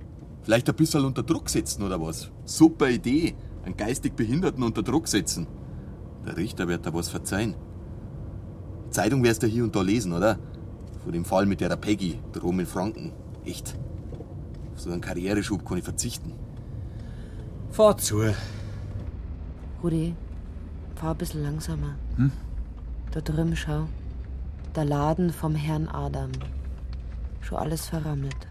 Vielleicht 0.43 0.69
ein 0.69 0.75
bisschen 0.75 1.05
unter 1.05 1.23
Druck 1.23 1.49
setzen 1.49 1.83
oder 1.83 2.01
was? 2.01 2.29
Super 2.45 2.89
Idee. 2.89 3.35
Einen 3.63 3.77
geistig 3.77 4.15
Behinderten 4.15 4.61
unter 4.61 4.83
Druck 4.83 5.07
setzen. 5.07 5.47
Der 6.25 6.35
Richter 6.35 6.67
wird 6.67 6.85
da 6.85 6.93
was 6.93 7.09
verzeihen. 7.09 7.55
Zeitung 8.89 9.23
wirst 9.23 9.41
du 9.41 9.47
hier 9.47 9.63
und 9.63 9.75
da 9.75 9.81
lesen, 9.81 10.11
oder? 10.11 10.37
Von 11.03 11.13
dem 11.13 11.25
Fall 11.25 11.45
mit 11.45 11.61
der 11.61 11.75
Peggy, 11.77 12.19
drum 12.33 12.59
in 12.59 12.65
Franken. 12.65 13.13
Echt. 13.45 13.75
Auf 14.73 14.81
so 14.81 14.91
einen 14.91 15.01
Karriereschub 15.01 15.65
kann 15.65 15.77
ich 15.77 15.83
verzichten. 15.83 16.33
Fahr 17.71 17.97
zu. 17.97 18.21
Rudi, 19.81 20.13
fahr 20.95 21.11
ein 21.11 21.17
bisschen 21.17 21.43
langsamer. 21.43 21.95
Hm? 22.17 22.31
Da 23.11 23.21
drüben 23.21 23.55
schau. 23.55 23.87
Der 24.75 24.85
Laden 24.85 25.31
vom 25.31 25.55
Herrn 25.55 25.87
Adam. 25.87 26.31
Schon 27.41 27.57
alles 27.57 27.87
verrammelt. 27.87 28.47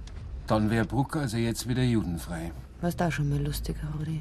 Dann 0.46 0.70
wäre 0.70 0.84
Bruck 0.84 1.16
also 1.16 1.36
jetzt 1.36 1.68
wieder 1.68 1.82
judenfrei. 1.82 2.52
Warst 2.80 3.00
auch 3.00 3.12
schon 3.12 3.28
mal 3.28 3.40
lustiger, 3.40 3.86
Rudi? 3.98 4.20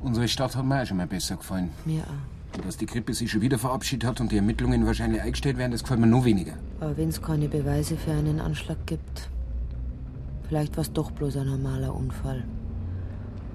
Unsere 0.00 0.28
Stadt 0.28 0.56
hat 0.56 0.64
mir 0.64 0.82
auch 0.82 0.86
schon 0.86 0.96
mal 0.96 1.06
besser 1.06 1.36
gefallen. 1.36 1.70
Mir 1.84 2.02
auch. 2.02 2.56
Und 2.56 2.66
dass 2.66 2.76
die 2.76 2.86
Krippe 2.86 3.14
sich 3.14 3.30
schon 3.30 3.40
wieder 3.40 3.58
verabschiedet 3.58 4.08
hat 4.08 4.20
und 4.20 4.30
die 4.30 4.36
Ermittlungen 4.36 4.84
wahrscheinlich 4.84 5.22
eingestellt 5.22 5.56
werden, 5.56 5.72
das 5.72 5.82
gefällt 5.82 6.00
mir 6.00 6.06
noch 6.06 6.24
weniger. 6.24 6.52
Aber 6.80 6.96
wenn 6.96 7.08
es 7.08 7.22
keine 7.22 7.48
Beweise 7.48 7.96
für 7.96 8.12
einen 8.12 8.40
Anschlag 8.40 8.86
gibt, 8.86 9.30
vielleicht 10.48 10.76
war 10.76 10.82
es 10.82 10.92
doch 10.92 11.10
bloß 11.10 11.38
ein 11.38 11.46
normaler 11.46 11.94
Unfall. 11.94 12.44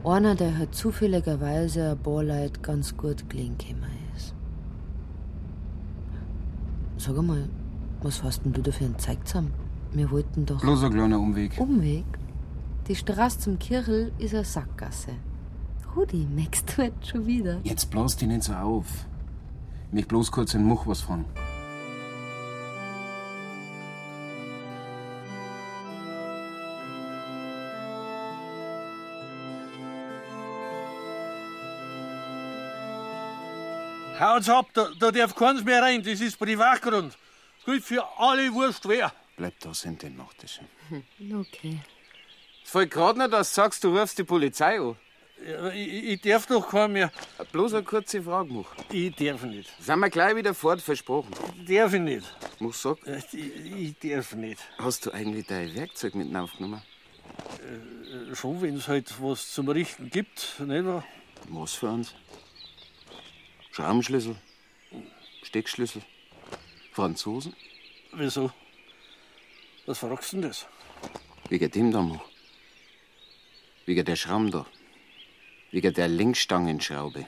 Einer, 0.03 0.35
der 0.35 0.57
halt 0.57 0.73
zufälligerweise 0.73 1.91
ein 1.91 1.97
paar 1.97 2.23
Leute 2.23 2.59
ganz 2.61 2.95
gut 2.97 3.29
gelingen 3.29 3.57
ist. 4.15 4.33
Sag 6.97 7.21
mal, 7.21 7.47
was 8.01 8.23
hast 8.23 8.43
denn 8.45 8.53
du 8.53 8.61
da 8.61 8.71
für 8.71 8.85
einen 8.85 8.97
Zeig 8.97 9.27
zusammen? 9.27 9.53
Wir 9.91 10.11
wollten 10.11 10.45
doch. 10.45 10.59
Bloß 10.61 10.83
ein 10.83 10.93
kleiner 10.93 11.19
Umweg. 11.19 11.59
Umweg? 11.59 12.05
Die 12.87 12.95
Straße 12.95 13.39
zum 13.39 13.59
Kirchel 13.59 14.11
ist 14.17 14.33
eine 14.33 14.45
Sackgasse. 14.45 15.11
Rudi, 15.95 16.25
merkst 16.25 16.77
du 16.77 16.83
jetzt 16.83 17.07
schon 17.07 17.25
wieder? 17.25 17.59
Jetzt 17.63 17.89
blas 17.89 18.15
dich 18.15 18.27
nicht 18.27 18.43
so 18.43 18.53
auf. 18.53 18.85
Ich 19.87 19.93
möchte 19.93 20.09
bloß 20.09 20.31
kurz 20.31 20.53
in 20.53 20.63
Much 20.63 20.85
was 20.85 21.01
fragen. 21.01 21.25
Haut's 34.19 34.49
ab, 34.49 34.65
da, 34.73 34.87
da 34.99 35.11
darf 35.11 35.35
keins 35.35 35.63
mehr 35.63 35.81
rein, 35.81 36.01
das 36.01 36.21
ist 36.21 36.39
Privatgrund. 36.39 37.15
Gilt 37.65 37.83
für 37.83 38.03
alle 38.17 38.51
Wurst 38.53 38.87
wer. 38.87 39.11
Bleib 39.37 39.59
da, 39.59 39.73
sind 39.73 40.01
denn 40.01 40.15
noch 40.17 40.33
das. 40.33 40.59
Okay. 41.31 41.79
Es 42.63 42.71
fällt 42.71 42.91
gerade 42.91 43.19
nicht, 43.19 43.31
dass 43.31 43.51
du 43.51 43.55
sagst, 43.55 43.83
du 43.83 43.97
rufst 43.97 44.17
die 44.17 44.23
Polizei 44.23 44.79
an. 44.79 44.97
Ja, 45.47 45.69
ich, 45.69 46.03
ich 46.05 46.21
darf 46.21 46.47
doch 46.47 46.67
keinen 46.67 46.93
mehr. 46.93 47.11
Bloß 47.51 47.75
eine 47.75 47.83
kurze 47.83 48.23
Frage, 48.23 48.51
Much. 48.51 48.65
Ich 48.91 49.15
darf 49.15 49.43
nicht. 49.43 49.71
Sind 49.79 49.99
wir 49.99 50.09
gleich 50.09 50.35
wieder 50.35 50.55
fort, 50.55 50.81
versprochen. 50.81 51.31
Darf 51.67 51.93
ich 51.93 52.01
nicht. 52.01 52.25
Much, 52.59 52.75
sag. 52.75 52.97
Ich, 53.31 53.33
ich 53.35 53.99
darf 53.99 54.33
nicht. 54.33 54.59
Hast 54.79 55.05
du 55.05 55.11
eigentlich 55.11 55.45
dein 55.45 55.73
Werkzeug 55.75 56.15
mit 56.15 56.35
aufgenommen? 56.35 56.81
Äh, 58.31 58.35
Schon, 58.35 58.59
wenn 58.63 58.77
es 58.77 58.87
halt 58.87 59.13
was 59.21 59.51
zum 59.53 59.69
Richten 59.69 60.09
gibt, 60.09 60.59
nicht 60.59 60.85
wahr? 60.85 61.03
Was 61.49 61.73
für 61.75 61.89
uns? 61.89 62.15
Schraubenschlüssel? 63.71 64.35
Steckschlüssel? 65.43 66.01
Franzosen? 66.91 67.55
Wieso? 68.13 68.51
Was 69.87 69.99
fragst 69.99 70.33
du 70.33 70.41
denn 70.41 70.49
das? 70.49 70.67
Wegen 71.47 71.71
dem 71.71 71.91
da, 71.93 72.01
Much. 72.01 72.19
Wegen 73.85 74.03
der 74.03 74.17
Schramm 74.17 74.51
da. 74.51 74.65
Wegen 75.71 75.93
der 75.93 76.09
Lenkstangenschraube. 76.09 77.25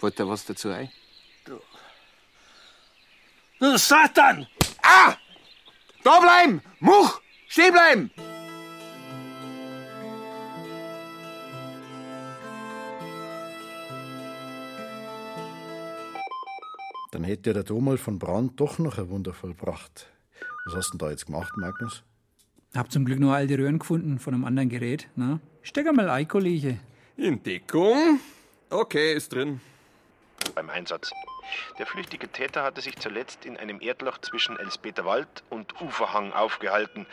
Wollt 0.00 0.20
ihr 0.20 0.28
was 0.28 0.44
dazu 0.44 0.68
ein? 0.68 0.90
Du 3.58 3.76
Satan! 3.78 4.46
Ah! 4.82 5.16
Da 6.04 6.20
bleiben! 6.20 6.62
Much! 6.80 7.22
Stehen 7.48 7.72
bleiben! 7.72 8.10
Dann 17.10 17.24
hätte 17.24 17.54
der 17.54 17.64
Domal 17.64 17.96
von 17.96 18.18
Brand 18.18 18.60
doch 18.60 18.78
noch 18.78 18.98
ein 18.98 19.08
Wunder 19.08 19.32
vollbracht. 19.32 20.06
Was 20.70 20.76
hast 20.76 20.94
du 20.94 20.98
denn 20.98 21.06
da 21.08 21.10
jetzt 21.10 21.26
gemacht, 21.26 21.56
Magnus? 21.56 22.04
Hab 22.76 22.92
zum 22.92 23.04
Glück 23.04 23.18
nur 23.18 23.34
alte 23.34 23.58
Röhren 23.58 23.80
gefunden 23.80 24.20
von 24.20 24.34
einem 24.34 24.44
anderen 24.44 24.68
Gerät. 24.68 25.08
Na? 25.16 25.40
Steck 25.62 25.88
einmal 25.88 26.08
ein, 26.08 26.28
Kollege. 26.28 26.78
In 27.16 27.42
Deckung? 27.42 28.20
Okay, 28.70 29.14
ist 29.14 29.32
drin. 29.32 29.60
Beim 30.54 30.70
Einsatz. 30.70 31.10
Der 31.80 31.86
flüchtige 31.86 32.28
Täter 32.28 32.62
hatte 32.62 32.82
sich 32.82 32.96
zuletzt 32.98 33.44
in 33.44 33.56
einem 33.56 33.80
Erdloch 33.80 34.18
zwischen 34.18 34.56
Elspeterwald 34.60 35.42
und 35.50 35.80
Uferhang 35.80 36.32
aufgehalten, 36.32 37.04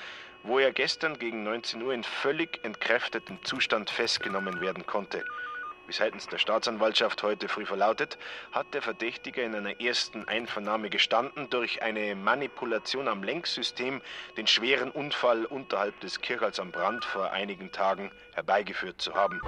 wo 0.44 0.60
er 0.60 0.72
gestern 0.72 1.18
gegen 1.18 1.42
19 1.44 1.82
Uhr 1.82 1.96
in 1.96 2.04
völlig 2.04 2.64
entkräftetem 2.64 3.44
Zustand 3.44 3.90
festgenommen 3.90 4.62
werden 4.62 4.86
konnte. 4.86 5.26
Wie 5.88 5.94
seitens 5.94 6.28
der 6.28 6.38
Staatsanwaltschaft 6.38 7.24
heute 7.24 7.48
früh 7.48 7.66
verlautet, 7.66 8.18
hat 8.52 8.74
der 8.74 8.82
Verdächtige 8.82 9.42
in 9.42 9.56
einer 9.56 9.80
ersten 9.80 10.28
Einvernahme 10.28 10.90
gestanden, 10.90 11.50
durch 11.50 11.82
eine 11.82 12.14
Manipulation 12.14 13.08
am 13.08 13.24
Lenksystem 13.24 14.02
den 14.36 14.48
schweren 14.48 14.92
Unfall 14.92 15.46
unterhalb 15.46 15.98
des 16.02 16.20
Kirchhals 16.20 16.60
am 16.60 16.72
Brand 16.72 17.06
vor 17.06 17.32
einigen 17.32 17.72
Tagen 17.72 18.12
herbeigeführt 18.34 19.00
zu 19.00 19.14
haben. 19.16 19.40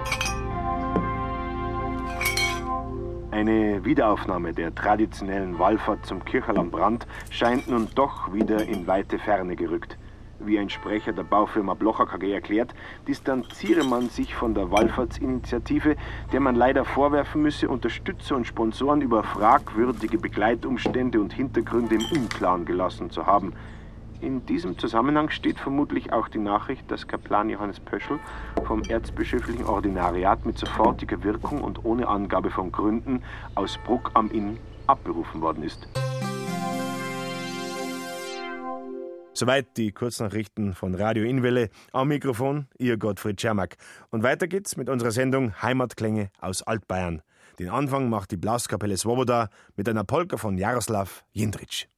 Eine 3.32 3.84
Wiederaufnahme 3.84 4.54
der 4.54 4.74
traditionellen 4.74 5.58
Wallfahrt 5.58 6.06
zum 6.06 6.24
Kirchhall 6.24 6.56
am 6.56 6.70
Brand 6.70 7.06
scheint 7.30 7.68
nun 7.68 7.86
doch 7.94 8.32
wieder 8.32 8.64
in 8.64 8.86
weite 8.86 9.18
Ferne 9.18 9.56
gerückt. 9.56 9.98
Wie 10.42 10.58
ein 10.58 10.70
Sprecher 10.70 11.12
der 11.12 11.22
Baufirma 11.22 11.74
Blocher 11.74 12.06
KG 12.06 12.32
erklärt, 12.32 12.74
distanziere 13.06 13.84
man 13.84 14.08
sich 14.08 14.34
von 14.34 14.54
der 14.54 14.70
Wallfahrtsinitiative, 14.70 15.96
der 16.32 16.40
man 16.40 16.54
leider 16.54 16.86
vorwerfen 16.86 17.42
müsse, 17.42 17.68
Unterstützer 17.68 18.36
und 18.36 18.46
Sponsoren 18.46 19.02
über 19.02 19.22
fragwürdige 19.22 20.16
Begleitumstände 20.16 21.20
und 21.20 21.34
Hintergründe 21.34 21.96
im 21.96 22.06
Unklaren 22.10 22.64
gelassen 22.64 23.10
zu 23.10 23.26
haben. 23.26 23.52
In 24.22 24.46
diesem 24.46 24.78
Zusammenhang 24.78 25.28
steht 25.28 25.58
vermutlich 25.58 26.12
auch 26.12 26.28
die 26.28 26.38
Nachricht, 26.38 26.90
dass 26.90 27.06
Kaplan 27.06 27.50
Johannes 27.50 27.78
Pöschl 27.78 28.18
vom 28.64 28.82
erzbischöflichen 28.82 29.66
Ordinariat 29.66 30.46
mit 30.46 30.58
sofortiger 30.58 31.22
Wirkung 31.22 31.62
und 31.62 31.84
ohne 31.84 32.08
Angabe 32.08 32.50
von 32.50 32.72
Gründen 32.72 33.22
aus 33.54 33.78
Bruck 33.84 34.10
am 34.14 34.30
Inn 34.30 34.58
abberufen 34.86 35.42
worden 35.42 35.64
ist. 35.64 35.86
Soweit 39.40 39.78
die 39.78 39.90
Kurznachrichten 39.90 40.74
von 40.74 40.94
Radio 40.94 41.24
Inwelle. 41.24 41.70
Am 41.94 42.08
Mikrofon 42.08 42.66
Ihr 42.76 42.98
Gottfried 42.98 43.40
Schermack. 43.40 43.78
Und 44.10 44.22
weiter 44.22 44.46
geht's 44.46 44.76
mit 44.76 44.90
unserer 44.90 45.12
Sendung 45.12 45.54
Heimatklänge 45.62 46.28
aus 46.40 46.60
Altbayern. 46.60 47.22
Den 47.58 47.70
Anfang 47.70 48.10
macht 48.10 48.32
die 48.32 48.36
Blaskapelle 48.36 48.98
Svoboda 48.98 49.48
mit 49.76 49.88
einer 49.88 50.04
Polka 50.04 50.36
von 50.36 50.58
Jaroslav 50.58 51.24
Jindrich. 51.32 51.88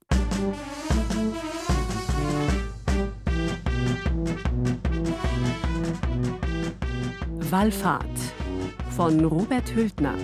Wallfahrt 7.51 8.07
von 8.91 9.25
Robert 9.25 9.75
Hültner 9.75 10.15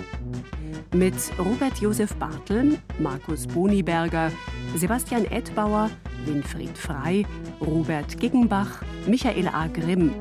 mit 0.95 1.15
Robert 1.39 1.79
Josef 1.79 2.15
Barteln, 2.17 2.79
Markus 2.99 3.47
Boniberger, 3.47 4.31
Sebastian 4.77 5.25
Edbauer, 5.27 5.91
Winfried 6.25 6.77
Frei, 6.77 7.25
Robert 7.61 8.19
Giggenbach, 8.19 8.83
Michael 9.07 9.49
A. 9.49 9.67
Grimm, 9.67 10.13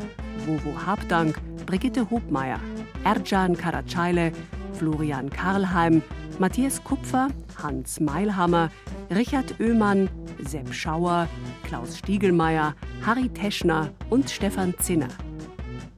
Wovo 0.46 0.74
Habdank, 0.86 1.36
Brigitte 1.66 2.10
Hobmeier, 2.10 2.60
Erjan 3.04 3.56
Karacayle, 3.56 4.32
Florian 4.74 5.30
Karlheim, 5.30 6.02
Matthias 6.40 6.84
Kupfer, 6.84 7.30
Hans 7.62 8.00
Meilhammer, 8.00 8.70
Richard 9.10 9.60
Oehmann, 9.60 10.10
Sepp 10.46 10.74
Schauer, 10.74 11.28
Klaus 11.64 11.98
Stiegelmeier, 11.98 12.76
Harry 13.06 13.30
Teschner 13.30 13.92
und 14.10 14.30
Stefan 14.30 14.74
Zinner. 14.80 15.10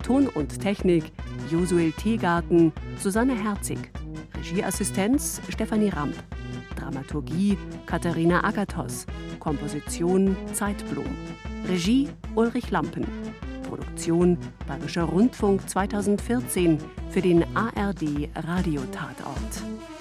Ton 0.03 0.27
und 0.27 0.59
Technik 0.59 1.11
Josuel 1.51 1.91
Teegarten, 1.91 2.71
Susanne 2.97 3.35
Herzig. 3.35 3.91
Regieassistenz 4.39 5.41
Stefanie 5.49 5.89
Ramp. 5.89 6.15
Dramaturgie 6.77 7.57
Katharina 7.85 8.41
Agathos. 8.43 9.05
Komposition 9.39 10.35
Zeitblom. 10.53 11.05
Regie 11.67 12.07
Ulrich 12.35 12.71
Lampen. 12.71 13.05
Produktion 13.67 14.37
Bayerischer 14.65 15.03
Rundfunk 15.03 15.69
2014 15.69 16.77
für 17.09 17.21
den 17.21 17.43
ARD 17.55 18.29
Radiotatort. 18.35 19.98